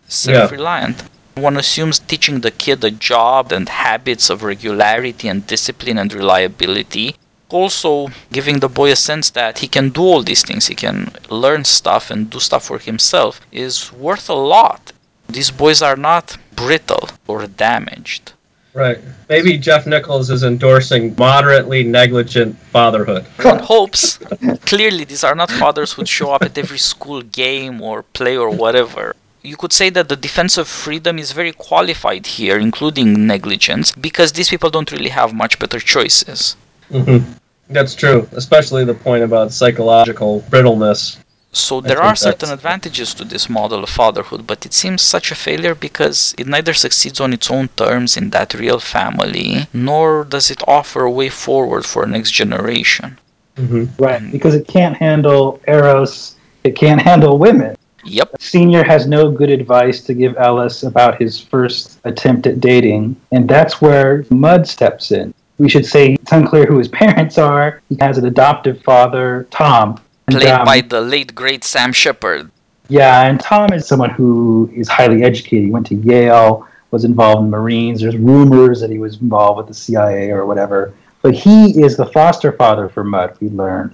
self 0.07 0.51
reliant. 0.51 1.03
One 1.35 1.57
assumes 1.57 1.99
teaching 1.99 2.41
the 2.41 2.51
kid 2.51 2.83
a 2.83 2.91
job 2.91 3.51
and 3.51 3.67
habits 3.69 4.29
of 4.29 4.43
regularity 4.43 5.27
and 5.27 5.47
discipline 5.47 5.97
and 5.97 6.13
reliability 6.13 7.15
also 7.49 8.09
giving 8.31 8.59
the 8.59 8.69
boy 8.69 8.91
a 8.91 8.95
sense 8.95 9.29
that 9.31 9.59
he 9.59 9.67
can 9.67 9.89
do 9.89 10.01
all 10.01 10.23
these 10.23 10.43
things, 10.43 10.67
he 10.67 10.75
can 10.75 11.11
learn 11.29 11.63
stuff 11.65 12.11
and 12.11 12.29
do 12.29 12.39
stuff 12.39 12.65
for 12.65 12.79
himself, 12.79 13.41
is 13.51 13.91
worth 13.91 14.29
a 14.29 14.33
lot. 14.33 14.91
These 15.27 15.51
boys 15.51 15.81
are 15.81 15.95
not 15.95 16.37
brittle 16.55 17.09
or 17.27 17.47
damaged. 17.47 18.33
Right. 18.73 18.99
Maybe 19.29 19.57
Jeff 19.57 19.85
Nichols 19.85 20.29
is 20.29 20.43
endorsing 20.43 21.15
moderately 21.17 21.83
negligent 21.83 22.57
fatherhood. 22.57 23.25
One 23.41 23.59
hopes. 23.59 24.19
Clearly, 24.65 25.03
these 25.03 25.23
are 25.23 25.35
not 25.35 25.51
fathers 25.51 25.93
who 25.93 26.05
show 26.05 26.31
up 26.31 26.43
at 26.43 26.57
every 26.57 26.77
school 26.77 27.21
game 27.21 27.81
or 27.81 28.03
play 28.03 28.37
or 28.37 28.49
whatever. 28.49 29.15
You 29.41 29.55
could 29.55 29.71
say 29.71 29.89
that 29.91 30.09
the 30.09 30.15
defense 30.17 30.57
of 30.57 30.67
freedom 30.67 31.17
is 31.17 31.31
very 31.31 31.53
qualified 31.53 32.27
here, 32.27 32.57
including 32.57 33.25
negligence, 33.25 33.91
because 33.93 34.33
these 34.33 34.49
people 34.49 34.69
don't 34.69 34.91
really 34.91 35.09
have 35.09 35.33
much 35.33 35.59
better 35.59 35.79
choices. 35.79 36.55
hmm 36.91 37.19
That's 37.69 37.95
true, 37.95 38.27
especially 38.31 38.83
the 38.83 38.95
point 38.95 39.23
about 39.23 39.51
psychological 39.53 40.41
brittleness. 40.49 41.17
So 41.51 41.81
there 41.81 42.01
are 42.01 42.15
certain 42.15 42.51
advantages 42.51 43.13
to 43.15 43.25
this 43.25 43.49
model 43.49 43.83
of 43.83 43.89
fatherhood, 43.89 44.45
but 44.45 44.65
it 44.65 44.73
seems 44.73 45.01
such 45.01 45.31
a 45.31 45.35
failure 45.35 45.73
because 45.73 46.35
it 46.37 46.47
neither 46.47 46.73
succeeds 46.73 47.19
on 47.19 47.33
its 47.33 47.49
own 47.49 47.69
terms 47.69 48.15
in 48.15 48.29
that 48.29 48.53
real 48.53 48.79
family, 48.79 49.67
nor 49.73 50.23
does 50.23 50.51
it 50.51 50.61
offer 50.67 51.01
a 51.03 51.11
way 51.11 51.29
forward 51.29 51.85
for 51.85 52.05
the 52.05 52.11
next 52.11 52.31
generation. 52.31 53.17
Mm-hmm. 53.55 54.01
Right. 54.01 54.31
Because 54.31 54.55
it 54.55 54.67
can't 54.67 54.95
handle 54.95 55.59
Eros, 55.67 56.35
it 56.63 56.75
can't 56.75 57.01
handle 57.01 57.37
women. 57.37 57.75
Yep, 58.05 58.35
Senior 58.39 58.83
has 58.83 59.07
no 59.07 59.29
good 59.29 59.49
advice 59.49 60.01
to 60.03 60.13
give 60.13 60.37
Ellis 60.37 60.83
about 60.83 61.21
his 61.21 61.39
first 61.39 61.99
attempt 62.05 62.47
at 62.47 62.61
dating, 62.61 63.15
and 63.31 63.47
that's 63.47 63.81
where 63.81 64.25
Mud 64.29 64.67
steps 64.67 65.11
in. 65.11 65.33
We 65.57 65.67
should 65.67 65.85
say 65.85 66.13
it's 66.13 66.31
unclear 66.31 66.65
who 66.65 66.77
his 66.77 66.87
parents 67.03 67.37
are. 67.37 67.81
He 67.89 67.97
has 67.99 68.17
an 68.17 68.25
adoptive 68.25 68.81
father, 68.83 69.47
Tom. 69.51 69.99
And, 70.33 70.41
played 70.41 70.53
um, 70.53 70.65
by 70.65 70.81
the 70.81 71.01
late 71.01 71.35
great 71.35 71.63
Sam 71.63 71.91
Shepard. 71.91 72.51
Yeah, 72.87 73.27
and 73.27 73.39
Tom 73.39 73.71
is 73.71 73.87
someone 73.87 74.09
who 74.09 74.71
is 74.73 74.87
highly 74.87 75.23
educated. 75.23 75.65
He 75.65 75.71
went 75.71 75.85
to 75.87 75.95
Yale, 75.95 76.67
was 76.91 77.05
involved 77.05 77.43
in 77.43 77.49
Marines. 77.49 78.01
There's 78.01 78.17
rumors 78.17 78.81
that 78.81 78.89
he 78.89 78.97
was 78.97 79.21
involved 79.21 79.57
with 79.57 79.67
the 79.67 79.73
CIA 79.73 80.31
or 80.31 80.45
whatever. 80.45 80.93
But 81.21 81.35
he 81.35 81.81
is 81.81 81.97
the 81.97 82.05
foster 82.07 82.51
father 82.51 82.89
for 82.89 83.03
Mud, 83.03 83.37
we 83.39 83.49
learned. 83.49 83.93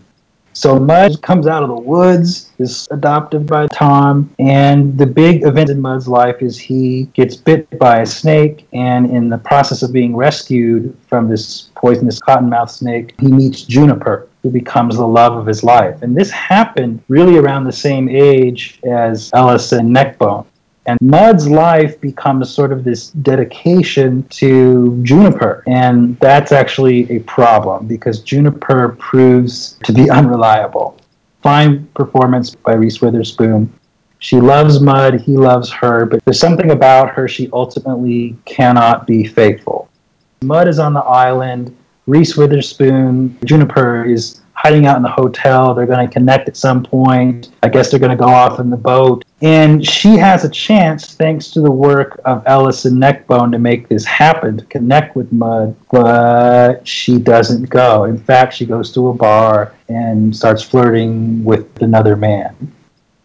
So 0.54 0.80
Mud 0.80 1.21
comes 1.21 1.48
out 1.48 1.63
of 1.63 1.69
the 1.69 1.76
woods, 1.76 2.54
is 2.60 2.88
adopted 2.89 3.45
by 3.45 3.67
Tom, 3.67 4.34
and 4.39 4.98
the 4.98 5.06
big 5.06 5.45
event 5.45 5.69
in 5.69 5.82
Mud's 5.82 6.08
life 6.08 6.41
is 6.41 6.58
he 6.58 7.10
gets 7.13 7.36
bit 7.36 7.78
by 7.78 8.00
a 8.00 8.06
snake, 8.06 8.65
and 8.71 9.12
in 9.12 9.28
the 9.28 9.38
process 9.38 9.84
of 9.84 9.91
being 9.91 10.15
rescued 10.15 10.98
from 11.10 11.28
this 11.28 11.71
poisonous 11.76 12.21
cottonmouth 12.21 12.69
snake, 12.69 13.13
he 13.19 13.28
meets 13.28 13.63
Juniper, 13.63 14.30
who 14.45 14.51
becomes 14.51 14.95
the 14.95 15.08
love 15.08 15.36
of 15.36 15.47
his 15.47 15.63
life. 15.63 16.03
And 16.03 16.15
this 16.15 16.29
happened 16.29 17.01
really 17.08 17.38
around 17.38 17.63
the 17.63 17.71
same 17.71 18.08
age 18.08 18.79
as 18.84 19.31
Ellis 19.34 19.71
and 19.71 19.91
Neckbone. 19.91 20.45
And 20.86 20.99
Mud's 21.01 21.49
life 21.49 21.99
becomes 21.99 22.53
sort 22.53 22.71
of 22.71 22.84
this 22.84 23.10
dedication 23.10 24.21
to 24.29 25.01
Juniper. 25.01 25.63
And 25.65 26.15
that's 26.19 26.51
actually 26.51 27.12
a 27.12 27.21
problem 27.21 27.88
because 27.88 28.19
Juniper 28.19 28.89
proves 28.99 29.79
to 29.84 29.91
be 29.91 30.12
unreliable. 30.12 30.95
Fine 31.41 31.88
performance 31.95 32.53
by 32.53 32.75
Reese 32.75 33.01
Witherspoon. 33.01 33.73
She 34.19 34.39
loves 34.39 34.79
Mud, 34.79 35.21
he 35.21 35.38
loves 35.38 35.71
her, 35.71 36.05
but 36.05 36.23
there's 36.23 36.39
something 36.39 36.69
about 36.69 37.10
her 37.10 37.27
she 37.27 37.49
ultimately 37.51 38.38
cannot 38.45 39.08
be 39.08 39.25
faithful. 39.25 39.89
Mud 40.43 40.67
is 40.67 40.77
on 40.77 40.93
the 40.93 41.01
island. 41.01 41.75
Reese 42.08 42.38
Witherspoon, 42.38 43.38
Juniper 43.44 44.06
is 44.06 44.41
hiding 44.54 44.86
out 44.86 44.98
in 44.98 45.04
the 45.04 45.10
hotel. 45.10 45.74
They're 45.74 45.86
going 45.86 46.08
to 46.08 46.12
connect 46.12 46.48
at 46.48 46.58
some 46.58 46.84
point. 46.84 47.50
I 47.62 47.70
guess 47.70 47.91
they're 47.91 48.00
going 48.00 48.18
to 48.18 48.24
go 48.24 48.30
off 48.30 48.60
in 48.60 48.70
the 48.70 48.78
boat. 48.78 49.24
And 49.41 49.86
she 49.86 50.18
has 50.18 50.44
a 50.44 50.50
chance, 50.50 51.13
thanks 51.13 51.52
to 51.52 51.62
the 51.62 51.72
work 51.72 52.20
of 52.26 52.41
Ellis 52.46 52.86
and 52.86 53.00
Neckbone, 53.00 53.52
to 53.52 53.60
make 53.60 53.88
this 53.88 54.06
happen, 54.06 54.58
to 54.58 54.65
connect 54.65 55.15
with 55.15 55.32
Mud, 55.32 55.76
but 55.91 56.88
she 56.88 57.20
doesn't 57.20 57.70
go. 57.70 58.06
In 58.06 58.18
fact, 58.18 58.54
she 58.54 58.65
goes 58.65 58.91
to 58.94 59.10
a 59.10 59.13
bar 59.13 59.76
and 59.89 60.36
starts 60.36 60.63
flirting 60.63 61.44
with 61.44 61.82
another 61.82 62.15
man. 62.15 62.56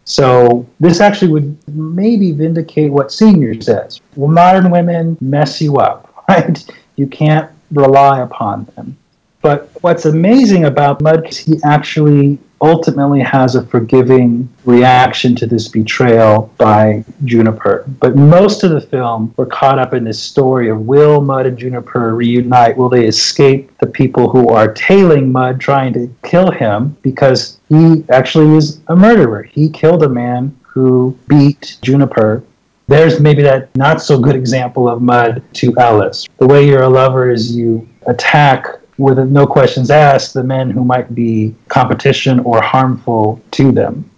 So 0.05 0.67
this 0.79 0.99
actually 0.99 1.31
would 1.31 1.57
maybe 1.69 2.33
vindicate 2.33 2.91
what 2.91 3.11
Senior 3.11 3.61
says. 3.61 4.01
Well, 4.15 4.29
modern 4.29 4.69
women 4.69 5.17
mess 5.21 5.61
you 5.61 5.77
up, 5.77 6.23
right? 6.29 6.63
You 6.97 7.07
can't 7.07 7.49
rely 7.71 8.21
upon 8.21 8.65
them. 8.75 8.97
But 9.41 9.71
what's 9.81 10.05
amazing 10.05 10.65
about 10.65 11.01
Mud 11.01 11.27
is 11.27 11.37
he 11.37 11.59
actually 11.63 12.37
ultimately 12.61 13.21
has 13.21 13.55
a 13.55 13.65
forgiving 13.65 14.47
reaction 14.65 15.35
to 15.35 15.47
this 15.47 15.67
betrayal 15.67 16.53
by 16.59 17.03
Juniper. 17.25 17.85
But 17.99 18.15
most 18.15 18.63
of 18.63 18.69
the 18.69 18.81
film, 18.81 19.33
we're 19.35 19.47
caught 19.47 19.79
up 19.79 19.95
in 19.95 20.03
this 20.03 20.21
story 20.21 20.69
of 20.69 20.81
will 20.81 21.21
Mud 21.21 21.47
and 21.47 21.57
Juniper 21.57 22.15
reunite? 22.15 22.77
Will 22.77 22.89
they 22.89 23.07
escape 23.07 23.75
the 23.79 23.87
people 23.87 24.29
who 24.29 24.49
are 24.49 24.71
tailing 24.73 25.31
Mud, 25.31 25.59
trying 25.59 25.93
to 25.93 26.13
kill 26.23 26.51
him? 26.51 26.95
Because 27.01 27.59
he 27.67 28.05
actually 28.09 28.55
is 28.55 28.79
a 28.87 28.95
murderer. 28.95 29.41
He 29.41 29.69
killed 29.69 30.03
a 30.03 30.09
man 30.09 30.55
who 30.61 31.17
beat 31.27 31.77
Juniper 31.81 32.43
there's 32.91 33.19
maybe 33.19 33.41
that 33.41 33.73
not 33.75 34.01
so 34.01 34.19
good 34.19 34.35
example 34.35 34.89
of 34.89 35.01
mud 35.01 35.41
to 35.53 35.73
Ellis. 35.79 36.27
The 36.37 36.47
way 36.47 36.67
you're 36.67 36.83
a 36.83 36.89
lover 36.89 37.31
is 37.31 37.55
you 37.55 37.87
attack 38.07 38.67
with 38.97 39.17
no 39.17 39.47
questions 39.47 39.89
asked 39.89 40.33
the 40.33 40.43
men 40.43 40.69
who 40.69 40.83
might 40.83 41.15
be 41.15 41.55
competition 41.69 42.39
or 42.41 42.61
harmful 42.61 43.41
to 43.51 43.71
them. 43.71 44.09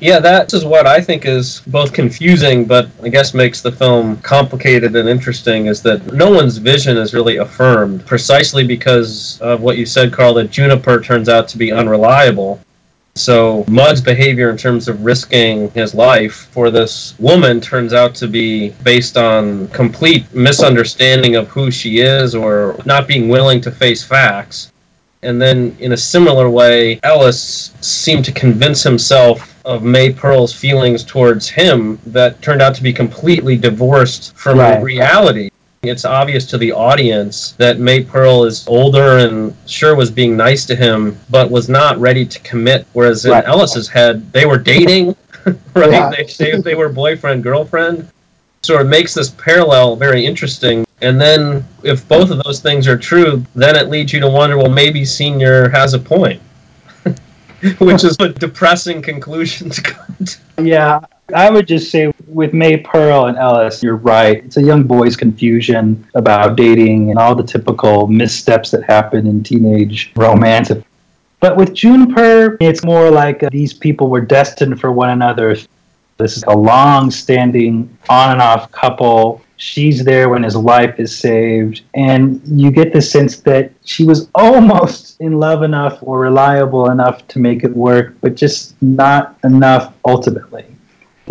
Yeah, 0.00 0.18
that 0.18 0.52
is 0.52 0.64
what 0.64 0.84
I 0.84 1.00
think 1.00 1.26
is 1.26 1.60
both 1.68 1.92
confusing, 1.92 2.64
but 2.64 2.88
I 3.04 3.08
guess 3.08 3.34
makes 3.34 3.62
the 3.62 3.70
film 3.70 4.16
complicated 4.16 4.96
and 4.96 5.08
interesting 5.08 5.66
is 5.66 5.80
that 5.82 6.12
no 6.12 6.28
one's 6.28 6.56
vision 6.56 6.96
is 6.96 7.14
really 7.14 7.36
affirmed, 7.36 8.04
precisely 8.04 8.66
because 8.66 9.40
of 9.40 9.60
what 9.60 9.78
you 9.78 9.86
said, 9.86 10.12
Carl, 10.12 10.34
that 10.34 10.50
Juniper 10.50 11.00
turns 11.00 11.28
out 11.28 11.46
to 11.48 11.56
be 11.56 11.70
unreliable. 11.70 12.58
So 13.14 13.64
Mud's 13.68 14.00
behavior 14.00 14.48
in 14.48 14.56
terms 14.56 14.88
of 14.88 15.04
risking 15.04 15.70
his 15.72 15.94
life 15.94 16.48
for 16.50 16.70
this 16.70 17.14
woman 17.18 17.60
turns 17.60 17.92
out 17.92 18.14
to 18.16 18.28
be 18.28 18.70
based 18.82 19.18
on 19.18 19.68
complete 19.68 20.32
misunderstanding 20.34 21.36
of 21.36 21.48
who 21.48 21.70
she 21.70 21.98
is 22.00 22.34
or 22.34 22.80
not 22.86 23.06
being 23.06 23.28
willing 23.28 23.60
to 23.62 23.70
face 23.70 24.02
facts. 24.02 24.72
And 25.22 25.40
then 25.40 25.76
in 25.78 25.92
a 25.92 25.96
similar 25.96 26.48
way, 26.48 26.98
Ellis 27.02 27.72
seemed 27.80 28.24
to 28.24 28.32
convince 28.32 28.82
himself 28.82 29.60
of 29.64 29.84
May 29.84 30.12
Pearl's 30.12 30.52
feelings 30.52 31.04
towards 31.04 31.48
him 31.48 31.98
that 32.06 32.40
turned 32.42 32.62
out 32.62 32.74
to 32.76 32.82
be 32.82 32.92
completely 32.92 33.56
divorced 33.56 34.34
from 34.36 34.58
right. 34.58 34.82
reality. 34.82 35.50
It's 35.84 36.04
obvious 36.04 36.46
to 36.46 36.58
the 36.58 36.70
audience 36.70 37.52
that 37.58 37.80
May 37.80 38.04
Pearl 38.04 38.44
is 38.44 38.64
older 38.68 39.18
and 39.18 39.52
sure 39.66 39.96
was 39.96 40.12
being 40.12 40.36
nice 40.36 40.64
to 40.66 40.76
him, 40.76 41.18
but 41.28 41.50
was 41.50 41.68
not 41.68 41.98
ready 41.98 42.24
to 42.24 42.38
commit. 42.42 42.86
Whereas 42.92 43.24
in 43.24 43.32
right. 43.32 43.44
Ellis's 43.44 43.88
head, 43.88 44.32
they 44.32 44.46
were 44.46 44.58
dating, 44.58 45.16
right? 45.74 45.90
Yeah. 45.90 46.08
They, 46.10 46.26
they, 46.38 46.60
they 46.60 46.74
were 46.76 46.88
boyfriend, 46.88 47.42
girlfriend. 47.42 48.08
So 48.62 48.78
it 48.78 48.84
makes 48.84 49.12
this 49.12 49.30
parallel 49.30 49.96
very 49.96 50.24
interesting. 50.24 50.86
And 51.00 51.20
then 51.20 51.64
if 51.82 52.06
both 52.06 52.30
of 52.30 52.40
those 52.44 52.60
things 52.60 52.86
are 52.86 52.96
true, 52.96 53.44
then 53.56 53.74
it 53.74 53.88
leads 53.88 54.12
you 54.12 54.20
to 54.20 54.30
wonder 54.30 54.56
well, 54.56 54.70
maybe 54.70 55.04
Senior 55.04 55.68
has 55.70 55.94
a 55.94 55.98
point. 55.98 56.40
Which 57.80 58.04
is 58.04 58.16
a 58.20 58.28
depressing 58.28 59.02
conclusion 59.02 59.68
to 59.70 59.82
come 59.82 60.16
to. 60.26 60.38
Yeah, 60.62 61.00
I 61.34 61.50
would 61.50 61.66
just 61.66 61.90
say 61.90 62.12
with 62.26 62.52
May 62.52 62.76
Pearl 62.76 63.26
and 63.26 63.38
Ellis, 63.38 63.82
you're 63.82 63.96
right. 63.96 64.44
It's 64.44 64.56
a 64.56 64.62
young 64.62 64.84
boy's 64.84 65.16
confusion 65.16 66.06
about 66.14 66.56
dating 66.56 67.10
and 67.10 67.18
all 67.18 67.34
the 67.34 67.42
typical 67.42 68.06
missteps 68.06 68.70
that 68.72 68.84
happen 68.84 69.26
in 69.26 69.42
teenage 69.42 70.12
romance. 70.16 70.70
But 71.40 71.56
with 71.56 71.74
Juniper, 71.74 72.56
it's 72.60 72.84
more 72.84 73.10
like 73.10 73.40
these 73.50 73.72
people 73.72 74.08
were 74.08 74.20
destined 74.20 74.80
for 74.80 74.92
one 74.92 75.10
another. 75.10 75.56
This 76.18 76.36
is 76.36 76.44
a 76.46 76.56
long 76.56 77.10
standing 77.10 77.96
on 78.08 78.32
and 78.32 78.42
off 78.42 78.70
couple. 78.70 79.42
She's 79.56 80.04
there 80.04 80.28
when 80.28 80.42
his 80.42 80.56
life 80.56 81.00
is 81.00 81.16
saved. 81.16 81.82
And 81.94 82.40
you 82.44 82.70
get 82.70 82.92
the 82.92 83.00
sense 83.00 83.40
that 83.40 83.72
she 83.84 84.04
was 84.04 84.28
almost 84.34 85.20
in 85.20 85.38
love 85.38 85.62
enough 85.62 85.98
or 86.02 86.20
reliable 86.20 86.90
enough 86.90 87.26
to 87.28 87.38
make 87.38 87.64
it 87.64 87.74
work, 87.74 88.14
but 88.20 88.34
just 88.34 88.80
not 88.82 89.38
enough 89.44 89.94
ultimately 90.04 90.71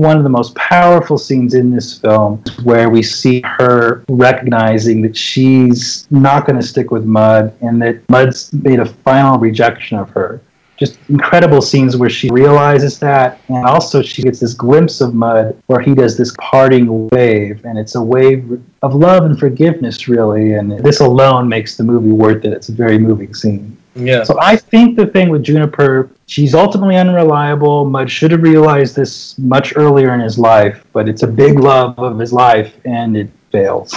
one 0.01 0.17
of 0.17 0.23
the 0.23 0.29
most 0.29 0.55
powerful 0.55 1.17
scenes 1.17 1.53
in 1.53 1.69
this 1.69 1.99
film 1.99 2.43
where 2.63 2.89
we 2.89 3.03
see 3.03 3.41
her 3.41 4.03
recognizing 4.09 5.01
that 5.03 5.15
she's 5.15 6.07
not 6.09 6.47
going 6.47 6.59
to 6.59 6.65
stick 6.65 6.89
with 6.89 7.05
Mud 7.05 7.55
and 7.61 7.81
that 7.81 8.09
Mud's 8.09 8.51
made 8.51 8.79
a 8.79 8.85
final 8.85 9.37
rejection 9.37 9.99
of 9.99 10.09
her. 10.09 10.41
Just 10.77 10.97
incredible 11.09 11.61
scenes 11.61 11.95
where 11.95 12.09
she 12.09 12.31
realizes 12.31 12.97
that, 12.97 13.39
and 13.49 13.63
also 13.67 14.01
she 14.01 14.23
gets 14.23 14.39
this 14.39 14.55
glimpse 14.55 14.99
of 14.99 15.13
Mud 15.13 15.55
where 15.67 15.79
he 15.79 15.93
does 15.93 16.17
this 16.17 16.33
parting 16.39 17.07
wave, 17.09 17.63
and 17.65 17.77
it's 17.77 17.93
a 17.93 18.01
wave 18.01 18.59
of 18.81 18.95
love 18.95 19.25
and 19.25 19.37
forgiveness, 19.39 20.07
really. 20.07 20.53
And 20.53 20.71
this 20.79 20.99
alone 20.99 21.47
makes 21.47 21.77
the 21.77 21.83
movie 21.83 22.11
worth 22.11 22.43
it. 22.45 22.53
It's 22.53 22.69
a 22.69 22.71
very 22.71 22.97
moving 22.97 23.35
scene. 23.35 23.77
Yeah. 23.93 24.23
So 24.23 24.39
I 24.41 24.55
think 24.55 24.97
the 24.97 25.05
thing 25.05 25.29
with 25.29 25.43
Juniper, 25.43 26.09
she's 26.31 26.55
ultimately 26.55 26.95
unreliable. 26.95 27.83
Mud 27.83 28.09
should 28.09 28.31
have 28.31 28.41
realized 28.41 28.95
this 28.95 29.37
much 29.37 29.73
earlier 29.75 30.13
in 30.13 30.21
his 30.21 30.39
life, 30.39 30.77
but 30.93 31.09
it's 31.09 31.23
a 31.23 31.27
big 31.27 31.59
love 31.59 31.99
of 31.99 32.17
his 32.17 32.31
life 32.31 32.71
and 32.85 33.17
it 33.17 33.29
fails. 33.51 33.93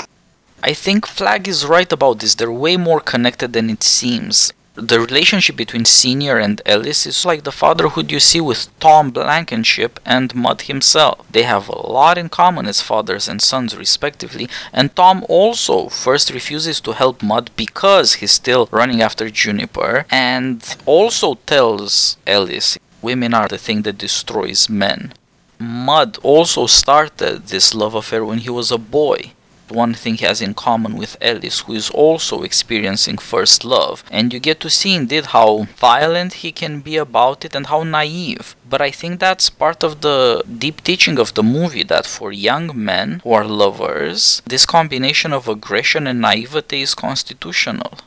I 0.63 0.73
think 0.75 1.07
Flagg 1.07 1.47
is 1.47 1.65
right 1.65 1.91
about 1.93 2.19
this. 2.19 2.35
They're 2.35 2.61
way 2.67 2.77
more 2.77 3.01
connected 3.01 3.53
than 3.53 3.71
it 3.71 3.83
seems 3.83 4.53
the 4.75 4.99
relationship 4.99 5.55
between 5.55 5.85
Senior 5.85 6.39
and 6.39 6.61
Ellis 6.67 7.07
is 7.07 7.25
like 7.25 7.45
the 7.45 7.53
fatherhood 7.53 8.11
you 8.11 8.19
see 8.19 8.41
with 8.41 8.77
Tom 8.81 9.11
Blankenship 9.11 10.01
and 10.05 10.35
Mud 10.35 10.63
himself. 10.63 11.25
They 11.31 11.45
have 11.45 11.69
a 11.69 11.79
lot 11.79 12.19
in 12.19 12.29
common 12.29 12.67
as 12.67 12.81
fathers 12.81 13.29
and 13.29 13.41
sons, 13.41 13.77
respectively, 13.77 14.49
and 14.73 14.95
Tom 14.95 15.25
also 15.29 15.89
first 15.89 16.31
refuses 16.31 16.81
to 16.81 16.93
help 16.93 17.23
Mud 17.23 17.51
because 17.57 18.15
he's 18.15 18.33
still 18.33 18.69
running 18.73 19.01
after 19.01 19.31
Juniper, 19.31 20.07
and 20.11 20.77
also 20.87 21.35
tells 21.47 22.17
Ellis 22.27 22.77
women 23.01 23.33
are 23.33 23.49
the 23.49 23.59
thing 23.59 23.83
that 23.83 23.99
destroys 23.99 24.69
men. 24.69 25.13
Mud 25.59 26.19
also 26.23 26.67
started 26.67 27.47
this 27.47 27.75
love 27.75 27.95
affair 27.95 28.25
when 28.25 28.39
he 28.39 28.51
was 28.51 28.73
a 28.73 28.79
boy 28.79 29.33
one 29.71 29.95
thing 29.95 30.15
he 30.17 30.25
has 30.25 30.41
in 30.41 30.55
common 30.55 30.97
with 30.97 31.17
Ellis, 31.21 31.61
who 31.61 31.75
is 31.75 31.91
also 31.91 32.43
experiencing 32.43 33.19
first 33.19 33.65
love, 33.65 34.05
and 34.11 34.33
you 34.33 34.41
get 34.41 34.61
to 34.61 34.71
see 34.71 34.95
indeed 34.95 35.27
how 35.27 35.67
violent 35.77 36.35
he 36.35 36.53
can 36.53 36.81
be 36.81 36.97
about 36.97 37.45
it 37.45 37.55
and 37.55 37.67
how 37.67 37.83
naive. 37.83 38.57
But 38.69 38.81
I 38.81 38.91
think 38.91 39.21
that's 39.21 39.51
part 39.51 39.83
of 39.83 40.01
the 40.01 40.43
deep 40.59 40.83
teaching 40.83 41.19
of 41.19 41.35
the 41.35 41.43
movie 41.43 41.85
that 41.85 42.07
for 42.07 42.33
young 42.33 42.71
men 42.75 43.21
who 43.23 43.33
are 43.33 43.45
lovers, 43.45 44.43
this 44.47 44.67
combination 44.67 45.33
of 45.33 45.49
aggression 45.49 46.07
and 46.07 46.21
naivety 46.21 46.83
is 46.83 46.95
constitutional. 46.95 47.99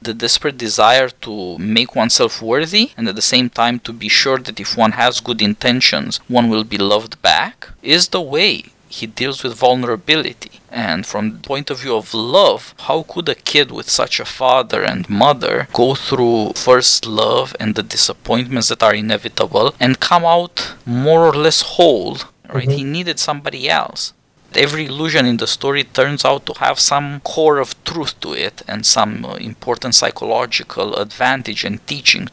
The 0.00 0.14
desperate 0.14 0.56
desire 0.56 1.08
to 1.26 1.58
make 1.58 1.96
oneself 1.96 2.40
worthy 2.40 2.92
and 2.96 3.08
at 3.08 3.16
the 3.16 3.30
same 3.34 3.50
time 3.50 3.80
to 3.80 3.92
be 3.92 4.08
sure 4.08 4.38
that 4.38 4.60
if 4.60 4.76
one 4.76 4.92
has 4.92 5.20
good 5.20 5.42
intentions, 5.42 6.18
one 6.28 6.48
will 6.48 6.64
be 6.64 6.78
loved 6.78 7.20
back 7.20 7.68
is 7.82 8.08
the 8.08 8.20
way 8.20 8.66
he 8.88 9.06
deals 9.06 9.42
with 9.42 9.54
vulnerability. 9.54 10.60
And 10.70 11.06
from 11.06 11.32
the 11.32 11.38
point 11.38 11.70
of 11.70 11.80
view 11.80 11.94
of 11.96 12.12
love, 12.14 12.74
how 12.80 13.02
could 13.02 13.28
a 13.28 13.34
kid 13.34 13.70
with 13.70 13.88
such 13.88 14.20
a 14.20 14.24
father 14.24 14.82
and 14.82 15.08
mother 15.08 15.68
go 15.72 15.94
through 15.94 16.52
first 16.54 17.06
love 17.06 17.54
and 17.60 17.74
the 17.74 17.82
disappointments 17.82 18.68
that 18.68 18.82
are 18.82 18.94
inevitable 18.94 19.74
and 19.80 20.00
come 20.00 20.24
out 20.24 20.74
more 20.84 21.26
or 21.26 21.34
less 21.34 21.60
whole? 21.62 22.18
Right? 22.52 22.68
Mhm. 22.68 22.76
He 22.78 22.84
needed 22.84 23.18
somebody 23.18 23.68
else. 23.68 24.12
Every 24.54 24.86
illusion 24.86 25.26
in 25.26 25.36
the 25.36 25.46
story 25.46 25.84
turns 25.84 26.24
out 26.24 26.46
to 26.46 26.54
have 26.58 26.80
some 26.80 27.20
core 27.20 27.58
of 27.58 27.74
truth 27.84 28.18
to 28.20 28.32
it 28.32 28.62
and 28.66 28.86
some 28.86 29.24
uh, 29.24 29.34
important 29.34 29.94
psychological 29.94 30.96
advantage 30.96 31.64
and 31.64 31.86
teaching 31.86 32.28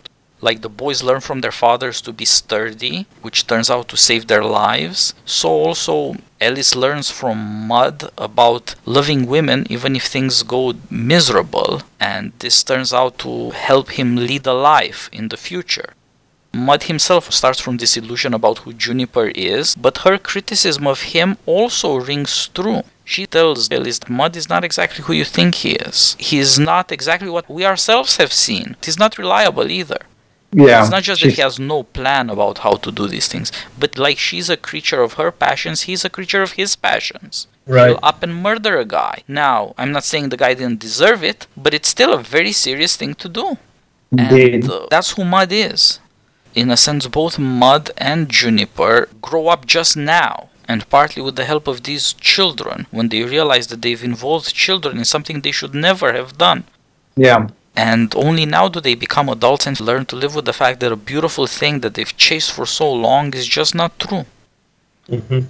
like 0.48 0.62
the 0.62 0.78
boys 0.84 1.02
learn 1.08 1.22
from 1.28 1.42
their 1.42 1.58
fathers 1.64 1.98
to 2.02 2.12
be 2.14 2.26
sturdy, 2.40 2.98
which 3.26 3.48
turns 3.48 3.70
out 3.74 3.88
to 3.90 3.98
save 4.08 4.24
their 4.28 4.46
lives. 4.64 5.00
So 5.26 5.50
also 5.50 5.96
Ellis 6.40 6.76
learns 6.84 7.10
from 7.20 7.38
Mud 7.74 7.98
about 8.30 8.76
loving 8.98 9.22
women 9.36 9.60
even 9.76 9.92
if 9.96 10.06
things 10.06 10.44
go 10.56 10.74
miserable, 10.90 11.82
and 12.00 12.24
this 12.44 12.58
turns 12.64 12.92
out 12.94 13.14
to 13.26 13.32
help 13.68 13.88
him 13.98 14.10
lead 14.30 14.46
a 14.48 14.54
life 14.54 15.02
in 15.12 15.30
the 15.30 15.44
future. 15.50 15.90
Mud 16.54 16.84
himself 16.84 17.24
starts 17.40 17.60
from 17.60 17.78
this 17.78 17.98
illusion 17.98 18.34
about 18.34 18.60
who 18.60 18.72
Juniper 18.86 19.28
is, 19.58 19.76
but 19.76 20.04
her 20.06 20.18
criticism 20.18 20.86
of 20.88 21.00
him 21.14 21.38
also 21.46 21.90
rings 21.96 22.34
true. 22.58 22.82
She 23.04 23.26
tells 23.26 23.70
Ellis 23.72 24.00
that 24.00 24.10
Mud 24.10 24.34
is 24.36 24.50
not 24.54 24.64
exactly 24.64 25.04
who 25.04 25.14
you 25.14 25.26
think 25.26 25.56
he 25.56 25.72
is. 25.90 26.16
He 26.18 26.38
is 26.46 26.58
not 26.58 26.92
exactly 26.92 27.30
what 27.30 27.50
we 27.50 27.66
ourselves 27.66 28.18
have 28.18 28.34
seen. 28.34 28.78
He's 28.84 29.00
not 29.04 29.18
reliable 29.18 29.70
either. 29.70 30.02
Yeah. 30.52 30.82
It's 30.82 30.92
not 30.92 31.04
just 31.04 31.22
that 31.22 31.34
he 31.34 31.42
has 31.42 31.60
no 31.60 31.84
plan 31.84 32.30
about 32.30 32.60
how 32.60 32.76
to 32.76 32.92
do 32.92 33.08
these 33.08 33.28
things, 33.28 33.52
but 33.78 33.98
like 33.98 34.18
she's 34.18 34.50
a 34.50 34.56
creature 34.56 35.02
of 35.02 35.14
her 35.14 35.32
passions, 35.32 35.82
he's 35.82 36.06
a 36.06 36.10
creature 36.10 36.42
of 36.42 36.54
his 36.54 36.76
passions. 36.76 37.48
Right. 37.68 37.90
He'll 37.90 38.00
up 38.04 38.24
and 38.24 38.42
murder 38.42 38.78
a 38.78 38.86
guy. 38.86 39.24
Now, 39.28 39.74
I'm 39.78 39.92
not 39.92 40.04
saying 40.04 40.30
the 40.30 40.38
guy 40.38 40.54
didn't 40.54 40.80
deserve 40.80 41.24
it, 41.24 41.48
but 41.58 41.74
it's 41.74 41.90
still 41.90 42.14
a 42.14 42.22
very 42.22 42.52
serious 42.52 42.96
thing 42.96 43.16
to 43.16 43.28
do. 43.28 43.58
Indeed. 44.12 44.54
And 44.54 44.70
uh, 44.72 44.88
that's 44.90 45.12
who 45.12 45.26
Mud 45.26 45.52
is. 45.52 46.00
In 46.54 46.72
a 46.72 46.78
sense, 46.78 47.08
both 47.08 47.38
Mud 47.38 47.92
and 47.98 48.30
Juniper 48.30 49.10
grow 49.22 49.48
up 49.48 49.66
just 49.66 49.98
now, 49.98 50.50
and 50.68 50.90
partly 50.90 51.22
with 51.22 51.36
the 51.36 51.44
help 51.46 51.68
of 51.68 51.84
these 51.84 52.14
children, 52.14 52.88
when 52.92 53.10
they 53.10 53.24
realize 53.24 53.68
that 53.68 53.82
they've 53.82 54.04
involved 54.04 54.54
children 54.54 54.98
in 54.98 55.06
something 55.06 55.42
they 55.42 55.52
should 55.52 55.74
never 55.76 56.14
have 56.14 56.38
done. 56.38 56.64
yeah. 57.18 57.48
And 57.78 58.16
only 58.16 58.46
now 58.46 58.68
do 58.70 58.80
they 58.80 58.96
become 58.96 59.28
adults 59.30 59.68
and 59.68 59.80
learn 59.80 60.06
to 60.08 60.16
live 60.16 60.34
with 60.36 60.46
the 60.46 60.54
fact 60.54 60.80
that 60.80 60.92
a 60.92 60.96
beautiful 60.96 61.46
thing 61.48 61.82
that 61.82 61.94
they've 61.96 62.16
chased 62.18 62.52
for 62.52 62.66
so 62.66 62.92
long 62.92 63.34
is 63.34 63.48
just 63.48 63.76
not 63.76 63.98
true. 64.00 64.26
hmm 65.10 65.42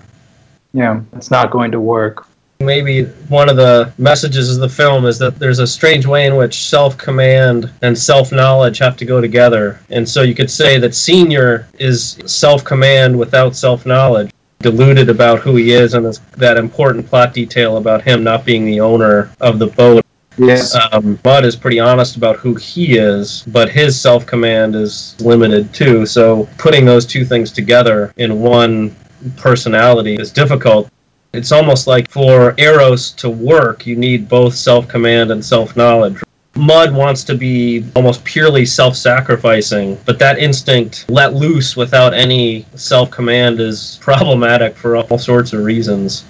Yeah. 0.73 1.01
It's 1.15 1.31
not 1.31 1.51
going 1.51 1.71
to 1.71 1.79
work. 1.79 2.27
Maybe 2.59 3.03
one 3.29 3.49
of 3.49 3.57
the 3.57 3.91
messages 3.97 4.55
of 4.55 4.61
the 4.61 4.69
film 4.69 5.05
is 5.05 5.17
that 5.19 5.39
there's 5.39 5.59
a 5.59 5.67
strange 5.67 6.05
way 6.05 6.25
in 6.25 6.35
which 6.37 6.55
self 6.67 6.97
command 6.97 7.69
and 7.81 7.97
self 7.97 8.31
knowledge 8.31 8.77
have 8.79 8.95
to 8.97 9.05
go 9.05 9.19
together. 9.21 9.79
And 9.89 10.07
so 10.07 10.21
you 10.23 10.33
could 10.33 10.49
say 10.49 10.77
that 10.79 10.95
Senior 10.95 11.67
is 11.79 12.17
self 12.25 12.63
command 12.63 13.17
without 13.19 13.55
self 13.55 13.85
knowledge, 13.85 14.31
deluded 14.59 15.09
about 15.09 15.39
who 15.39 15.57
he 15.57 15.71
is, 15.71 15.93
and 15.95 16.05
this, 16.05 16.19
that 16.37 16.57
important 16.57 17.05
plot 17.07 17.33
detail 17.33 17.75
about 17.77 18.01
him 18.03 18.23
not 18.23 18.45
being 18.45 18.65
the 18.65 18.79
owner 18.79 19.29
of 19.41 19.59
the 19.59 19.67
boat. 19.67 20.04
Yeah. 20.37 20.63
Um, 20.91 21.19
Mud 21.23 21.45
is 21.45 21.55
pretty 21.55 21.79
honest 21.79 22.15
about 22.17 22.37
who 22.37 22.55
he 22.55 22.97
is, 22.97 23.43
but 23.47 23.69
his 23.69 23.99
self 23.99 24.25
command 24.25 24.75
is 24.75 25.15
limited 25.19 25.73
too. 25.73 26.05
So 26.05 26.47
putting 26.57 26.85
those 26.85 27.05
two 27.05 27.25
things 27.25 27.51
together 27.51 28.13
in 28.17 28.41
one 28.41 28.95
personality 29.37 30.15
is 30.15 30.31
difficult. 30.31 30.89
It's 31.33 31.51
almost 31.51 31.87
like 31.87 32.09
for 32.09 32.53
Eros 32.57 33.11
to 33.13 33.29
work, 33.29 33.85
you 33.85 33.95
need 33.95 34.29
both 34.29 34.55
self 34.55 34.87
command 34.87 35.31
and 35.31 35.43
self 35.43 35.75
knowledge. 35.75 36.21
Mud 36.55 36.93
wants 36.95 37.25
to 37.25 37.35
be 37.35 37.85
almost 37.95 38.23
purely 38.23 38.65
self 38.65 38.95
sacrificing, 38.95 39.97
but 40.05 40.17
that 40.19 40.39
instinct 40.39 41.05
let 41.09 41.33
loose 41.33 41.75
without 41.75 42.13
any 42.13 42.65
self 42.75 43.11
command 43.11 43.59
is 43.59 43.97
problematic 44.01 44.75
for 44.75 44.95
all 44.95 45.17
sorts 45.17 45.51
of 45.51 45.63
reasons. 45.63 46.23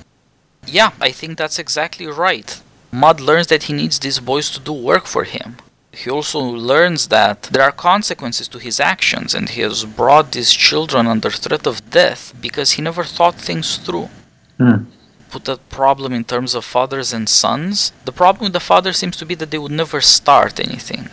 Yeah, 0.65 0.91
I 0.99 1.11
think 1.11 1.37
that's 1.37 1.59
exactly 1.59 2.07
right. 2.07 2.59
Mud 3.03 3.19
learns 3.19 3.47
that 3.47 3.63
he 3.63 3.73
needs 3.73 3.99
these 3.99 4.19
boys 4.31 4.49
to 4.51 4.59
do 4.59 4.71
work 4.71 5.05
for 5.05 5.25
him. 5.25 5.57
He 5.91 6.09
also 6.09 6.39
learns 6.39 7.01
that 7.09 7.43
there 7.51 7.65
are 7.67 7.83
consequences 7.91 8.47
to 8.49 8.57
his 8.57 8.79
actions, 8.79 9.33
and 9.35 9.49
he 9.49 9.61
has 9.67 9.83
brought 9.83 10.31
these 10.31 10.53
children 10.53 11.05
under 11.07 11.29
threat 11.29 11.65
of 11.67 11.89
death 11.89 12.33
because 12.45 12.73
he 12.73 12.81
never 12.81 13.03
thought 13.03 13.35
things 13.35 13.77
through. 13.85 14.09
Hmm. 14.57 14.79
Put 15.29 15.43
that 15.45 15.69
problem 15.69 16.13
in 16.13 16.23
terms 16.23 16.55
of 16.55 16.63
fathers 16.63 17.11
and 17.11 17.27
sons. 17.27 17.91
The 18.05 18.17
problem 18.21 18.43
with 18.45 18.53
the 18.53 18.69
fathers 18.71 18.97
seems 18.97 19.17
to 19.17 19.25
be 19.25 19.35
that 19.35 19.51
they 19.51 19.61
would 19.63 19.77
never 19.83 19.99
start 19.99 20.59
anything. 20.67 21.09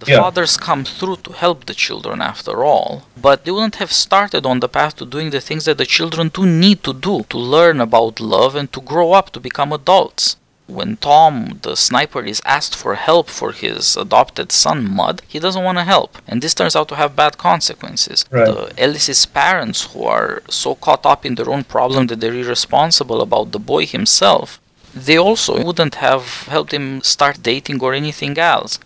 The 0.00 0.10
Yeah. 0.10 0.20
fathers 0.22 0.56
come 0.68 0.84
through 0.84 1.18
to 1.24 1.32
help 1.44 1.58
the 1.66 1.80
children 1.86 2.18
after 2.32 2.54
all, 2.64 2.90
but 3.26 3.44
they 3.44 3.52
wouldn't 3.52 3.80
have 3.82 3.92
started 4.06 4.42
on 4.46 4.58
the 4.60 4.72
path 4.78 4.94
to 4.96 5.04
doing 5.14 5.30
the 5.30 5.46
things 5.48 5.64
that 5.66 5.78
the 5.78 5.92
children 5.96 6.26
do 6.36 6.42
need 6.64 6.82
to 6.84 6.92
do 7.08 7.14
to 7.28 7.38
learn 7.54 7.78
about 7.80 8.18
love 8.18 8.56
and 8.56 8.68
to 8.72 8.80
grow 8.80 9.08
up 9.18 9.30
to 9.30 9.40
become 9.48 9.72
adults. 9.72 10.36
When 10.70 10.96
Tom, 10.96 11.58
the 11.62 11.74
sniper, 11.74 12.22
is 12.22 12.40
asked 12.44 12.76
for 12.76 12.94
help 12.94 13.28
for 13.28 13.50
his 13.52 13.96
adopted 13.96 14.52
son 14.52 14.78
Mud, 14.88 15.22
he 15.26 15.38
doesn't 15.38 15.64
want 15.64 15.78
to 15.78 15.84
help, 15.84 16.18
and 16.28 16.40
this 16.40 16.54
turns 16.54 16.76
out 16.76 16.88
to 16.90 16.96
have 16.96 17.16
bad 17.16 17.38
consequences. 17.38 18.24
Right. 18.30 18.46
The 18.46 18.72
Ellis's 18.78 19.26
parents, 19.26 19.92
who 19.92 20.04
are 20.04 20.42
so 20.48 20.76
caught 20.76 21.04
up 21.04 21.26
in 21.26 21.34
their 21.34 21.50
own 21.50 21.64
problem 21.64 22.06
that 22.06 22.20
they're 22.20 22.42
irresponsible 22.44 23.20
about 23.20 23.50
the 23.50 23.58
boy 23.58 23.84
himself, 23.86 24.60
they 24.94 25.18
also 25.18 25.62
wouldn't 25.62 25.96
have 25.96 26.24
helped 26.54 26.72
him 26.72 27.02
start 27.02 27.42
dating 27.42 27.82
or 27.82 27.92
anything 27.94 28.38
else. 28.38 28.78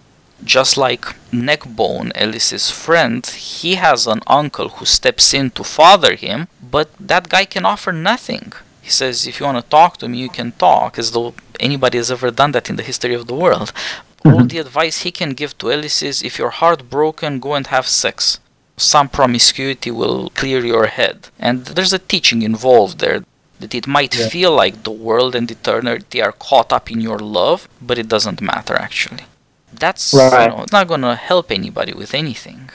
Just 0.42 0.76
like 0.76 1.04
Neckbone, 1.32 2.12
Ellis's 2.14 2.70
friend, 2.70 3.24
he 3.26 3.76
has 3.76 4.06
an 4.06 4.20
uncle 4.26 4.68
who 4.68 4.84
steps 4.84 5.32
in 5.32 5.50
to 5.52 5.64
father 5.64 6.14
him, 6.16 6.48
but 6.76 6.88
that 6.98 7.28
guy 7.28 7.44
can 7.44 7.64
offer 7.64 7.92
nothing. 7.92 8.52
He 8.82 8.90
says, 8.90 9.26
if 9.26 9.40
you 9.40 9.46
want 9.46 9.64
to 9.64 9.70
talk 9.70 9.96
to 9.98 10.08
me, 10.08 10.18
you 10.18 10.28
can 10.28 10.52
talk, 10.52 10.98
as 10.98 11.12
though 11.12 11.34
anybody 11.60 11.98
has 11.98 12.10
ever 12.10 12.30
done 12.30 12.52
that 12.52 12.70
in 12.70 12.76
the 12.76 12.82
history 12.82 13.14
of 13.14 13.26
the 13.26 13.34
world. 13.34 13.72
Mm-hmm. 14.24 14.34
All 14.34 14.44
the 14.46 14.58
advice 14.58 15.02
he 15.02 15.10
can 15.10 15.30
give 15.30 15.56
to 15.58 15.70
Ellis 15.70 16.02
is, 16.02 16.22
if 16.22 16.38
you're 16.38 16.50
heartbroken, 16.50 17.40
go 17.40 17.54
and 17.54 17.66
have 17.68 17.86
sex. 17.86 18.40
Some 18.76 19.08
promiscuity 19.08 19.90
will 19.90 20.30
clear 20.30 20.64
your 20.64 20.86
head. 20.86 21.28
And 21.38 21.66
there's 21.66 21.92
a 21.92 21.98
teaching 21.98 22.42
involved 22.42 22.98
there 22.98 23.22
that 23.60 23.74
it 23.74 23.86
might 23.86 24.14
Yeah. 24.14 24.28
feel 24.28 24.52
like 24.52 24.82
the 24.82 24.90
world 24.90 25.34
and 25.34 25.50
eternity 25.50 26.20
are 26.22 26.32
caught 26.32 26.72
up 26.72 26.90
in 26.90 27.00
your 27.00 27.18
love, 27.18 27.68
but 27.80 27.98
it 27.98 28.08
doesn't 28.08 28.40
matter 28.40 28.74
actually. 28.74 29.24
That's 29.72 30.12
Right. 30.14 30.50
you 30.50 30.56
know, 30.56 30.62
it's 30.64 30.72
not 30.72 30.88
gonna 30.88 31.16
help 31.16 31.50
anybody 31.50 31.92
with 31.92 32.14
anything. 32.14 32.70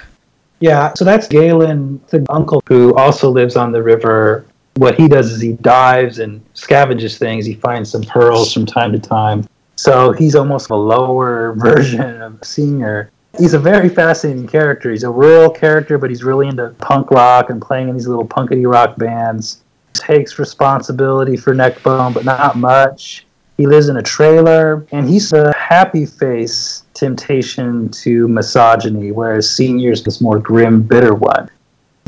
Yeah, 0.59 0.93
so 0.93 1.05
that's 1.05 1.27
Galen, 1.27 2.01
the 2.09 2.25
uncle 2.29 2.61
who 2.67 2.93
also 2.95 3.29
lives 3.29 3.55
on 3.55 3.71
the 3.71 3.81
river. 3.81 4.45
What 4.79 4.95
he 4.95 5.09
does 5.09 5.29
is 5.29 5.41
he 5.41 5.53
dives 5.53 6.19
and 6.19 6.41
scavenges 6.53 7.17
things. 7.17 7.45
He 7.45 7.53
finds 7.53 7.91
some 7.91 8.01
pearls 8.01 8.53
from 8.53 8.65
time 8.65 8.93
to 8.93 8.99
time. 8.99 9.45
So 9.75 10.13
he's 10.13 10.35
almost 10.35 10.69
a 10.69 10.75
lower 10.75 11.51
version 11.57 12.21
of 12.21 12.39
Senior. 12.45 13.11
He's 13.37 13.53
a 13.53 13.59
very 13.59 13.89
fascinating 13.89 14.47
character. 14.47 14.89
He's 14.89 15.03
a 15.03 15.09
rural 15.09 15.49
character, 15.49 15.97
but 15.97 16.09
he's 16.09 16.23
really 16.23 16.47
into 16.47 16.69
punk 16.79 17.11
rock 17.11 17.49
and 17.49 17.61
playing 17.61 17.89
in 17.89 17.95
these 17.95 18.07
little 18.07 18.25
punkety 18.25 18.71
rock 18.71 18.95
bands. 18.95 19.63
Takes 19.91 20.39
responsibility 20.39 21.35
for 21.35 21.53
Neckbone, 21.53 22.13
but 22.13 22.23
not 22.23 22.55
much. 22.55 23.25
He 23.57 23.67
lives 23.67 23.89
in 23.89 23.97
a 23.97 24.01
trailer, 24.01 24.87
and 24.93 25.09
he's 25.09 25.33
a 25.33 25.53
happy 25.57 26.05
face 26.05 26.83
temptation 26.93 27.89
to 27.89 28.29
misogyny, 28.29 29.11
whereas 29.11 29.53
Senior's 29.53 30.03
this 30.03 30.21
more 30.21 30.39
grim, 30.39 30.81
bitter 30.81 31.13
one. 31.13 31.49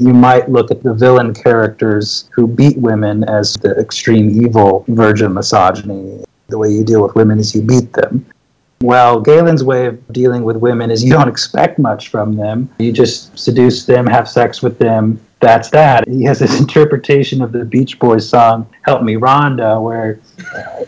You 0.01 0.15
might 0.15 0.49
look 0.49 0.71
at 0.71 0.81
the 0.81 0.95
villain 0.95 1.31
characters 1.31 2.27
who 2.33 2.47
beat 2.47 2.75
women 2.75 3.23
as 3.25 3.53
the 3.53 3.77
extreme 3.79 4.43
evil 4.43 4.83
of 4.87 5.31
misogyny. 5.31 6.25
The 6.47 6.57
way 6.57 6.69
you 6.69 6.83
deal 6.83 7.03
with 7.03 7.13
women 7.13 7.37
is 7.37 7.53
you 7.53 7.61
beat 7.61 7.93
them. 7.93 8.25
Well, 8.81 9.21
Galen's 9.21 9.63
way 9.63 9.85
of 9.85 10.07
dealing 10.11 10.43
with 10.43 10.57
women 10.57 10.89
is 10.89 11.03
you 11.03 11.13
don't 11.13 11.27
expect 11.35 11.77
much 11.77 12.07
from 12.07 12.35
them. 12.35 12.67
You 12.79 12.91
just 12.91 13.37
seduce 13.37 13.85
them, 13.85 14.07
have 14.07 14.27
sex 14.27 14.63
with 14.63 14.79
them. 14.79 15.21
That's 15.39 15.69
that. 15.69 16.07
He 16.07 16.23
has 16.23 16.39
this 16.39 16.59
interpretation 16.65 17.43
of 17.43 17.51
the 17.51 17.63
Beach 17.63 17.99
Boys 17.99 18.27
song 18.27 18.67
"Help 18.81 19.03
Me, 19.03 19.17
Rhonda," 19.17 19.79
where 19.79 20.19
uh, 20.55 20.85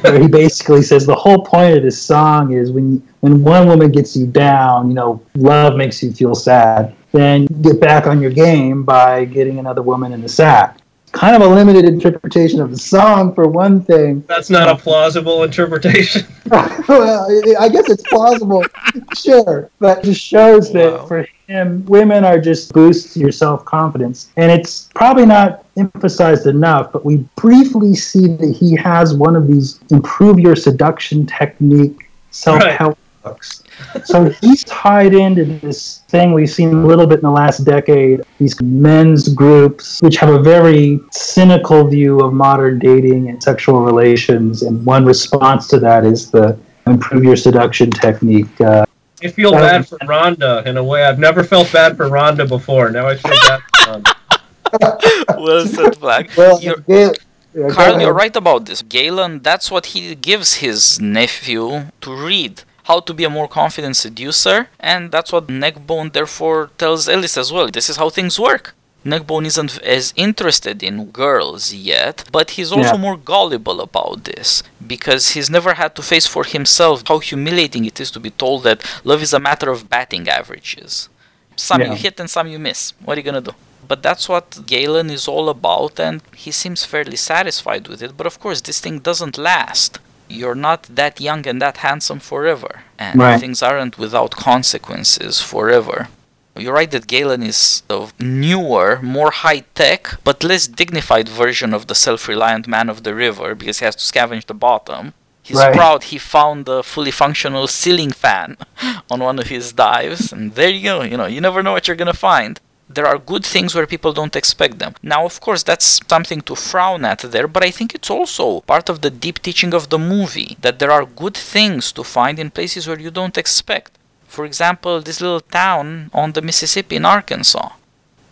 where 0.00 0.20
he 0.20 0.28
basically 0.28 0.82
says 0.82 1.06
the 1.06 1.14
whole 1.14 1.44
point 1.44 1.76
of 1.76 1.82
this 1.82 2.00
song 2.00 2.52
is 2.52 2.70
when 2.70 3.02
when 3.20 3.42
one 3.42 3.66
woman 3.66 3.90
gets 3.90 4.16
you 4.16 4.26
down, 4.26 4.88
you 4.88 4.94
know, 4.94 5.22
love 5.34 5.76
makes 5.76 6.02
you 6.02 6.12
feel 6.12 6.34
sad. 6.34 6.94
Then 7.12 7.46
get 7.62 7.80
back 7.80 8.06
on 8.06 8.20
your 8.20 8.30
game 8.30 8.84
by 8.84 9.24
getting 9.24 9.58
another 9.58 9.82
woman 9.82 10.12
in 10.12 10.20
the 10.20 10.28
sack. 10.28 10.78
Kind 11.14 11.40
of 11.40 11.42
a 11.42 11.54
limited 11.54 11.84
interpretation 11.84 12.60
of 12.60 12.70
the 12.70 12.76
song 12.76 13.34
for 13.34 13.46
one 13.46 13.80
thing. 13.80 14.22
That's 14.26 14.50
not 14.50 14.68
a 14.68 14.76
plausible 14.76 15.44
interpretation. 15.44 16.26
well, 16.46 17.26
I 17.60 17.68
guess 17.68 17.88
it's 17.88 18.02
plausible, 18.08 18.64
sure, 19.16 19.70
but 19.78 19.98
it 19.98 20.04
just 20.04 20.20
shows 20.20 20.72
that 20.72 20.92
Wow. 20.92 21.06
for 21.06 21.26
him, 21.46 21.84
women 21.86 22.24
are 22.24 22.40
just 22.40 22.72
boosts 22.72 23.16
your 23.16 23.30
self 23.30 23.64
confidence, 23.64 24.30
and 24.36 24.50
it's 24.50 24.90
probably 24.94 25.24
not 25.24 25.64
emphasized 25.76 26.46
enough. 26.46 26.92
But 26.92 27.04
we 27.04 27.18
briefly 27.36 27.94
see 27.94 28.26
that 28.26 28.50
he 28.50 28.74
has 28.76 29.14
one 29.14 29.36
of 29.36 29.46
these 29.46 29.80
improve 29.90 30.38
your 30.40 30.56
seduction 30.56 31.26
technique 31.26 32.10
self 32.30 32.62
help 32.64 32.98
books. 33.24 33.62
So 34.04 34.30
he's 34.40 34.62
tied 34.64 35.14
into 35.14 35.44
this 35.44 35.98
thing 36.08 36.32
we've 36.32 36.50
seen 36.50 36.72
a 36.72 36.86
little 36.86 37.06
bit 37.08 37.16
in 37.18 37.22
the 37.24 37.30
last 37.30 37.64
decade. 37.64 38.20
These 38.38 38.60
men's 38.62 39.28
groups, 39.34 40.00
which 40.00 40.16
have 40.18 40.28
a 40.28 40.38
very 40.40 41.00
cynical 41.10 41.88
view 41.88 42.20
of 42.20 42.32
modern 42.32 42.78
dating 42.78 43.30
and 43.30 43.42
sexual 43.42 43.80
relations, 43.84 44.62
and 44.62 44.84
one 44.86 45.04
response 45.04 45.66
to 45.68 45.80
that 45.80 46.04
is 46.04 46.30
the 46.30 46.56
improve 46.86 47.24
your 47.24 47.34
seduction 47.34 47.90
technique. 47.90 48.60
Uh, 48.60 48.84
I 49.24 49.28
feel 49.28 49.50
bad 49.52 49.88
for 49.88 49.98
Rhonda 49.98 50.64
in 50.66 50.76
a 50.76 50.84
way 50.84 51.04
I've 51.04 51.18
never 51.18 51.42
felt 51.42 51.72
bad 51.72 51.96
for 51.96 52.06
Rhonda 52.08 52.48
before. 52.48 52.90
Now 52.90 53.08
I 53.08 53.16
feel 53.16 53.32
bad 53.48 53.60
for 53.60 53.82
Rhonda. 53.90 55.38
well 55.38 55.66
said, 55.66 55.96
Flagg. 55.96 56.30
well, 56.36 56.60
You're- 56.60 56.82
Gail- 56.86 57.14
yeah, 57.54 57.68
Carl, 57.70 58.00
you're 58.00 58.12
right 58.12 58.34
about 58.34 58.66
this. 58.66 58.82
Galen, 58.82 59.40
that's 59.40 59.70
what 59.70 59.86
he 59.86 60.14
gives 60.16 60.54
his 60.54 61.00
nephew 61.00 61.90
to 62.00 62.10
read. 62.14 62.62
How 62.84 63.00
to 63.00 63.12
be 63.14 63.24
a 63.24 63.30
more 63.30 63.48
confident 63.48 63.96
seducer, 63.96 64.68
and 64.78 65.10
that's 65.10 65.32
what 65.32 65.48
Neckbone 65.48 66.10
therefore 66.12 66.70
tells 66.78 67.08
Ellis 67.08 67.36
as 67.36 67.52
well. 67.52 67.68
This 67.68 67.88
is 67.90 67.96
how 67.96 68.10
things 68.10 68.38
work. 68.38 68.74
Neckbone 69.06 69.44
isn't 69.46 69.78
as 69.82 70.14
interested 70.16 70.82
in 70.82 71.10
girls 71.10 71.72
yet, 71.74 72.24
but 72.32 72.52
he's 72.56 72.72
also 72.72 72.94
Yeah. 72.96 73.04
more 73.06 73.18
gullible 73.18 73.80
about 73.82 74.24
this 74.24 74.62
because 74.94 75.22
he's 75.34 75.50
never 75.50 75.74
had 75.74 75.94
to 75.96 76.02
face 76.02 76.26
for 76.26 76.44
himself 76.44 77.02
how 77.08 77.18
humiliating 77.18 77.84
it 77.84 78.00
is 78.00 78.10
to 78.12 78.20
be 78.26 78.30
told 78.30 78.62
that 78.64 78.82
love 79.04 79.22
is 79.22 79.34
a 79.34 79.40
matter 79.48 79.70
of 79.70 79.88
batting 79.90 80.26
averages. 80.28 81.08
Some 81.56 81.80
Yeah. 81.82 81.90
you 81.90 81.96
hit 81.96 82.18
and 82.20 82.30
some 82.30 82.48
you 82.48 82.58
miss. 82.58 82.80
What 83.04 83.16
are 83.16 83.20
you 83.20 83.24
gonna 83.30 83.42
do? 83.50 83.54
But 83.86 84.02
that's 84.02 84.26
what 84.32 84.64
Galen 84.66 85.10
is 85.10 85.28
all 85.28 85.48
about, 85.50 86.00
and 86.00 86.22
he 86.34 86.50
seems 86.50 86.84
fairly 86.92 87.16
satisfied 87.18 87.84
with 87.88 88.00
it. 88.02 88.16
But 88.18 88.26
of 88.26 88.40
course, 88.40 88.60
this 88.62 88.80
thing 88.80 88.98
doesn't 89.00 89.36
last. 89.36 89.98
You're 90.28 90.54
not 90.54 90.84
that 90.94 91.20
young 91.20 91.46
and 91.46 91.60
that 91.62 91.78
handsome 91.78 92.20
forever, 92.20 92.82
and 92.98 93.18
Right. 93.20 93.38
things 93.40 93.62
aren't 93.62 93.98
without 93.98 94.32
consequences 94.36 95.40
forever. 95.40 96.08
You're 96.56 96.72
right 96.74 96.90
that 96.92 97.08
Galen 97.08 97.42
is 97.42 97.82
a 97.90 98.08
newer, 98.20 99.00
more 99.02 99.32
high 99.32 99.64
tech, 99.74 100.02
but 100.22 100.44
less 100.44 100.66
dignified 100.68 101.28
version 101.28 101.74
of 101.74 101.88
the 101.88 101.94
self 101.96 102.28
reliant 102.28 102.66
man 102.68 102.88
of 102.88 103.02
the 103.02 103.14
river 103.14 103.54
because 103.56 103.80
he 103.80 103.84
has 103.84 103.96
to 103.96 104.04
scavenge 104.12 104.46
the 104.46 104.54
bottom. 104.54 105.14
He's 105.42 105.58
Right. 105.58 105.74
proud 105.74 106.04
he 106.04 106.18
found 106.18 106.68
a 106.68 106.82
fully 106.82 107.10
functional 107.10 107.66
ceiling 107.66 108.12
fan 108.12 108.56
on 109.10 109.18
one 109.20 109.38
of 109.40 109.48
his 109.48 109.72
dives, 109.72 110.32
and 110.32 110.54
there 110.54 110.70
you 110.70 110.82
go. 110.90 111.02
You 111.02 111.16
know, 111.18 111.26
you 111.26 111.40
never 111.40 111.62
know 111.62 111.72
what 111.72 111.86
you're 111.88 111.96
gonna 112.02 112.14
find. 112.30 112.60
There 112.94 113.06
are 113.10 113.18
good 113.32 113.44
things 113.44 113.74
where 113.74 113.86
people 113.94 114.12
don't 114.12 114.36
expect 114.36 114.78
them. 114.78 114.94
Now, 115.02 115.24
of 115.30 115.36
course, 115.40 115.62
that's 115.64 116.00
something 116.14 116.40
to 116.42 116.54
frown 116.54 117.04
at 117.04 117.20
there, 117.34 117.48
but 117.54 117.64
I 117.68 117.70
think 117.76 117.88
it's 117.94 118.10
also 118.10 118.60
part 118.72 118.88
of 118.88 119.00
the 119.00 119.10
deep 119.24 119.38
teaching 119.46 119.72
of 119.74 119.88
the 119.88 119.98
movie 119.98 120.56
that 120.64 120.78
there 120.78 120.92
are 120.96 121.04
good 121.22 121.36
things 121.54 121.92
to 121.92 122.02
find 122.16 122.38
in 122.38 122.50
places 122.58 122.86
where 122.86 123.00
you 123.04 123.10
don't 123.10 123.38
expect. 123.44 123.90
For 124.34 124.44
example, 124.44 125.00
this 125.00 125.20
little 125.20 125.40
town 125.62 126.10
on 126.12 126.32
the 126.32 126.42
Mississippi 126.42 126.96
in 126.96 127.04
Arkansas. 127.04 127.70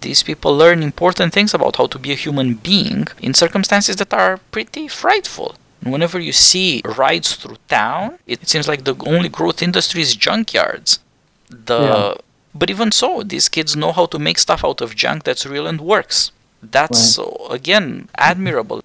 These 0.01 0.23
people 0.25 0.57
learn 0.57 0.83
important 0.83 1.33
things 1.33 1.55
about 1.55 1.77
how 1.77 1.87
to 1.87 1.99
be 1.99 2.13
a 2.13 2.23
human 2.25 2.55
being 2.55 3.07
in 3.21 3.35
circumstances 3.35 3.97
that 3.97 4.13
are 4.13 4.41
pretty 4.51 4.89
frightful. 4.89 5.55
Whenever 5.95 6.19
you 6.19 6.33
see 6.33 6.83
rides 6.85 7.35
through 7.37 7.57
town, 7.69 8.19
it 8.27 8.49
seems 8.49 8.67
like 8.69 8.83
the 8.85 8.97
only 9.07 9.29
growth 9.29 9.63
industry 9.63 10.01
is 10.03 10.17
junkyards. 10.17 10.99
The 11.49 11.81
Yeah. 11.83 12.15
But 12.55 12.71
even 12.71 12.93
so, 12.93 13.23
these 13.23 13.49
kids 13.49 13.77
know 13.77 13.93
how 13.93 14.07
to 14.07 14.19
make 14.19 14.39
stuff 14.39 14.65
out 14.65 14.81
of 14.81 14.95
junk 14.95 15.25
that's 15.25 15.47
real 15.47 15.67
and 15.67 15.81
works. 15.81 16.33
That's 16.63 17.19
uh, 17.19 17.25
again 17.51 18.09
admirable. 18.17 18.83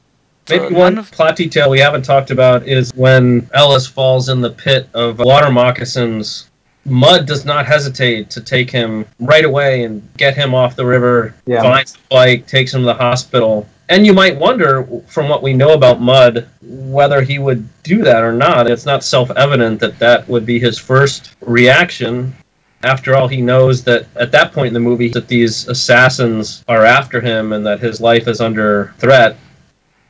Maybe 0.50 0.74
one 0.74 0.98
of- 0.98 1.12
plot 1.12 1.36
detail 1.36 1.70
we 1.70 1.80
haven't 1.80 2.04
talked 2.04 2.32
about 2.32 2.68
is 2.68 2.92
when 2.96 3.50
Ellis 3.54 3.86
falls 3.86 4.30
in 4.30 4.42
the 4.42 4.50
pit 4.50 4.88
of 4.94 5.20
water 5.20 5.52
moccasins. 5.52 6.50
Mud 6.86 7.26
does 7.26 7.44
not 7.44 7.66
hesitate 7.66 8.30
to 8.30 8.40
take 8.40 8.70
him 8.72 9.06
right 9.20 9.44
away 9.44 9.84
and 9.84 10.02
get 10.16 10.36
him 10.38 10.56
off 10.56 10.78
the 10.78 10.86
river, 10.86 11.36
Yeah. 11.46 11.62
finds 11.62 11.92
the 11.94 12.00
bike, 12.10 12.48
takes 12.48 12.74
him 12.74 12.82
to 12.82 12.86
the 12.86 12.94
hospital. 12.94 13.68
And 13.90 14.06
you 14.06 14.14
might 14.14 14.38
wonder, 14.38 14.88
from 15.08 15.28
what 15.28 15.44
we 15.44 15.52
know 15.54 15.74
about 15.74 16.00
Mud, 16.02 16.48
whether 16.62 17.22
he 17.22 17.40
would 17.40 17.68
do 17.84 18.04
that 18.04 18.24
or 18.24 18.32
not. 18.32 18.70
It's 18.70 18.86
not 18.86 19.04
self 19.04 19.30
evident 19.32 19.82
that 19.82 20.00
that 20.00 20.28
would 20.30 20.46
be 20.46 20.60
his 20.60 20.78
first 20.78 21.36
reaction. 21.42 22.34
After 22.84 23.16
all, 23.16 23.28
he 23.28 23.42
knows 23.42 23.84
that 23.86 24.08
at 24.16 24.32
that 24.32 24.54
point 24.54 24.68
in 24.68 24.74
the 24.74 24.80
movie 24.80 25.10
that 25.10 25.28
these 25.28 25.68
assassins 25.68 26.64
are 26.68 26.86
after 26.86 27.20
him 27.22 27.54
and 27.54 27.66
that 27.66 27.80
his 27.80 28.00
life 28.00 28.28
is 28.28 28.40
under 28.40 28.94
threat. 29.00 29.38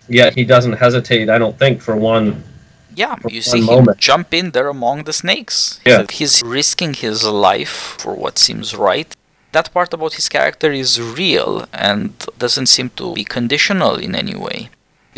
Yet 0.10 0.36
he 0.36 0.44
doesn't 0.44 0.74
hesitate, 0.74 1.30
I 1.30 1.38
don't 1.38 1.58
think, 1.58 1.82
for 1.82 1.96
one. 1.96 2.44
Yeah, 2.96 3.16
you 3.28 3.42
see 3.42 3.60
him 3.60 3.66
moment. 3.66 3.98
jump 4.00 4.34
in 4.34 4.52
there 4.52 4.70
among 4.70 5.04
the 5.04 5.14
snakes. 5.14 5.80
Yeah. 5.86 6.06
He's 6.10 6.42
risking 6.44 6.94
his 6.94 7.24
life 7.24 7.96
for 8.00 8.14
what 8.16 8.38
seems 8.38 8.76
right. 8.76 9.16
That 9.52 9.72
part 9.74 9.94
about 9.94 10.14
his 10.16 10.28
character 10.30 10.72
is 10.72 11.02
real 11.02 11.66
and 11.72 12.14
doesn't 12.38 12.68
seem 12.68 12.90
to 12.92 13.14
be 13.14 13.24
conditional 13.24 13.96
in 13.96 14.14
any 14.16 14.36
way. 14.36 14.70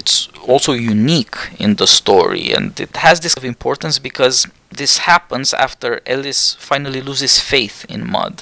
It's 0.01 0.17
also 0.51 0.71
unique 0.95 1.38
in 1.65 1.71
the 1.75 1.88
story 1.99 2.45
and 2.55 2.67
it 2.85 2.93
has 3.07 3.17
this 3.19 3.35
of 3.39 3.45
importance 3.55 3.95
because 4.09 4.38
this 4.81 4.93
happens 5.12 5.47
after 5.65 5.89
Ellis 6.13 6.41
finally 6.69 7.01
loses 7.09 7.33
faith 7.53 7.77
in 7.93 8.01
Mud. 8.15 8.35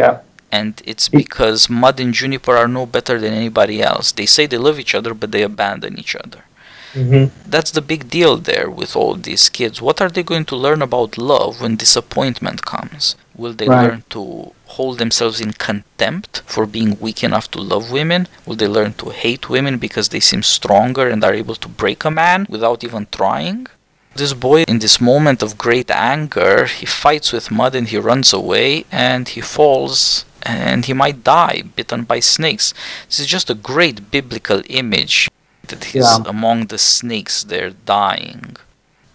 yeah. 0.00 0.14
And 0.60 0.72
it's 0.92 1.08
because 1.22 1.60
Mud 1.82 1.96
and 2.04 2.12
Juniper 2.18 2.54
are 2.62 2.68
no 2.78 2.84
better 2.96 3.16
than 3.18 3.32
anybody 3.42 3.76
else. 3.90 4.06
They 4.12 4.26
say 4.34 4.42
they 4.44 4.58
love 4.58 4.78
each 4.82 4.94
other, 4.98 5.12
but 5.20 5.32
they 5.32 5.42
abandon 5.42 5.98
each 6.02 6.14
other 6.22 6.40
Mm-hmm. 6.94 7.24
that's 7.50 7.70
the 7.70 7.80
big 7.92 8.10
deal 8.10 8.36
there 8.36 8.68
with 8.68 8.94
all 8.94 9.14
these 9.14 9.48
kids. 9.48 9.80
What 9.80 10.00
are 10.02 10.10
they 10.10 10.22
going 10.22 10.44
to 10.46 10.56
learn 10.56 10.82
about 10.82 11.16
love 11.16 11.52
when 11.62 11.76
disappointment 11.76 12.66
comes? 12.66 13.16
Will 13.36 13.52
they 13.54 13.66
Right. 13.68 13.84
learn 13.88 14.04
to 14.10 14.52
hold 14.66 14.98
themselves 14.98 15.40
in 15.40 15.52
contempt 15.52 16.42
for 16.46 16.66
being 16.66 16.96
weak 17.00 17.22
enough 17.24 17.50
to 17.52 17.60
love 17.60 17.90
women? 17.90 18.28
Will 18.46 18.56
they 18.56 18.68
learn 18.68 18.92
to 18.94 19.10
hate 19.10 19.48
women 19.48 19.78
because 19.78 20.08
they 20.10 20.20
seem 20.20 20.42
stronger 20.42 21.08
and 21.08 21.22
are 21.24 21.34
able 21.34 21.54
to 21.56 21.68
break 21.68 22.04
a 22.04 22.10
man 22.10 22.46
without 22.48 22.84
even 22.84 23.06
trying? 23.10 23.66
This 24.14 24.34
boy, 24.34 24.64
in 24.68 24.78
this 24.80 25.00
moment 25.00 25.42
of 25.42 25.56
great 25.56 25.90
anger, 25.90 26.66
he 26.66 26.84
fights 26.84 27.32
with 27.32 27.50
Mud 27.50 27.74
and 27.74 27.88
he 27.88 27.96
runs 27.96 28.32
away 28.34 28.84
and 28.92 29.26
he 29.28 29.40
falls 29.40 30.26
and 30.42 30.84
he 30.84 30.92
might 30.92 31.24
die 31.24 31.62
bitten 31.76 32.02
by 32.02 32.20
snakes. 32.20 32.74
This 33.08 33.20
is 33.20 33.26
just 33.26 33.48
a 33.48 33.54
great 33.54 34.10
biblical 34.10 34.60
image 34.68 35.30
that 35.68 35.84
he's 35.84 36.04
Yeah. 36.04 36.18
among 36.26 36.66
the 36.66 36.78
snakes 36.78 37.42
there 37.44 37.70
dying. 37.86 38.56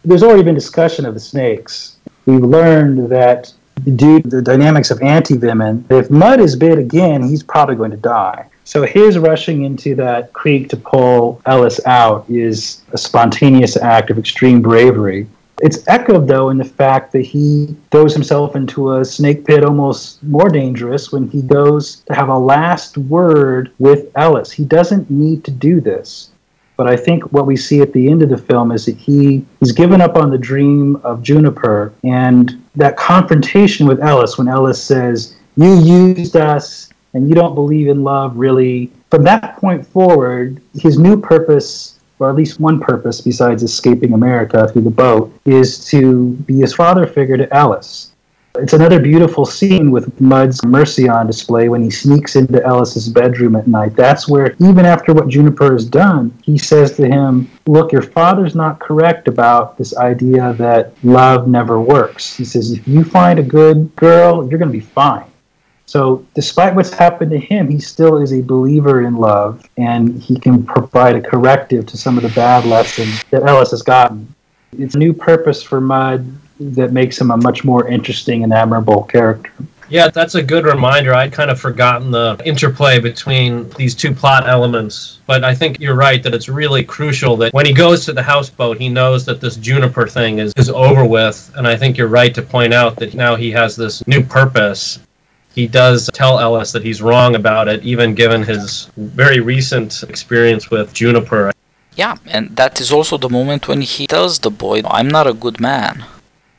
there's 0.05 0.23
already 0.23 0.43
been 0.43 0.55
discussion 0.55 1.05
of 1.05 1.13
the 1.13 1.19
snakes. 1.19 1.97
We've 2.25 2.43
learned 2.59 3.09
that 3.09 3.51
due 3.95 4.21
to 4.21 4.27
the 4.27 4.41
dynamics 4.41 4.91
of 4.91 5.01
anti-venom, 5.01 5.85
if 5.89 6.09
Mud 6.09 6.39
is 6.39 6.55
bit 6.55 6.77
again, 6.77 7.23
he's 7.23 7.43
probably 7.43 7.75
going 7.75 7.91
to 7.91 7.97
die. 7.97 8.47
So 8.63 8.83
his 8.83 9.17
rushing 9.17 9.63
into 9.63 9.95
that 9.95 10.33
creek 10.33 10.69
to 10.69 10.77
pull 10.77 11.41
Ellis 11.45 11.79
out 11.85 12.25
is 12.29 12.83
a 12.91 12.97
spontaneous 12.97 13.77
act 13.77 14.09
of 14.09 14.17
extreme 14.17 14.61
bravery. 14.61 15.27
It's 15.59 15.87
echoed, 15.87 16.27
though, 16.27 16.49
in 16.49 16.57
the 16.57 16.65
fact 16.65 17.11
that 17.13 17.21
he 17.21 17.75
throws 17.89 18.13
himself 18.13 18.55
into 18.55 18.93
a 18.93 19.05
snake 19.05 19.45
pit 19.45 19.63
almost 19.63 20.21
more 20.21 20.49
dangerous 20.49 21.11
when 21.11 21.27
he 21.29 21.41
goes 21.41 22.01
to 22.07 22.13
have 22.13 22.29
a 22.29 22.37
last 22.37 22.97
word 22.97 23.71
with 23.79 24.11
Ellis. 24.15 24.51
He 24.51 24.65
doesn't 24.65 25.09
need 25.09 25.43
to 25.45 25.51
do 25.51 25.81
this. 25.81 26.29
But 26.75 26.85
I 26.85 26.95
think 26.95 27.33
what 27.33 27.47
we 27.47 27.57
see 27.57 27.81
at 27.81 27.91
the 27.91 28.07
end 28.07 28.21
of 28.21 28.29
the 28.29 28.37
film 28.37 28.71
is 28.71 28.85
that 28.85 28.97
he 28.97 29.43
he's 29.59 29.71
given 29.71 29.99
up 29.99 30.15
on 30.15 30.29
the 30.29 30.37
dream 30.37 30.97
of 30.97 31.23
Juniper 31.23 31.91
and 32.03 32.63
that 32.77 32.97
confrontation 32.97 33.87
with 33.87 34.01
Ellis 34.01 34.37
when 34.37 34.47
Ellis 34.47 34.81
says, 34.81 35.35
"You 35.55 35.73
used 35.75 36.35
us 36.35 36.89
and 37.13 37.27
you 37.27 37.35
don't 37.35 37.55
believe 37.55 37.87
in 37.87 38.03
love 38.03 38.37
really." 38.37 38.91
From 39.11 39.23
that 39.23 39.57
point 39.57 39.85
forward, 39.85 40.61
his 40.73 40.97
new 40.99 41.17
purpose 41.19 41.97
or 42.19 42.29
at 42.29 42.35
least 42.35 42.59
one 42.59 42.79
purpose 42.79 43.21
besides 43.21 43.63
escaping 43.63 44.13
America 44.13 44.67
through 44.67 44.81
the 44.81 44.89
boat 44.89 45.31
is 45.45 45.85
to 45.85 46.31
be 46.47 46.59
his 46.59 46.73
father 46.73 47.05
figure 47.05 47.37
to 47.37 47.53
Ellis. 47.53 48.11
It's 48.59 48.73
another 48.73 48.99
beautiful 48.99 49.45
scene 49.45 49.91
with 49.91 50.19
Mud's 50.19 50.63
mercy 50.65 51.07
on 51.07 51.27
display 51.27 51.69
when 51.69 51.81
he 51.81 51.89
sneaks 51.89 52.35
into 52.35 52.63
Ellis's 52.65 53.07
bedroom 53.07 53.55
at 53.55 53.67
night. 53.67 53.95
That's 53.95 54.27
where, 54.27 54.55
even 54.59 54.85
after 54.85 55.13
what 55.13 55.27
Juniper 55.27 55.73
has 55.73 55.85
done, 55.85 56.37
he 56.43 56.57
says 56.57 56.95
to 56.97 57.07
him, 57.07 57.49
Look, 57.67 57.91
your 57.91 58.01
father's 58.01 58.55
not 58.55 58.79
correct 58.79 59.27
about 59.27 59.77
this 59.77 59.95
idea 59.97 60.53
that 60.53 60.93
love 61.03 61.47
never 61.47 61.79
works. 61.79 62.35
He 62.35 62.45
says, 62.45 62.71
If 62.71 62.87
you 62.87 63.03
find 63.03 63.39
a 63.39 63.43
good 63.43 63.95
girl, 63.95 64.49
you're 64.49 64.59
going 64.59 64.71
to 64.71 64.77
be 64.77 64.79
fine. 64.79 65.25
So, 65.85 66.25
despite 66.33 66.75
what's 66.75 66.91
happened 66.91 67.31
to 67.31 67.39
him, 67.39 67.69
he 67.69 67.79
still 67.79 68.17
is 68.17 68.33
a 68.33 68.41
believer 68.41 69.03
in 69.03 69.15
love, 69.15 69.63
and 69.77 70.21
he 70.21 70.37
can 70.37 70.65
provide 70.65 71.15
a 71.15 71.21
corrective 71.21 71.85
to 71.85 71.97
some 71.97 72.17
of 72.17 72.23
the 72.23 72.29
bad 72.29 72.65
lessons 72.65 73.23
that 73.29 73.43
Ellis 73.43 73.71
has 73.71 73.83
gotten. 73.83 74.33
It's 74.77 74.95
a 74.95 74.99
new 74.99 75.13
purpose 75.13 75.63
for 75.63 75.79
Mud 75.79 76.27
that 76.59 76.91
makes 76.91 77.19
him 77.19 77.31
a 77.31 77.37
much 77.37 77.63
more 77.63 77.87
interesting 77.87 78.43
and 78.43 78.53
admirable 78.53 79.03
character. 79.03 79.51
Yeah, 79.89 80.09
that's 80.09 80.35
a 80.35 80.43
good 80.43 80.65
reminder. 80.65 81.13
I'd 81.13 81.31
kind 81.31 81.49
of 81.49 81.59
forgotten 81.59 82.11
the 82.11 82.39
interplay 82.43 82.99
between 82.99 83.69
these 83.71 83.95
two 83.95 84.13
plot 84.13 84.47
elements. 84.47 85.19
But 85.25 85.43
I 85.43 85.55
think 85.55 85.79
you're 85.79 85.95
right 85.95 86.21
that 86.23 86.33
it's 86.33 86.49
really 86.49 86.83
crucial 86.83 87.37
that 87.37 87.53
when 87.53 87.65
he 87.65 87.73
goes 87.73 88.03
to 88.05 88.13
the 88.13 88.23
houseboat, 88.23 88.77
he 88.77 88.89
knows 88.89 89.25
that 89.25 89.39
this 89.39 89.55
Juniper 89.55 90.07
thing 90.07 90.39
is, 90.39 90.53
is 90.57 90.69
over 90.69 91.05
with. 91.05 91.51
And 91.55 91.65
I 91.65 91.77
think 91.77 91.97
you're 91.97 92.07
right 92.07 92.35
to 92.35 92.41
point 92.41 92.73
out 92.73 92.97
that 92.97 93.13
now 93.13 93.35
he 93.35 93.49
has 93.51 93.75
this 93.75 94.05
new 94.07 94.23
purpose. 94.23 94.99
He 95.55 95.67
does 95.67 96.09
tell 96.13 96.39
Ellis 96.39 96.71
that 96.73 96.83
he's 96.83 97.01
wrong 97.01 97.35
about 97.35 97.67
it, 97.67 97.81
even 97.83 98.13
given 98.13 98.43
his 98.43 98.91
very 98.97 99.39
recent 99.39 100.03
experience 100.03 100.69
with 100.69 100.93
Juniper. 100.93 101.51
Yeah, 101.95 102.17
and 102.25 102.55
that 102.57 102.79
is 102.79 102.91
also 102.91 103.17
the 103.17 103.29
moment 103.29 103.67
when 103.67 103.81
he 103.81 104.05
tells 104.05 104.39
the 104.39 104.51
boy, 104.51 104.81
I'm 104.85 105.07
not 105.07 105.27
a 105.27 105.33
good 105.33 105.59
man. 105.59 106.05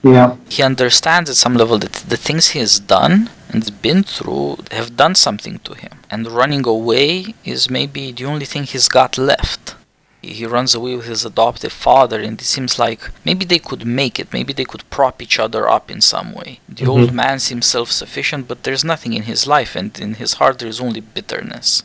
Yeah. 0.02 0.36
He 0.48 0.62
understands 0.62 1.28
at 1.28 1.36
some 1.36 1.54
level 1.54 1.78
that 1.78 1.92
the 1.92 2.16
things 2.16 2.48
he 2.48 2.60
has 2.60 2.78
done 2.78 3.30
and 3.50 3.82
been 3.82 4.02
through 4.02 4.58
have 4.70 4.96
done 4.96 5.14
something 5.14 5.58
to 5.60 5.74
him. 5.74 6.00
And 6.10 6.26
running 6.28 6.66
away 6.66 7.34
is 7.44 7.70
maybe 7.70 8.12
the 8.12 8.24
only 8.24 8.46
thing 8.46 8.64
he's 8.64 8.88
got 8.88 9.18
left. 9.18 9.74
He 10.20 10.44
runs 10.46 10.74
away 10.74 10.96
with 10.96 11.06
his 11.06 11.24
adoptive 11.24 11.72
father, 11.72 12.20
and 12.20 12.40
it 12.40 12.44
seems 12.44 12.78
like 12.78 13.10
maybe 13.24 13.44
they 13.44 13.60
could 13.60 13.86
make 13.86 14.18
it, 14.18 14.32
maybe 14.32 14.52
they 14.52 14.64
could 14.64 14.88
prop 14.90 15.22
each 15.22 15.38
other 15.38 15.68
up 15.68 15.90
in 15.90 16.00
some 16.00 16.32
way. 16.32 16.60
The 16.68 16.84
Mhm. 16.84 16.88
old 16.88 17.12
man 17.12 17.38
seems 17.38 17.66
self 17.66 17.90
sufficient, 17.92 18.48
but 18.48 18.64
there's 18.64 18.84
nothing 18.84 19.12
in 19.12 19.22
his 19.24 19.46
life, 19.46 19.76
and 19.76 19.96
in 19.98 20.14
his 20.14 20.34
heart 20.34 20.58
there 20.58 20.68
is 20.68 20.80
only 20.80 21.00
bitterness. 21.00 21.84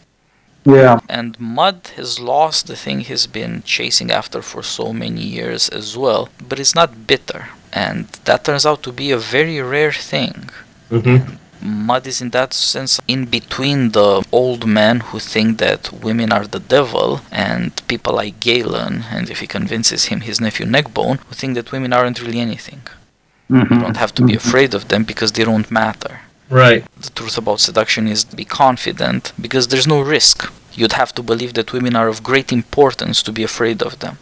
Yeah. 0.66 1.00
And 1.08 1.40
Mud 1.40 1.92
has 1.98 2.20
lost 2.20 2.68
the 2.68 2.76
thing 2.76 3.02
he's 3.02 3.28
been 3.28 3.64
chasing 3.66 4.12
after 4.12 4.42
for 4.42 4.64
so 4.64 4.94
many 4.94 5.22
years 5.22 5.70
as 5.70 5.96
well, 5.96 6.30
but 6.48 6.60
it's 6.60 6.76
not 6.76 7.06
bitter. 7.06 7.50
And 7.76 8.08
that 8.26 8.44
turns 8.44 8.66
out 8.66 8.84
to 8.84 8.92
be 8.92 9.12
a 9.12 9.18
very 9.18 9.60
rare 9.62 9.92
thing. 9.92 10.50
Mm-hmm. 10.92 11.36
Mud 11.90 12.06
is 12.08 12.22
in 12.22 12.30
that 12.32 12.54
sense 12.54 13.00
in 13.08 13.26
between 13.26 13.92
the 13.92 14.24
old 14.32 14.68
men 14.68 15.00
who 15.00 15.20
think 15.20 15.60
that 15.60 15.92
women 16.08 16.32
are 16.32 16.46
the 16.46 16.60
devil 16.60 17.22
and 17.32 17.72
people 17.88 18.14
like 18.16 18.40
Galen, 18.42 19.06
and 19.10 19.30
if 19.30 19.40
he 19.40 19.48
convinces 19.48 20.06
him 20.06 20.22
his 20.22 20.42
nephew 20.42 20.66
Neckbone, 20.66 21.20
who 21.28 21.34
think 21.34 21.56
that 21.56 21.72
women 21.72 21.94
aren't 21.94 22.22
really 22.22 22.42
anything. 22.42 22.82
You 23.50 23.62
Mhm. 23.64 23.82
don't 23.82 23.98
have 24.04 24.14
to 24.16 24.24
be 24.30 24.36
afraid 24.36 24.74
of 24.74 24.90
them 24.90 25.04
because 25.12 25.32
they 25.32 25.46
don't 25.46 25.72
matter. 25.72 26.14
Right. 26.50 26.84
The 27.06 27.10
truth 27.20 27.38
about 27.38 27.60
seduction 27.62 28.08
is 28.08 28.24
to 28.26 28.36
be 28.36 28.46
confident 28.46 29.32
because 29.40 29.68
there's 29.70 29.88
no 29.88 30.02
risk. 30.02 30.52
You'd 30.74 30.94
have 31.02 31.14
to 31.16 31.24
believe 31.24 31.54
that 31.54 31.72
women 31.74 31.96
are 31.96 32.10
of 32.10 32.24
great 32.24 32.52
importance 32.52 33.24
to 33.24 33.32
be 33.32 33.44
afraid 33.44 33.82
of 33.82 34.00
them. 34.00 34.18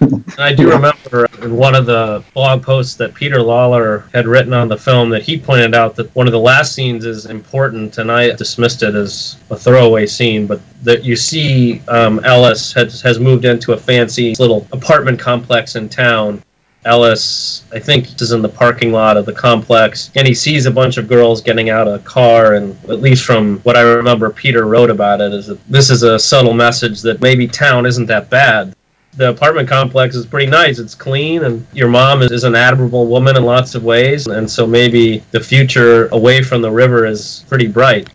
I 0.38 0.52
do 0.52 0.68
remember 0.68 1.26
in 1.42 1.56
one 1.56 1.74
of 1.74 1.86
the 1.86 2.22
blog 2.34 2.62
posts 2.62 2.96
that 2.96 3.14
Peter 3.14 3.40
Lawler 3.40 4.04
had 4.12 4.26
written 4.26 4.52
on 4.52 4.68
the 4.68 4.76
film 4.76 5.08
that 5.10 5.22
he 5.22 5.38
pointed 5.38 5.74
out 5.74 5.96
that 5.96 6.14
one 6.14 6.26
of 6.26 6.32
the 6.32 6.38
last 6.38 6.74
scenes 6.74 7.04
is 7.04 7.26
important, 7.26 7.98
and 7.98 8.12
I 8.12 8.34
dismissed 8.34 8.82
it 8.82 8.94
as 8.94 9.36
a 9.50 9.56
throwaway 9.56 10.06
scene. 10.06 10.46
But 10.46 10.60
that 10.84 11.04
you 11.04 11.16
see 11.16 11.80
um, 11.88 12.20
Ellis 12.24 12.72
has, 12.74 13.00
has 13.00 13.18
moved 13.18 13.44
into 13.44 13.72
a 13.72 13.76
fancy 13.76 14.34
little 14.38 14.66
apartment 14.72 15.18
complex 15.18 15.76
in 15.76 15.88
town. 15.88 16.42
Ellis, 16.84 17.64
I 17.72 17.80
think, 17.80 18.20
is 18.20 18.30
in 18.32 18.42
the 18.42 18.48
parking 18.48 18.92
lot 18.92 19.16
of 19.16 19.26
the 19.26 19.32
complex, 19.32 20.10
and 20.14 20.28
he 20.28 20.34
sees 20.34 20.66
a 20.66 20.70
bunch 20.70 20.98
of 20.98 21.08
girls 21.08 21.40
getting 21.40 21.70
out 21.70 21.88
of 21.88 21.94
a 21.94 22.04
car. 22.04 22.54
And 22.54 22.76
at 22.84 23.00
least 23.00 23.24
from 23.24 23.58
what 23.60 23.76
I 23.76 23.80
remember, 23.80 24.30
Peter 24.30 24.66
wrote 24.66 24.90
about 24.90 25.20
it, 25.20 25.32
is 25.32 25.46
that 25.46 25.66
this 25.68 25.90
is 25.90 26.02
a 26.02 26.18
subtle 26.18 26.54
message 26.54 27.00
that 27.00 27.20
maybe 27.22 27.48
town 27.48 27.86
isn't 27.86 28.06
that 28.06 28.28
bad 28.28 28.75
the 29.16 29.30
apartment 29.30 29.68
complex 29.68 30.14
is 30.14 30.26
pretty 30.26 30.50
nice. 30.50 30.78
It's 30.78 30.94
clean, 30.94 31.44
and 31.44 31.66
your 31.72 31.88
mom 31.88 32.22
is, 32.22 32.30
is 32.30 32.44
an 32.44 32.54
admirable 32.54 33.06
woman 33.06 33.36
in 33.36 33.44
lots 33.44 33.74
of 33.74 33.82
ways, 33.84 34.26
and 34.26 34.50
so 34.50 34.66
maybe 34.66 35.18
the 35.30 35.40
future 35.40 36.08
away 36.08 36.42
from 36.42 36.62
the 36.62 36.70
river 36.70 37.06
is 37.06 37.44
pretty 37.48 37.66
bright. 37.66 38.08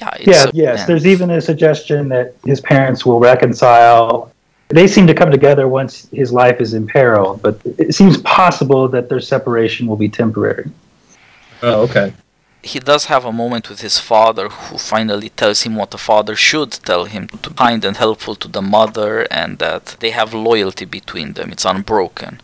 Yeah, 0.00 0.10
Yeah, 0.20 0.44
a- 0.44 0.50
yes. 0.52 0.52
yeah. 0.54 0.86
There's 0.86 1.06
even 1.06 1.30
a 1.30 1.40
suggestion 1.40 2.08
that 2.10 2.34
his 2.44 2.60
parents 2.60 3.04
will 3.04 3.20
reconcile. 3.20 4.32
They 4.68 4.86
seem 4.86 5.06
to 5.06 5.14
come 5.14 5.30
together 5.30 5.68
once 5.68 6.08
his 6.12 6.32
life 6.32 6.60
is 6.60 6.74
in 6.74 6.86
peril, 6.86 7.38
but 7.42 7.60
it 7.78 7.94
seems 7.94 8.16
possible 8.18 8.88
that 8.88 9.08
their 9.08 9.20
separation 9.20 9.86
will 9.86 9.96
be 9.96 10.08
temporary. 10.08 10.70
Oh, 11.62 11.82
okay. 11.82 12.12
He 12.64 12.78
does 12.78 13.04
have 13.06 13.24
a 13.24 13.32
moment 13.32 13.68
with 13.68 13.80
his 13.82 13.98
father 13.98 14.48
who 14.48 14.78
finally 14.78 15.28
tells 15.28 15.62
him 15.62 15.76
what 15.76 15.90
the 15.90 15.98
father 15.98 16.34
should 16.34 16.72
tell 16.72 17.04
him 17.04 17.28
to 17.28 17.50
be 17.50 17.56
kind 17.56 17.84
and 17.84 17.96
helpful 17.98 18.34
to 18.36 18.48
the 18.48 18.62
mother 18.62 19.26
and 19.30 19.58
that 19.58 19.96
they 20.00 20.10
have 20.10 20.32
loyalty 20.32 20.86
between 20.86 21.34
them. 21.34 21.52
It's 21.52 21.66
unbroken. 21.66 22.40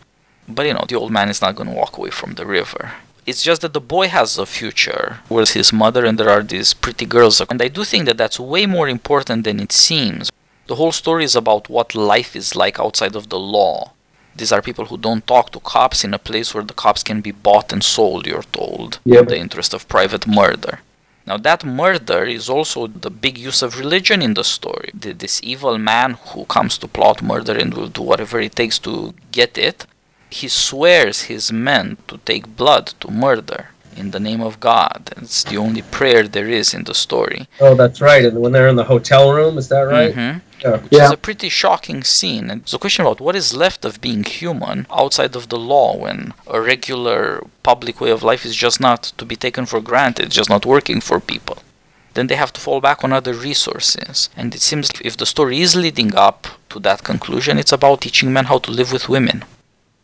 But 0.47 0.67
you 0.67 0.73
know 0.73 0.85
the 0.87 0.95
old 0.95 1.11
man 1.11 1.29
is 1.29 1.41
not 1.41 1.55
going 1.55 1.69
to 1.69 1.75
walk 1.75 1.97
away 1.97 2.11
from 2.11 2.33
the 2.33 2.45
river. 2.45 2.93
It's 3.25 3.43
just 3.43 3.61
that 3.61 3.73
the 3.73 3.81
boy 3.95 4.07
has 4.09 4.37
a 4.37 4.45
future 4.45 5.19
with 5.29 5.51
his 5.51 5.73
mother 5.73 6.05
and 6.05 6.17
there 6.17 6.29
are 6.29 6.43
these 6.43 6.73
pretty 6.73 7.05
girls 7.05 7.39
and 7.41 7.61
i 7.61 7.67
do 7.67 7.83
think 7.83 8.05
that 8.05 8.17
that's 8.17 8.39
way 8.39 8.65
more 8.65 8.87
important 8.89 9.43
than 9.43 9.59
it 9.59 9.71
seems. 9.71 10.31
The 10.67 10.75
whole 10.75 10.91
story 10.91 11.23
is 11.23 11.35
about 11.35 11.69
what 11.69 11.95
life 11.95 12.35
is 12.35 12.55
like 12.55 12.79
outside 12.79 13.15
of 13.15 13.29
the 13.29 13.39
law 13.39 13.91
these 14.35 14.51
are 14.51 14.61
people 14.61 14.85
who 14.85 14.97
don't 14.97 15.25
talk 15.27 15.51
to 15.51 15.59
cops 15.59 16.03
in 16.03 16.13
a 16.13 16.19
place 16.19 16.53
where 16.53 16.63
the 16.63 16.73
cops 16.73 17.03
can 17.03 17.21
be 17.21 17.31
bought 17.31 17.71
and 17.73 17.83
sold, 17.83 18.25
you're 18.27 18.43
told, 18.43 18.99
Yep. 19.05 19.21
in 19.21 19.27
the 19.27 19.37
interest 19.37 19.73
of 19.73 19.87
private 19.87 20.25
murder. 20.27 20.79
Now, 21.27 21.37
that 21.37 21.63
murder 21.63 22.23
is 22.23 22.49
also 22.49 22.87
the 22.87 23.11
big 23.11 23.37
use 23.37 23.61
of 23.61 23.77
religion 23.77 24.21
in 24.21 24.33
the 24.33 24.43
story. 24.43 24.89
The, 24.93 25.13
this 25.13 25.39
evil 25.43 25.77
man 25.77 26.17
who 26.29 26.45
comes 26.45 26.77
to 26.79 26.87
plot 26.87 27.21
murder 27.21 27.55
and 27.57 27.73
will 27.73 27.89
do 27.89 28.01
whatever 28.01 28.39
it 28.39 28.55
takes 28.55 28.79
to 28.79 29.13
get 29.31 29.57
it, 29.57 29.85
he 30.29 30.47
swears 30.47 31.23
his 31.23 31.51
men 31.51 31.97
to 32.07 32.17
take 32.19 32.55
blood 32.55 32.87
to 33.01 33.11
murder 33.11 33.70
in 33.95 34.11
the 34.11 34.19
name 34.19 34.41
of 34.41 34.59
God. 34.59 35.11
It's 35.17 35.43
the 35.43 35.57
only 35.57 35.81
prayer 35.81 36.27
there 36.27 36.49
is 36.49 36.73
in 36.73 36.83
the 36.85 36.93
story. 36.93 37.47
Oh, 37.59 37.75
that's 37.75 38.01
right. 38.01 38.25
And 38.25 38.39
when 38.41 38.51
they're 38.51 38.67
in 38.67 38.75
the 38.75 38.85
hotel 38.85 39.33
room, 39.33 39.57
is 39.57 39.67
that 39.69 39.81
right? 39.81 40.15
Mhm 40.15 40.41
Yeah. 40.63 40.77
which 40.77 41.01
is 41.01 41.11
a 41.11 41.17
pretty 41.17 41.49
shocking 41.49 42.03
scene. 42.03 42.49
And 42.51 42.61
it's 42.61 42.73
a 42.73 42.79
question 42.79 43.05
about 43.05 43.19
what 43.21 43.35
is 43.35 43.53
left 43.53 43.85
of 43.85 44.01
being 44.01 44.23
human 44.23 44.85
outside 44.91 45.35
of 45.35 45.49
the 45.49 45.57
law 45.57 45.95
when 45.95 46.33
a 46.47 46.61
regular 46.61 47.43
public 47.63 47.99
way 48.01 48.11
of 48.11 48.23
life 48.23 48.45
is 48.45 48.55
just 48.55 48.79
not 48.79 49.11
to 49.17 49.25
be 49.25 49.35
taken 49.35 49.65
for 49.65 49.81
granted, 49.81 50.29
just 50.29 50.49
not 50.49 50.65
working 50.65 51.01
for 51.01 51.19
people. 51.19 51.57
Then 52.13 52.27
they 52.27 52.35
have 52.35 52.53
to 52.53 52.61
fall 52.61 52.81
back 52.81 53.03
on 53.03 53.13
other 53.13 53.33
resources. 53.33 54.29
And 54.35 54.53
it 54.53 54.61
seems 54.61 54.89
if 55.01 55.15
the 55.17 55.25
story 55.25 55.61
is 55.61 55.75
leading 55.75 56.13
up 56.15 56.47
to 56.69 56.79
that 56.79 57.03
conclusion, 57.03 57.57
it's 57.57 57.71
about 57.71 58.01
teaching 58.01 58.33
men 58.33 58.45
how 58.45 58.59
to 58.59 58.71
live 58.71 58.91
with 58.91 59.09
women. 59.09 59.43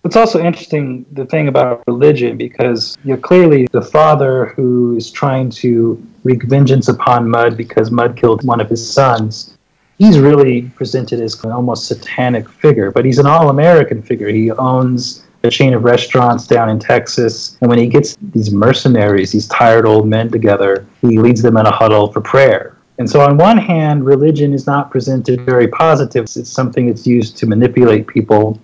It's 0.07 0.15
also 0.15 0.39
interesting 0.39 1.05
the 1.11 1.25
thing 1.25 1.49
about 1.49 1.83
religion 1.85 2.37
because 2.37 2.97
you 3.03 3.13
know, 3.13 3.19
clearly 3.19 3.67
the 3.73 3.81
father 3.81 4.45
who 4.55 4.95
is 4.95 5.11
trying 5.11 5.49
to 5.49 6.01
wreak 6.23 6.43
vengeance 6.43 6.87
upon 6.87 7.29
Mud 7.29 7.57
because 7.57 7.91
Mud 7.91 8.15
killed 8.15 8.41
one 8.45 8.61
of 8.61 8.69
his 8.69 8.89
sons, 8.89 9.57
he's 9.97 10.17
really 10.17 10.61
presented 10.77 11.19
as 11.19 11.43
an 11.43 11.51
almost 11.51 11.87
satanic 11.87 12.47
figure, 12.47 12.89
but 12.89 13.03
he's 13.03 13.19
an 13.19 13.27
all 13.27 13.49
American 13.49 14.01
figure. 14.01 14.29
He 14.29 14.49
owns 14.49 15.27
a 15.43 15.49
chain 15.49 15.73
of 15.73 15.83
restaurants 15.83 16.47
down 16.47 16.69
in 16.69 16.79
Texas, 16.79 17.57
and 17.59 17.69
when 17.69 17.77
he 17.77 17.87
gets 17.87 18.15
these 18.31 18.49
mercenaries, 18.49 19.33
these 19.33 19.47
tired 19.47 19.85
old 19.85 20.07
men 20.07 20.31
together, 20.31 20.87
he 21.01 21.19
leads 21.19 21.41
them 21.41 21.57
in 21.57 21.65
a 21.65 21.71
huddle 21.71 22.13
for 22.13 22.21
prayer. 22.21 22.77
And 22.97 23.09
so, 23.09 23.19
on 23.19 23.37
one 23.37 23.57
hand, 23.57 24.05
religion 24.05 24.53
is 24.53 24.65
not 24.65 24.89
presented 24.89 25.41
very 25.41 25.67
positive. 25.67 26.23
It's 26.23 26.49
something 26.49 26.87
that's 26.87 27.05
used 27.05 27.35
to 27.37 27.45
manipulate 27.45 28.07
people 28.07 28.57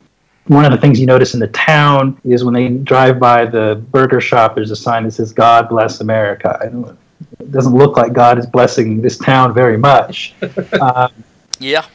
one 0.47 0.65
of 0.65 0.71
the 0.71 0.77
things 0.77 0.99
you 0.99 1.05
notice 1.05 1.33
in 1.33 1.39
the 1.39 1.47
town 1.47 2.19
is 2.25 2.43
when 2.43 2.53
they 2.53 2.69
drive 2.69 3.19
by 3.19 3.45
the 3.45 3.81
burger 3.91 4.19
shop, 4.21 4.55
there's 4.55 4.71
a 4.71 4.75
sign 4.75 5.03
that 5.05 5.11
says 5.11 5.31
"God 5.33 5.69
bless 5.69 6.01
America." 6.01 6.57
I 6.61 6.65
don't, 6.65 6.97
it 7.39 7.51
doesn't 7.51 7.73
look 7.75 7.95
like 7.97 8.13
God 8.13 8.37
is 8.37 8.45
blessing 8.45 9.01
this 9.01 9.17
town 9.17 9.53
very 9.53 9.77
much. 9.77 10.35
um, 10.81 11.11
Yeah. 11.59 11.85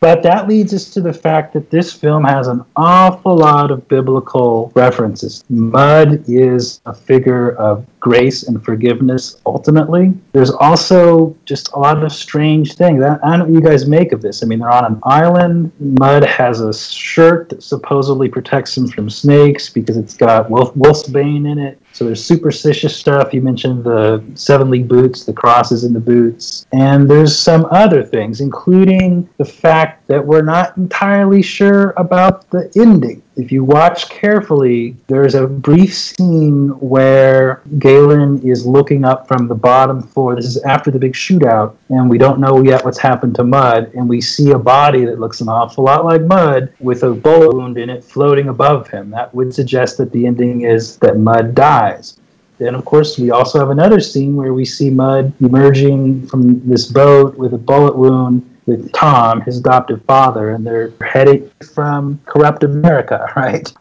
but 0.00 0.22
that 0.22 0.46
leads 0.48 0.74
us 0.74 0.90
to 0.90 1.00
the 1.00 1.12
fact 1.14 1.54
that 1.54 1.70
this 1.70 1.92
film 1.92 2.24
has 2.24 2.46
an 2.46 2.62
awful 2.76 3.36
lot 3.36 3.70
of 3.70 3.88
biblical 3.88 4.70
references. 4.74 5.42
Mud 5.48 6.24
is 6.28 6.80
a 6.84 6.92
figure 6.94 7.52
of 7.56 7.86
grace 8.04 8.42
and 8.42 8.62
forgiveness 8.62 9.40
ultimately. 9.46 10.12
There's 10.32 10.50
also 10.50 11.34
just 11.46 11.72
a 11.72 11.78
lot 11.78 12.04
of 12.04 12.12
strange 12.12 12.74
things. 12.74 13.02
I, 13.02 13.16
don't 13.16 13.38
know 13.38 13.44
what 13.46 13.54
you 13.54 13.62
guys 13.62 13.88
make 13.88 14.12
of 14.12 14.20
this. 14.20 14.42
I 14.42 14.46
mean, 14.46 14.58
they're 14.58 14.70
on 14.70 14.84
an 14.84 15.00
island. 15.04 15.72
Mud 15.80 16.22
has 16.22 16.60
a 16.60 16.74
shirt 16.74 17.48
that 17.48 17.62
supposedly 17.62 18.28
protects 18.28 18.76
him 18.76 18.88
from 18.88 19.08
snakes 19.08 19.70
because 19.70 19.96
it's 19.96 20.12
got 20.18 20.50
wolf, 20.50 20.76
wolf's 20.76 21.08
bane 21.08 21.46
in 21.46 21.58
it. 21.58 21.80
So 21.94 22.04
there's 22.04 22.22
superstitious 22.22 22.94
stuff. 22.94 23.32
You 23.32 23.40
mentioned 23.40 23.84
the 23.84 24.22
seven 24.34 24.68
league 24.68 24.88
boots, 24.88 25.24
the 25.24 25.32
crosses 25.32 25.84
in 25.84 25.94
the 25.94 26.00
boots. 26.00 26.66
And 26.72 27.08
there's 27.08 27.34
some 27.38 27.66
other 27.70 28.02
things, 28.02 28.42
including 28.42 29.30
the 29.38 29.46
fact 29.46 30.06
that 30.08 30.26
we're 30.26 30.42
not 30.42 30.76
entirely 30.76 31.40
sure 31.40 31.94
about 31.96 32.50
the 32.50 32.70
ending. 32.76 33.22
If 33.36 33.50
you 33.50 33.64
watch 33.64 34.08
carefully, 34.08 34.96
there's 35.08 35.34
a 35.34 35.46
brief 35.46 35.94
scene 35.94 36.68
where 36.78 37.62
Galen 37.78 38.40
is 38.48 38.66
looking 38.66 39.04
up 39.04 39.26
from 39.26 39.48
the 39.48 39.54
bottom 39.54 40.02
floor. 40.02 40.36
This 40.36 40.46
is 40.46 40.62
after 40.62 40.90
the 40.90 40.98
big 40.98 41.14
shootout, 41.14 41.74
and 41.88 42.08
we 42.08 42.18
don't 42.18 42.38
know 42.38 42.62
yet 42.62 42.84
what's 42.84 42.98
happened 42.98 43.34
to 43.36 43.44
Mud. 43.44 43.92
And 43.94 44.08
we 44.08 44.20
see 44.20 44.52
a 44.52 44.58
body 44.58 45.04
that 45.04 45.18
looks 45.18 45.40
an 45.40 45.48
awful 45.48 45.84
lot 45.84 46.04
like 46.04 46.22
Mud 46.22 46.72
with 46.78 47.02
a 47.02 47.12
bullet 47.12 47.54
wound 47.54 47.76
in 47.76 47.90
it 47.90 48.04
floating 48.04 48.48
above 48.48 48.88
him. 48.88 49.10
That 49.10 49.34
would 49.34 49.52
suggest 49.52 49.98
that 49.98 50.12
the 50.12 50.26
ending 50.26 50.62
is 50.62 50.96
that 50.98 51.18
Mud 51.18 51.54
dies. 51.54 52.20
Then, 52.58 52.76
of 52.76 52.84
course, 52.84 53.18
we 53.18 53.32
also 53.32 53.58
have 53.58 53.70
another 53.70 53.98
scene 53.98 54.36
where 54.36 54.54
we 54.54 54.64
see 54.64 54.88
Mud 54.88 55.32
emerging 55.40 56.28
from 56.28 56.66
this 56.68 56.86
boat 56.86 57.36
with 57.36 57.52
a 57.52 57.58
bullet 57.58 57.96
wound 57.96 58.48
with 58.66 58.92
Tom, 58.92 59.40
his 59.42 59.58
adoptive 59.58 60.02
father, 60.04 60.50
and 60.50 60.66
they're 60.66 60.92
heading 61.06 61.50
from 61.74 62.20
corrupt 62.26 62.64
America, 62.64 63.30
right? 63.36 63.72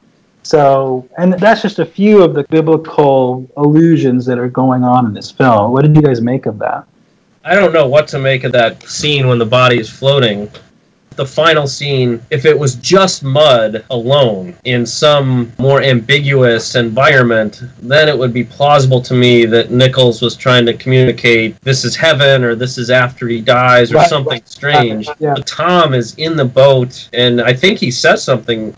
So, 0.43 1.07
and 1.17 1.33
that's 1.33 1.61
just 1.61 1.79
a 1.79 1.85
few 1.85 2.21
of 2.21 2.33
the 2.33 2.43
biblical 2.49 3.49
allusions 3.55 4.25
that 4.25 4.37
are 4.37 4.49
going 4.49 4.83
on 4.83 5.05
in 5.05 5.13
this 5.13 5.31
film. 5.31 5.71
What 5.71 5.83
did 5.83 5.95
you 5.95 6.01
guys 6.01 6.21
make 6.21 6.45
of 6.45 6.59
that? 6.59 6.85
I 7.45 7.55
don't 7.55 7.73
know 7.73 7.87
what 7.87 8.07
to 8.09 8.19
make 8.19 8.43
of 8.43 8.51
that 8.53 8.83
scene 8.83 9.27
when 9.27 9.37
the 9.37 9.45
body 9.45 9.79
is 9.79 9.89
floating 9.89 10.49
the 11.15 11.25
final 11.25 11.67
scene, 11.67 12.21
if 12.29 12.45
it 12.45 12.57
was 12.57 12.75
just 12.75 13.23
Mud 13.23 13.83
alone 13.89 14.55
in 14.63 14.85
some 14.85 15.51
more 15.57 15.81
ambiguous 15.81 16.75
environment, 16.75 17.61
then 17.81 18.07
it 18.09 18.17
would 18.17 18.33
be 18.33 18.43
plausible 18.43 19.01
to 19.01 19.13
me 19.13 19.45
that 19.45 19.71
Nichols 19.71 20.21
was 20.21 20.35
trying 20.35 20.65
to 20.65 20.73
communicate 20.73 21.59
this 21.61 21.83
is 21.85 21.95
heaven 21.95 22.43
or 22.43 22.55
this 22.55 22.77
is 22.77 22.89
after 22.89 23.27
he 23.27 23.41
dies 23.41 23.91
or 23.91 23.95
Right, 23.97 24.09
something 24.09 24.31
right. 24.31 24.47
strange. 24.49 25.07
Yeah. 25.19 25.33
But 25.35 25.47
Tom 25.47 25.93
is 25.93 26.15
in 26.15 26.35
the 26.35 26.45
boat, 26.45 27.09
and 27.13 27.41
I 27.41 27.53
think 27.53 27.79
he 27.79 27.91
says 27.91 28.23
something. 28.23 28.75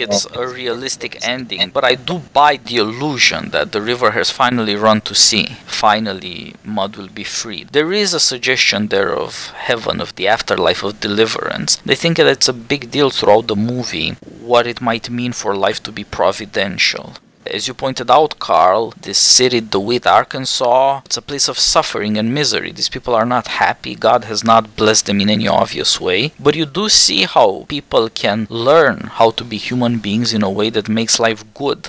It's 0.00 0.26
a 0.26 0.46
realistic 0.46 1.18
ending, 1.26 1.70
but 1.70 1.84
I 1.84 1.94
do 1.94 2.18
buy 2.32 2.56
the 2.56 2.76
illusion 2.76 3.50
that 3.50 3.72
the 3.72 3.82
river 3.82 4.12
has 4.12 4.30
finally 4.30 4.76
run 4.76 5.00
to 5.02 5.14
sea. 5.14 5.56
Finally, 5.66 6.54
Mud 6.64 6.96
will 6.96 7.08
be 7.08 7.24
freed. 7.24 7.68
There 7.68 7.92
is 7.92 8.14
a 8.14 8.20
suggestion 8.20 8.88
there 8.88 9.14
of 9.14 9.50
heaven, 9.50 10.00
of 10.00 10.14
the 10.16 10.28
afterlife, 10.28 10.82
of 10.82 11.00
deliverance. 11.00 11.76
They 11.84 11.96
think 11.96 12.16
that 12.16 12.26
it's 12.26 12.48
a 12.48 12.52
big 12.52 12.90
deal 12.90 13.10
throughout 13.10 13.46
the 13.46 13.56
movie 13.56 14.16
what 14.40 14.66
it 14.66 14.80
might 14.80 15.10
mean 15.10 15.32
for 15.32 15.54
life 15.54 15.82
to 15.84 15.92
be 15.92 16.04
providential. 16.04 17.14
As 17.52 17.66
you 17.66 17.74
pointed 17.74 18.12
out, 18.12 18.38
Carl, 18.38 18.94
this 19.00 19.18
city, 19.18 19.60
DeWitt, 19.60 20.06
Arkansas, 20.06 21.00
it's 21.04 21.16
a 21.16 21.22
place 21.22 21.48
of 21.48 21.58
suffering 21.58 22.16
and 22.16 22.32
misery. 22.32 22.70
These 22.70 22.88
people 22.88 23.12
are 23.12 23.26
not 23.26 23.48
happy. 23.48 23.96
God 23.96 24.24
has 24.24 24.44
not 24.44 24.76
blessed 24.76 25.06
them 25.06 25.20
in 25.20 25.28
any 25.28 25.48
obvious 25.48 26.00
way. 26.00 26.32
But 26.38 26.54
you 26.54 26.64
do 26.64 26.88
see 26.88 27.24
how 27.24 27.66
people 27.68 28.08
can 28.08 28.46
learn 28.48 29.10
how 29.18 29.32
to 29.32 29.42
be 29.42 29.56
human 29.56 29.98
beings 29.98 30.32
in 30.32 30.44
a 30.44 30.50
way 30.50 30.70
that 30.70 30.88
makes 30.88 31.18
life 31.18 31.42
good. 31.54 31.88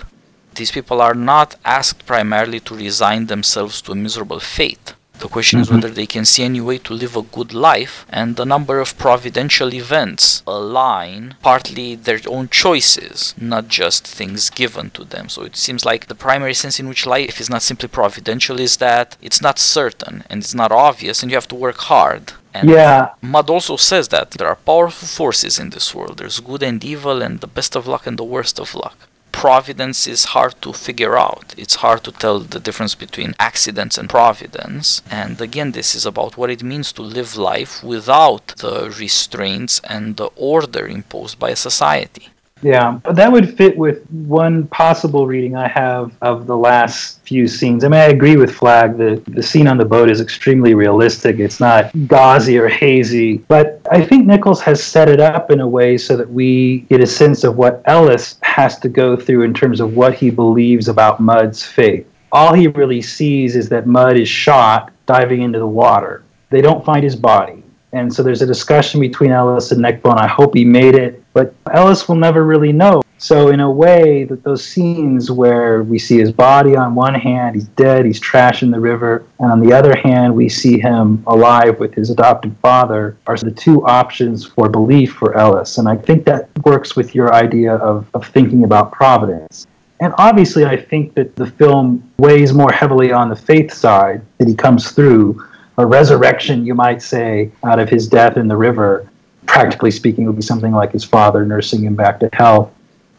These 0.55 0.71
people 0.71 0.99
are 0.99 1.13
not 1.13 1.55
asked 1.63 2.07
primarily 2.07 2.59
to 2.61 2.75
resign 2.75 3.27
themselves 3.27 3.83
to 3.83 3.91
a 3.91 3.95
miserable 3.95 4.39
fate. 4.39 4.95
The 5.21 5.27
question 5.35 5.59
is 5.61 5.67
Mhm. 5.67 5.73
whether 5.75 5.91
they 5.99 6.09
can 6.15 6.25
see 6.25 6.43
any 6.51 6.61
way 6.69 6.77
to 6.87 6.93
live 7.01 7.15
a 7.15 7.21
good 7.37 7.53
life, 7.53 7.95
and 8.19 8.29
the 8.35 8.49
number 8.53 8.75
of 8.79 8.97
providential 8.97 9.69
events 9.83 10.41
align 10.57 11.35
partly 11.49 11.89
their 11.95 12.21
own 12.35 12.45
choices, 12.63 13.17
not 13.37 13.65
just 13.79 14.01
things 14.19 14.49
given 14.61 14.87
to 14.97 15.03
them. 15.13 15.25
So 15.33 15.39
it 15.49 15.55
seems 15.65 15.81
like 15.85 16.01
the 16.07 16.21
primary 16.27 16.55
sense 16.61 16.79
in 16.81 16.87
which 16.89 17.05
life 17.05 17.35
is 17.43 17.49
not 17.53 17.61
simply 17.69 17.87
providential 17.87 18.57
is 18.67 18.73
that 18.77 19.07
it's 19.21 19.41
not 19.47 19.57
certain 19.77 20.15
and 20.29 20.37
it's 20.41 20.55
not 20.61 20.71
obvious, 20.71 21.17
and 21.21 21.27
you 21.29 21.37
have 21.37 21.51
to 21.53 21.55
work 21.67 21.79
hard. 21.93 22.23
And 22.53 22.69
Yeah, 22.69 23.09
Mud 23.21 23.47
also 23.55 23.75
says 23.77 24.05
that 24.15 24.31
there 24.31 24.49
are 24.51 24.59
powerful 24.71 25.07
forces 25.07 25.53
in 25.63 25.69
this 25.69 25.87
world. 25.95 26.17
There's 26.17 26.39
good 26.39 26.63
and 26.63 26.83
evil, 26.83 27.21
and 27.21 27.39
the 27.39 27.47
best 27.57 27.75
of 27.75 27.83
luck 27.87 28.05
and 28.07 28.17
the 28.21 28.29
worst 28.35 28.59
of 28.59 28.69
luck. 28.75 28.97
Providence 29.31 30.07
is 30.07 30.25
hard 30.25 30.55
to 30.61 30.73
figure 30.73 31.17
out. 31.17 31.55
It's 31.57 31.75
hard 31.75 32.03
to 32.03 32.11
tell 32.11 32.39
the 32.39 32.59
difference 32.59 32.95
between 32.95 33.35
accidents 33.39 33.97
and 33.97 34.09
providence. 34.09 35.01
And 35.09 35.41
again, 35.41 35.71
this 35.71 35.95
is 35.95 36.05
about 36.05 36.37
what 36.37 36.49
it 36.49 36.63
means 36.63 36.91
to 36.93 37.01
live 37.01 37.37
life 37.37 37.83
without 37.83 38.47
the 38.57 38.93
restraints 38.99 39.81
and 39.83 40.17
the 40.17 40.29
order 40.35 40.87
imposed 40.87 41.39
by 41.39 41.49
a 41.51 41.55
society. 41.55 42.29
Yeah. 42.61 42.99
But 43.03 43.15
that 43.15 43.31
would 43.31 43.57
fit 43.57 43.77
with 43.77 44.05
one 44.09 44.67
possible 44.67 45.27
reading 45.27 45.55
I 45.55 45.67
have 45.67 46.13
of 46.21 46.47
the 46.47 46.57
last 46.57 47.21
few 47.21 47.47
scenes. 47.47 47.83
I 47.83 47.87
mean, 47.87 47.99
I 47.99 48.05
agree 48.05 48.35
with 48.35 48.53
Flagg. 48.53 48.97
The, 48.97 49.21
the 49.27 49.43
scene 49.43 49.67
on 49.67 49.77
the 49.77 49.85
boat 49.85 50.09
is 50.09 50.21
extremely 50.21 50.73
realistic. 50.73 51.39
It's 51.39 51.59
not 51.59 51.91
gauzy 52.07 52.57
or 52.57 52.67
hazy. 52.67 53.37
But 53.37 53.81
I 53.91 54.03
think 54.03 54.25
Nichols 54.25 54.61
has 54.61 54.83
set 54.83 55.09
it 55.09 55.19
up 55.19 55.51
in 55.51 55.59
a 55.59 55.67
way 55.67 55.97
so 55.97 56.15
that 56.17 56.29
we 56.29 56.81
get 56.81 57.01
a 57.01 57.07
sense 57.07 57.43
of 57.43 57.57
what 57.57 57.81
Ellis 57.85 58.37
has 58.43 58.77
to 58.79 58.89
go 58.89 59.15
through 59.15 59.43
in 59.43 59.53
terms 59.53 59.79
of 59.79 59.95
what 59.95 60.13
he 60.13 60.29
believes 60.29 60.87
about 60.87 61.19
Mud's 61.19 61.63
fate. 61.63 62.07
All 62.31 62.53
he 62.53 62.67
really 62.67 63.01
sees 63.01 63.55
is 63.55 63.67
that 63.69 63.87
Mud 63.87 64.17
is 64.17 64.29
shot 64.29 64.93
diving 65.05 65.41
into 65.41 65.59
the 65.59 65.67
water. 65.67 66.23
They 66.49 66.61
don't 66.61 66.85
find 66.85 67.03
his 67.03 67.15
body. 67.15 67.60
And 67.93 68.13
so 68.13 68.23
there's 68.23 68.41
a 68.41 68.45
discussion 68.45 69.01
between 69.01 69.31
Ellis 69.31 69.71
and 69.71 69.81
Neckbone. 69.81 70.17
I 70.17 70.27
hope 70.27 70.55
he 70.55 70.63
made 70.63 70.95
it, 70.95 71.21
but 71.33 71.53
Ellis 71.73 72.07
will 72.07 72.15
never 72.15 72.45
really 72.45 72.71
know. 72.71 73.01
So 73.17 73.49
in 73.49 73.59
a 73.59 73.69
way, 73.69 74.23
that 74.23 74.43
those 74.43 74.63
scenes 74.65 75.29
where 75.29 75.83
we 75.83 75.99
see 75.99 76.17
his 76.17 76.31
body 76.31 76.75
on 76.75 76.95
one 76.95 77.13
hand, 77.13 77.55
he's 77.55 77.67
dead, 77.67 78.05
he's 78.05 78.19
trash 78.19 78.63
in 78.63 78.71
the 78.71 78.79
river, 78.79 79.25
and 79.39 79.51
on 79.51 79.59
the 79.59 79.73
other 79.73 79.95
hand, 79.95 80.33
we 80.33 80.49
see 80.49 80.79
him 80.79 81.23
alive 81.27 81.79
with 81.79 81.93
his 81.93 82.09
adopted 82.09 82.55
father, 82.61 83.17
are 83.27 83.37
the 83.37 83.51
two 83.51 83.85
options 83.85 84.43
for 84.45 84.69
belief 84.69 85.13
for 85.13 85.37
Ellis. 85.37 85.77
And 85.77 85.87
I 85.87 85.97
think 85.97 86.25
that 86.25 86.49
works 86.65 86.95
with 86.95 87.13
your 87.13 87.33
idea 87.33 87.75
of, 87.75 88.07
of 88.15 88.25
thinking 88.27 88.63
about 88.63 88.91
providence. 88.91 89.67
And 89.99 90.15
obviously, 90.17 90.65
I 90.65 90.77
think 90.77 91.13
that 91.13 91.35
the 91.35 91.45
film 91.45 92.11
weighs 92.17 92.53
more 92.53 92.71
heavily 92.71 93.11
on 93.11 93.29
the 93.29 93.35
faith 93.35 93.71
side 93.71 94.23
that 94.39 94.47
he 94.47 94.55
comes 94.55 94.91
through. 94.91 95.45
A 95.77 95.85
resurrection, 95.85 96.65
you 96.65 96.75
might 96.75 97.01
say, 97.01 97.51
out 97.63 97.79
of 97.79 97.89
his 97.89 98.07
death 98.07 98.37
in 98.37 98.47
the 98.47 98.57
river, 98.57 99.09
practically 99.45 99.91
speaking, 99.91 100.25
would 100.25 100.35
be 100.35 100.41
something 100.41 100.71
like 100.71 100.91
his 100.91 101.03
father 101.03 101.45
nursing 101.45 101.83
him 101.83 101.95
back 101.95 102.19
to 102.19 102.29
health. 102.33 102.71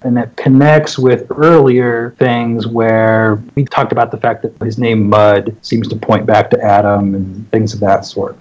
And 0.02 0.16
that 0.16 0.36
connects 0.36 0.98
with 0.98 1.30
earlier 1.30 2.14
things 2.18 2.66
where 2.66 3.42
we 3.54 3.64
talked 3.64 3.92
about 3.92 4.10
the 4.10 4.16
fact 4.16 4.42
that 4.42 4.52
his 4.64 4.76
name 4.76 5.08
Mud 5.08 5.56
seems 5.62 5.88
to 5.88 5.96
point 5.96 6.26
back 6.26 6.50
to 6.50 6.60
Adam 6.60 7.14
and 7.14 7.48
things 7.50 7.72
of 7.72 7.80
that 7.80 8.04
sort. 8.04 8.36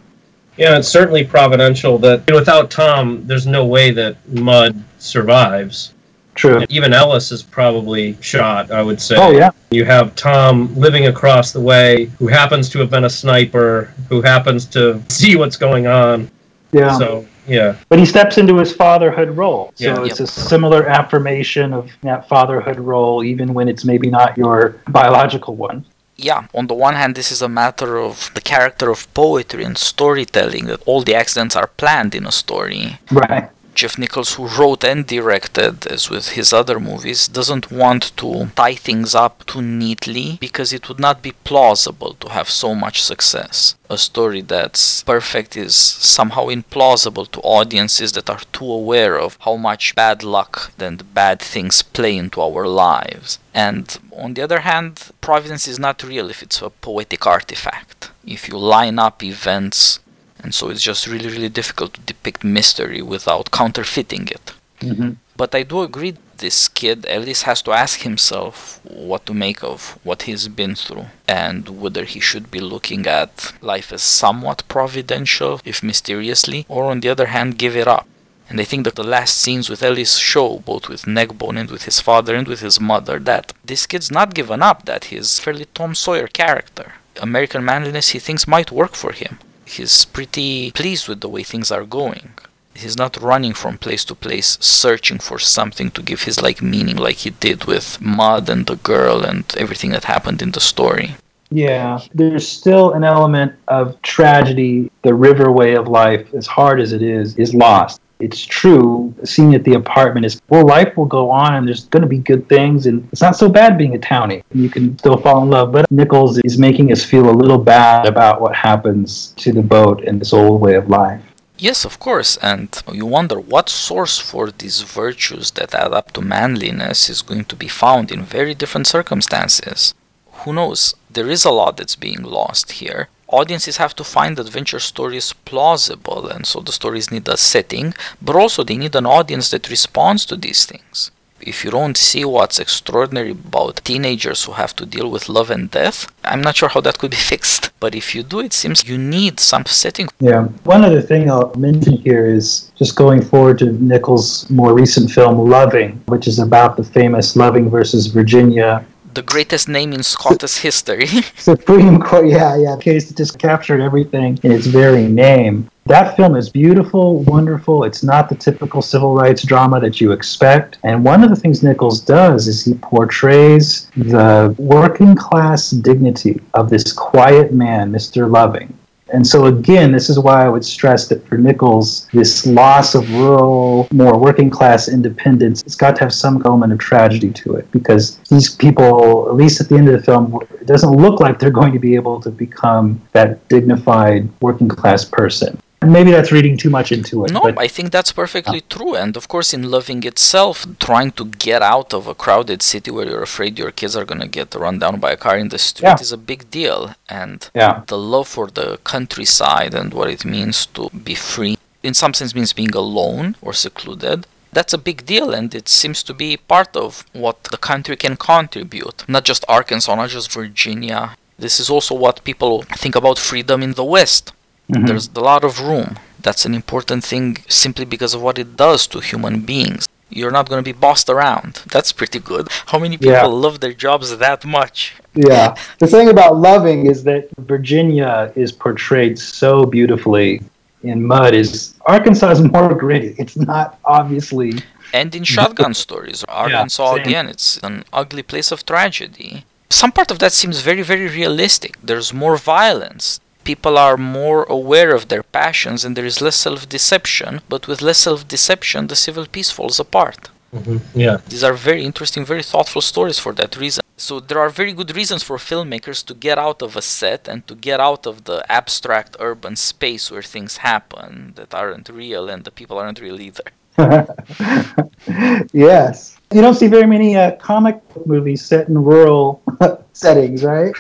Yeah, 0.58 0.78
it's 0.78 0.88
certainly 0.88 1.24
providential 1.24 1.98
that 2.00 2.30
without 2.32 2.72
Tom, 2.72 3.26
there's 3.26 3.48
no 3.48 3.66
way 3.66 3.92
that 3.92 4.28
Mud 4.28 4.84
survives. 4.98 5.94
True. 6.36 6.66
Even 6.70 6.94
Ellis 6.94 7.32
is 7.32 7.44
probably 7.44 8.18
shot, 8.22 8.72
I 8.72 8.82
would 8.82 9.02
say. 9.02 9.16
Oh, 9.18 9.32
yeah. 9.32 9.52
You 9.70 9.86
have 9.86 10.16
Tom 10.16 10.74
living 10.76 11.08
across 11.08 11.52
the 11.52 11.60
way, 11.60 12.06
who 12.20 12.28
happens 12.28 12.70
to 12.70 12.80
have 12.80 12.90
been 12.90 13.04
a 13.04 13.10
sniper, 13.10 13.94
who 14.10 14.22
happens 14.22 14.66
to 14.68 15.02
see 15.10 15.36
what's 15.36 15.58
going 15.58 15.88
on. 15.88 16.32
Yeah. 16.72 16.98
So, 16.98 17.26
yeah. 17.48 17.76
But 17.90 18.00
he 18.00 18.06
steps 18.06 18.38
into 18.38 18.58
his 18.58 18.72
fatherhood 18.74 19.36
role. 19.36 19.74
So 19.76 19.86
Yeah. 19.86 20.06
it's 20.06 20.22
a 20.22 20.28
similar 20.28 20.88
affirmation 20.88 21.74
of 21.74 21.90
that 22.04 22.30
fatherhood 22.30 22.80
role, 22.80 23.24
even 23.24 23.54
when 23.54 23.68
it's 23.68 23.84
maybe 23.84 24.10
not 24.10 24.38
your 24.38 24.76
biological 24.88 25.56
one. 25.56 25.84
yeah, 26.18 26.46
on 26.54 26.68
the 26.68 26.76
one 26.76 26.94
hand, 26.94 27.16
this 27.16 27.32
is 27.32 27.42
a 27.42 27.50
matter 27.50 27.98
of 27.98 28.30
the 28.36 28.42
character 28.42 28.92
of 28.92 29.12
poetry 29.16 29.64
and 29.64 29.76
storytelling, 29.78 30.68
that 30.68 30.80
all 30.86 31.02
the 31.02 31.16
accidents 31.16 31.56
are 31.56 31.68
planned 31.82 32.14
in 32.14 32.26
a 32.28 32.32
story. 32.32 33.00
Right. 33.12 33.50
Jeff 33.74 33.98
Nichols, 33.98 34.36
who 34.36 34.48
wrote 34.48 34.84
and 34.84 35.08
directed, 35.08 35.88
as 35.88 36.10
with 36.10 36.30
his 36.30 36.54
other 36.54 36.80
movies, 36.80 37.28
doesn't 37.28 37.72
want 37.72 38.16
to 38.18 38.52
tie 38.56 38.76
things 38.76 39.16
up 39.16 39.46
too 39.46 39.62
neatly 39.62 40.38
because 40.40 40.74
it 40.74 40.88
would 40.88 41.00
not 41.00 41.22
be 41.22 41.32
plausible 41.32 42.14
to 42.16 42.30
have 42.30 42.50
so 42.50 42.76
much 42.76 43.02
success. 43.02 43.76
A 43.90 43.98
story 43.98 44.42
that's 44.42 45.04
perfect 45.04 45.58
is 45.58 45.76
somehow 45.76 46.48
implausible 46.48 47.30
to 47.32 47.42
audiences 47.42 48.14
that 48.14 48.30
are 48.30 48.42
too 48.54 48.72
aware 48.72 49.20
of 49.20 49.38
how 49.42 49.56
much 49.56 49.96
bad 49.96 50.24
luck 50.24 50.72
and 50.80 51.14
bad 51.14 51.40
things 51.40 51.82
play 51.82 52.18
into 52.18 52.42
our 52.42 52.68
lives. 52.68 53.40
And 53.54 53.98
on 54.16 54.34
the 54.34 54.44
other 54.44 54.60
hand, 54.60 55.12
Providence 55.20 55.68
is 55.68 55.80
not 55.80 56.04
real 56.04 56.30
if 56.30 56.42
it's 56.42 56.62
a 56.62 56.70
poetic 56.70 57.26
artifact. 57.28 58.12
If 58.26 58.48
you 58.48 58.58
line 58.58 59.00
up 59.00 59.24
events 59.24 60.00
and 60.44 60.54
so 60.54 60.70
it's 60.70 60.82
just 60.82 61.08
really 61.08 61.30
really 61.30 61.50
difficult 61.50 61.94
to 61.94 62.02
depict 62.02 62.44
mystery 62.44 63.02
without 63.02 63.52
counterfeiting 63.52 64.28
it. 64.28 64.54
Hmm 64.82 65.14
but 65.42 65.56
i 65.56 65.64
do 65.64 65.82
agree 65.82 66.14
this 66.38 66.68
kid 66.68 67.04
at 67.08 67.24
least 67.28 67.44
has 67.50 67.64
to 67.64 67.72
ask 67.84 68.02
himself 68.02 68.80
what 68.84 69.26
to 69.26 69.34
make 69.34 69.64
of 69.64 69.80
what 70.04 70.24
he's 70.28 70.48
been 70.48 70.76
through 70.76 71.06
and 71.28 71.60
whether 71.82 72.04
he 72.06 72.20
should 72.20 72.48
be 72.52 72.60
looking 72.60 73.08
at 73.08 73.34
life 73.74 73.90
as 73.92 74.04
somewhat 74.04 74.68
providential 74.68 75.60
if 75.72 75.82
mysteriously 75.82 76.66
or 76.70 76.84
on 76.92 77.00
the 77.00 77.10
other 77.10 77.28
hand 77.36 77.58
give 77.58 77.76
it 77.76 77.88
up. 77.88 78.08
And 78.50 78.60
I 78.60 78.66
think 78.66 78.84
that 78.84 78.98
the 78.98 79.12
last 79.16 79.34
scenes 79.42 79.70
with 79.70 79.82
Ellis 79.82 80.18
show, 80.18 80.50
both 80.72 80.90
with 80.90 81.08
Neckbone 81.08 81.58
and 81.58 81.72
with 81.72 81.84
his 81.90 82.00
father 82.02 82.36
and 82.36 82.48
with 82.48 82.60
his 82.60 82.82
mother, 82.82 83.18
that 83.20 83.54
this 83.64 83.86
kid's 83.86 84.12
not 84.12 84.34
given 84.34 84.62
up, 84.62 84.86
that 84.86 85.06
he's 85.06 85.40
fairly 85.40 85.68
Tom 85.74 85.96
Sawyer 85.96 86.28
character. 86.28 86.88
American 87.22 87.64
manliness 87.64 88.10
he 88.10 88.20
thinks 88.20 88.54
might 88.56 88.70
work 88.72 88.94
for 88.96 89.14
him 89.14 89.40
he's 89.66 90.06
pretty 90.06 90.72
pleased 90.72 91.08
with 91.08 91.22
the 91.22 91.30
way 91.30 91.44
things 91.44 91.72
are 91.72 91.86
going. 91.86 92.34
He's 92.74 92.98
not 92.98 93.22
running 93.22 93.54
from 93.54 93.78
place 93.78 94.06
to 94.06 94.16
place 94.16 94.58
searching 94.62 95.20
for 95.20 95.40
something 95.40 95.92
to 95.92 96.02
give 96.02 96.24
his 96.24 96.42
like 96.42 96.62
meaning 96.62 96.96
like 96.96 97.18
he 97.18 97.30
did 97.30 97.66
with 97.66 98.00
Mud 98.02 98.50
and 98.50 98.66
the 98.66 98.78
girl 98.78 99.24
and 99.24 99.44
everything 99.58 99.92
that 99.92 100.06
happened 100.06 100.42
in 100.42 100.52
the 100.52 100.62
story. 100.62 101.16
Yeah, 101.52 102.00
there's 102.14 102.48
still 102.48 102.94
an 102.94 103.04
element 103.04 103.54
of 103.68 104.02
tragedy. 104.02 104.90
The 105.02 105.14
river 105.14 105.52
way 105.52 105.76
of 105.76 105.88
life, 105.90 106.34
as 106.34 106.48
hard 106.48 106.80
as 106.80 106.94
it 106.94 107.02
is, 107.02 107.38
is 107.38 107.54
lost. 107.54 108.00
It's 108.22 108.46
true. 108.46 109.14
Seeing 109.24 109.56
at 109.56 109.64
the 109.64 109.74
apartment 109.74 110.26
is 110.26 110.40
well, 110.50 110.66
life 110.66 110.96
will 110.96 111.06
go 111.06 111.32
on, 111.32 111.56
and 111.56 111.68
there's 111.68 111.86
going 111.86 112.04
to 112.04 112.08
be 112.08 112.20
good 112.20 112.48
things, 112.48 112.86
and 112.86 113.08
it's 113.12 113.22
not 113.22 113.36
so 113.36 113.50
bad 113.50 113.78
being 113.78 113.96
a 113.96 114.00
townie. 114.00 114.44
You 114.54 114.70
can 114.70 114.98
still 114.98 115.18
fall 115.18 115.42
in 115.44 115.50
love. 115.50 115.72
But 115.72 115.90
Nichols 115.90 116.40
is 116.46 116.58
making 116.58 116.92
us 116.92 117.04
feel 117.04 117.30
a 117.30 117.38
little 117.42 117.58
bad 117.58 118.06
about 118.06 118.40
what 118.42 118.56
happens 118.56 119.34
to 119.38 119.52
the 119.52 119.64
boat 119.64 120.04
and 120.06 120.22
this 120.22 120.34
old 120.34 120.62
way 120.62 120.76
of 120.76 120.88
life. 120.90 121.22
Yes, 121.58 121.86
of 121.86 122.00
course, 122.00 122.38
and 122.38 122.70
you 122.92 123.06
wonder 123.06 123.40
what 123.40 123.70
source 123.70 124.18
for 124.18 124.50
these 124.50 124.82
virtues 124.82 125.52
that 125.52 125.76
add 125.76 125.94
up 125.94 126.12
to 126.14 126.22
manliness 126.22 127.08
is 127.08 127.22
going 127.22 127.46
to 127.46 127.56
be 127.56 127.68
found 127.68 128.12
in 128.12 128.24
very 128.24 128.56
different 128.56 128.88
circumstances. 128.88 129.94
Who 130.42 130.54
knows? 130.54 130.96
There 131.08 131.30
is 131.30 131.46
a 131.46 131.52
lot 131.52 131.78
that's 131.78 131.96
being 131.96 132.24
lost 132.24 132.72
here. 132.74 133.10
Audiences 133.32 133.78
have 133.78 133.96
to 133.96 134.04
find 134.04 134.38
adventure 134.38 134.80
stories 134.80 135.34
plausible, 135.34 136.28
and 136.28 136.46
so 136.46 136.60
the 136.60 136.72
stories 136.72 137.12
need 137.12 137.28
a 137.28 137.38
setting, 137.38 137.94
but 138.22 138.36
also 138.36 138.64
they 138.64 138.78
need 138.78 138.96
an 138.96 139.06
audience 139.06 139.50
that 139.52 139.70
responds 139.70 140.26
to 140.26 140.36
these 140.36 140.66
things 140.66 141.12
if 141.44 141.64
you 141.64 141.72
don't 141.72 141.98
see 141.98 142.24
what's 142.26 142.60
extraordinary 142.60 143.32
about 143.32 143.84
teenagers 143.84 144.44
who 144.44 144.54
have 144.54 144.76
to 144.76 144.86
deal 144.86 145.10
with 145.10 145.30
love 145.30 145.50
and 145.50 145.72
death, 145.72 146.12
I'm 146.24 146.42
not 146.42 146.56
sure 146.56 146.70
how 146.70 146.82
that 146.82 146.98
could 147.00 147.12
be 147.12 147.18
fixed. 147.34 147.72
But 147.80 147.96
if 147.96 148.14
you 148.16 148.24
do, 148.24 148.40
it 148.40 148.54
seems 148.54 148.88
you 148.88 148.98
need 148.98 149.40
some 149.40 149.66
setting. 149.66 150.08
Yeah. 150.20 150.44
One 150.64 150.84
other 150.84 151.02
thing 151.02 151.30
I'll 151.30 151.54
mention 151.56 151.98
here 151.98 152.26
is 152.26 152.72
just 152.76 152.96
going 152.96 153.22
forward 153.22 153.60
to 153.60 153.72
Nichols' 153.74 154.50
more 154.50 154.74
recent 154.74 155.12
film, 155.12 155.50
Loving, 155.50 156.02
which 156.08 156.28
is 156.28 156.40
about 156.40 156.78
the 156.78 156.84
famous 156.84 157.36
Loving 157.36 157.70
versus 157.70 158.08
Virginia 158.08 158.86
the 159.14 159.22
greatest 159.22 159.68
name 159.68 159.94
in 159.94 160.04
Scottish 160.04 160.58
history. 160.58 161.08
Supreme 161.36 162.00
Court, 162.00 162.28
yeah, 162.28 162.56
yeah. 162.56 162.76
Case 162.80 163.08
that 163.08 163.18
just 163.18 163.38
captured 163.40 163.82
everything 163.82 164.40
in 164.44 164.52
its 164.52 164.68
very 164.68 165.08
name. 165.08 165.70
That 165.86 166.16
film 166.16 166.36
is 166.36 166.50
beautiful, 166.50 167.24
wonderful. 167.24 167.84
It's 167.84 168.04
not 168.04 168.30
the 168.30 168.36
typical 168.36 168.82
civil 168.82 169.16
rights 169.16 169.44
drama 169.44 169.80
that 169.80 170.00
you 170.00 170.12
expect. 170.12 170.78
And 170.84 171.04
one 171.04 171.24
of 171.24 171.30
the 171.30 171.36
things 171.36 171.64
Nichols 171.64 172.00
does 172.02 172.48
is 172.48 172.64
he 172.64 172.76
portrays 172.76 173.90
the 173.98 174.56
working 174.58 175.16
class 175.16 175.72
dignity 175.72 176.40
of 176.54 176.70
this 176.70 176.94
quiet 176.94 177.52
man, 177.52 177.92
Mr. 177.92 178.32
Loving. 178.32 178.78
And 179.14 179.26
so, 179.28 179.46
again, 179.48 179.92
this 179.92 180.10
is 180.10 180.18
why 180.18 180.46
I 180.46 180.50
would 180.50 180.64
stress 180.64 181.08
that 181.10 181.28
for 181.28 181.38
Nichols, 181.38 182.08
this 182.14 182.46
loss 182.46 182.96
of 182.96 183.10
rural, 183.14 183.88
more 183.92 184.18
working 184.18 184.50
class 184.50 184.88
independence, 184.88 185.62
it's 185.64 185.76
got 185.76 185.96
to 185.98 186.04
have 186.04 186.14
some 186.14 186.42
element 186.46 186.72
of 186.72 186.80
tragedy 186.80 187.32
to 187.32 187.56
it 187.56 187.70
because 187.72 188.18
these 188.30 188.56
people, 188.56 189.28
at 189.28 189.36
least 189.36 189.60
at 189.60 189.68
the 189.68 189.76
end 189.76 189.90
of 189.90 190.00
the 190.00 190.04
film, 190.04 190.40
it 190.60 190.66
doesn't 190.66 190.92
look 190.92 191.20
like 191.20 191.40
they're 191.40 191.52
going 191.52 191.74
to 191.74 191.80
be 191.80 191.96
able 191.96 192.22
to 192.22 192.32
become 192.32 193.02
that 193.12 193.48
dignified 193.50 194.30
working 194.42 194.70
class 194.70 195.04
person. 195.04 195.60
And 195.82 195.92
maybe 195.92 196.12
that's 196.12 196.32
reading 196.32 196.58
too 196.58 196.70
much 196.70 196.92
into 196.92 197.26
it. 197.26 197.32
No, 197.32 197.42
but... 197.42 197.58
I 197.58 197.68
think 197.68 197.92
that's 197.92 198.12
perfectly 198.12 198.62
oh. 198.64 198.66
true. 198.70 198.96
And 198.96 199.18
of 199.18 199.28
course, 199.28 199.52
in 199.52 199.72
Loving 199.72 200.04
itself, 200.04 200.66
trying 200.80 201.12
to 201.14 201.26
get 201.26 201.64
out 201.64 201.92
of 201.92 202.06
a 202.06 202.14
crowded 202.14 202.62
city 202.62 202.92
where 202.92 203.08
you're 203.08 203.24
afraid 203.24 203.58
your 203.58 203.72
kids 203.72 203.96
are 203.96 204.06
going 204.06 204.22
to 204.22 204.28
get 204.28 204.54
run 204.54 204.78
down 204.78 205.00
by 205.00 205.12
a 205.14 205.18
car 205.18 205.38
in 205.38 205.50
the 205.50 205.58
street 205.58 205.88
yeah. 205.88 206.00
is 206.00 206.12
a 206.12 206.18
big 206.18 206.52
deal. 206.52 206.94
And 207.10 207.50
yeah. 207.56 207.82
the 207.88 207.98
love 207.98 208.28
for 208.28 208.48
the 208.48 208.78
countryside 208.84 209.74
and 209.74 209.92
what 209.92 210.12
it 210.12 210.24
means 210.24 210.68
to 210.68 210.90
be 210.90 211.16
free, 211.16 211.58
in 211.82 211.96
some 211.96 212.14
sense, 212.14 212.36
means 212.36 212.54
being 212.54 212.76
alone 212.76 213.36
or 213.42 213.52
secluded. 213.54 214.28
That's 214.54 214.74
a 214.74 214.78
big 214.78 215.06
deal, 215.06 215.34
and 215.34 215.56
it 215.56 215.70
seems 215.70 216.04
to 216.04 216.14
be 216.14 216.36
part 216.36 216.76
of 216.76 217.06
what 217.14 217.46
the 217.46 217.58
country 217.58 217.96
can 217.96 218.18
contribute. 218.18 219.06
Not 219.08 219.24
just 219.24 219.46
Arkansas, 219.48 219.96
not 219.96 220.10
just 220.10 220.32
Virginia. 220.32 221.16
This 221.40 221.60
is 221.60 221.70
also 221.70 221.96
what 221.96 222.24
people 222.26 222.64
think 222.64 222.96
about 222.96 223.18
freedom 223.18 223.64
in 223.64 223.74
the 223.74 223.86
West 223.86 224.34
Mm-hmm. 224.70 224.86
There's 224.86 225.10
a 225.16 225.20
lot 225.20 225.44
of 225.44 225.60
room. 225.60 226.00
That's 226.20 226.46
an 226.46 226.54
important 226.54 227.04
thing 227.04 227.38
simply 227.48 227.86
because 227.86 228.14
of 228.14 228.22
what 228.22 228.38
it 228.38 228.56
does 228.56 228.88
to 228.88 229.00
human 229.00 229.42
beings. 229.42 229.88
You're 230.10 230.32
not 230.32 230.50
going 230.50 230.62
to 230.64 230.74
be 230.74 230.78
bossed 230.78 231.10
around. 231.10 231.62
That's 231.68 231.94
pretty 231.94 232.20
good. 232.20 232.50
How 232.68 232.80
many 232.80 232.98
people 232.98 233.14
yeah. 233.14 233.26
love 233.26 233.62
their 233.62 233.74
jobs 233.74 234.18
that 234.18 234.46
much? 234.46 234.96
Yeah. 235.16 235.56
The 235.80 235.88
thing 235.88 236.10
about 236.10 236.36
loving 236.38 236.88
is 236.88 237.04
that 237.06 237.30
Virginia 237.40 238.32
is 238.36 238.52
portrayed 238.52 239.18
so 239.18 239.66
beautifully 239.66 240.42
in 240.84 241.06
Mud 241.06 241.34
is 241.34 241.76
Arkansas 241.86 242.32
is 242.32 242.42
more 242.56 242.74
gritty. 242.76 243.16
It's 243.18 243.38
not 243.38 243.80
obviously 243.86 244.62
and 244.94 245.14
in 245.16 245.24
shotgun 245.24 245.74
stories 245.86 246.24
arkansas 246.28 246.96
yeah, 246.96 247.02
again 247.02 247.28
it's 247.28 247.58
an 247.58 247.84
ugly 247.94 248.24
place 248.24 248.52
of 248.52 248.66
tragedy 248.66 249.46
some 249.70 249.92
part 249.92 250.12
of 250.12 250.20
that 250.20 250.32
seems 250.32 250.62
very 250.62 250.82
very 250.82 251.08
realistic 251.08 251.78
there's 251.84 252.14
more 252.14 252.38
violence 252.38 253.20
people 253.44 253.78
are 253.78 253.98
more 253.98 254.44
aware 254.44 254.94
of 254.94 255.08
their 255.08 255.24
passions 255.24 255.84
and 255.84 255.96
there 255.96 256.06
is 256.06 256.22
less 256.22 256.36
self 256.36 256.68
deception. 256.68 257.42
But 257.50 257.68
with 257.68 257.82
less 257.82 258.00
self 258.00 258.28
deception, 258.28 258.88
the 258.88 258.96
civil 258.96 259.26
peace 259.26 259.52
falls 259.52 259.80
apart. 259.80 260.30
Mm-hmm. 260.54 261.00
Yeah. 261.00 261.18
These 261.28 261.44
are 261.44 261.54
very 261.54 261.84
interesting, 261.86 262.26
very 262.26 262.44
thoughtful 262.44 262.82
stories 262.82 263.20
for 263.20 263.34
that 263.34 263.56
reason. 263.56 263.84
So 263.96 264.20
there 264.20 264.40
are 264.40 264.50
very 264.50 264.74
good 264.74 264.96
reasons 264.96 265.24
for 265.24 265.38
filmmakers 265.38 266.04
to 266.08 266.14
get 266.14 266.38
out 266.38 266.62
of 266.62 266.76
a 266.76 266.82
set 266.82 267.28
and 267.28 267.48
to 267.48 267.56
get 267.56 267.80
out 267.80 268.06
of 268.06 268.26
the 268.26 268.44
abstract 268.52 269.16
urban 269.20 269.56
space 269.56 270.12
where 270.12 270.24
things 270.24 270.58
happen 270.58 271.34
that 271.36 271.54
aren't 271.54 271.88
real 271.90 272.28
and 272.30 272.44
the 272.44 272.52
people 272.52 272.78
aren't 272.80 273.00
real 273.00 273.22
either. 273.22 273.48
yes. 275.54 276.18
You 276.32 276.42
don't 276.42 276.56
see 276.56 276.68
very 276.68 276.88
many 276.88 277.18
uh, 277.18 277.36
comic 277.36 277.82
movies 278.06 278.46
set 278.46 278.70
in 278.70 278.82
rural 278.82 279.42
settings, 279.94 280.46
right? 280.46 280.74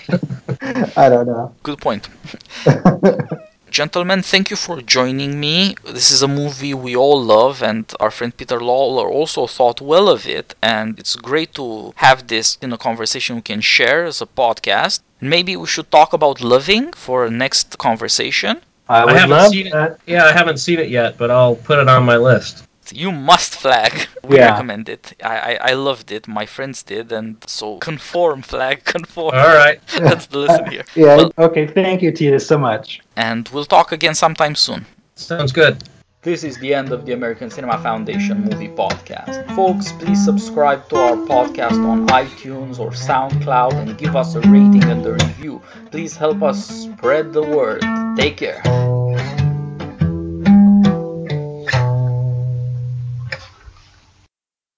I 0.97 1.10
don't 1.10 1.28
know. 1.28 1.54
Good 1.62 1.80
point. 1.80 2.08
Gentlemen, 3.70 4.22
thank 4.22 4.49
you 4.49 4.56
for 4.56 4.82
joining 4.82 5.39
me. 5.41 5.76
This 5.84 6.10
is 6.10 6.22
a 6.22 6.28
movie 6.28 6.74
we 6.74 6.95
all 6.95 7.22
love, 7.22 7.62
and 7.62 7.91
our 7.99 8.12
friend 8.12 8.36
Peter 8.36 8.62
Lawler 8.62 9.10
also 9.10 9.45
thought 9.45 9.82
well 9.82 10.08
of 10.08 10.26
it. 10.26 10.56
And 10.62 10.97
it's 10.97 11.18
great 11.18 11.54
to 11.56 11.93
have 11.97 12.28
this 12.28 12.58
in 12.62 12.72
a 12.72 12.78
conversation 12.78 13.36
we 13.36 13.41
can 13.41 13.60
share 13.60 14.06
as 14.06 14.22
a 14.22 14.26
podcast. 14.26 15.02
Maybe 15.20 15.58
we 15.58 15.68
should 15.68 15.91
talk 15.91 16.14
about 16.14 16.41
loving 16.41 16.93
for 16.93 17.26
a 17.26 17.30
next 17.30 17.78
conversation. 17.78 18.62
I, 18.88 19.04
I 19.04 19.18
haven't 19.18 19.52
seen 19.52 19.70
that. 19.72 19.91
it. 19.91 19.99
Yeah, 20.06 20.26
I 20.26 20.32
haven't 20.32 20.58
seen 20.58 20.80
it 20.80 20.89
yet, 20.89 21.18
but 21.18 21.30
I'll 21.30 21.56
put 21.56 21.80
it 21.80 21.89
on 21.89 22.04
my 22.04 22.18
list 22.18 22.68
you 22.94 23.12
must 23.12 23.56
Flagg. 23.56 24.08
We 24.24 24.38
yeah. 24.38 24.52
recommend 24.52 24.88
it. 24.88 25.14
I, 25.24 25.38
I, 25.39 25.54
I 25.72 25.74
loved 25.74 26.12
it. 26.12 26.28
My 26.28 26.46
friends 26.46 26.84
did, 26.84 27.12
and 27.12 27.38
so 27.48 27.78
conform 27.80 28.42
Flagg 28.52 28.84
conform. 28.86 29.34
All 29.36 29.56
right, 29.56 29.80
that's 30.00 30.28
the 30.28 30.38
lesson 30.39 30.70
here. 30.70 30.86
yeah. 30.96 31.16
Well, 31.18 31.32
okay. 31.38 31.66
Thank 31.68 32.02
you, 32.02 32.12
Tia, 32.12 32.39
so 32.39 32.58
much. 32.58 33.02
And 33.16 33.50
we'll 33.50 33.66
talk 33.66 33.92
again 33.92 34.16
sometime 34.16 34.56
soon. 34.56 34.86
Sounds 35.16 35.52
good. 35.52 35.84
This 36.24 36.44
is 36.44 36.56
the 36.60 36.72
end 36.76 36.92
of 36.92 37.08
the 37.08 37.14
American 37.14 37.50
Cinema 37.50 37.80
Foundation 37.82 38.44
movie 38.44 38.68
podcast. 38.68 39.56
Folks, 39.56 39.92
please 39.94 40.24
subscribe 40.24 40.88
to 40.89 40.96
our 40.96 41.16
podcast 41.16 41.84
on 41.84 42.06
iTunes 42.10 42.78
or 42.78 42.92
SoundCloud 42.92 43.74
and 43.74 43.98
give 43.98 44.16
us 44.16 44.36
a 44.36 44.42
rating 44.42 44.84
and 44.84 45.04
a 45.04 45.14
review. 45.14 45.64
Please 45.89 46.16
help 46.16 46.44
us 46.44 46.64
spread 46.64 47.34
the 47.34 47.42
word. 47.42 47.82
Take 48.16 48.38
care. 48.38 48.62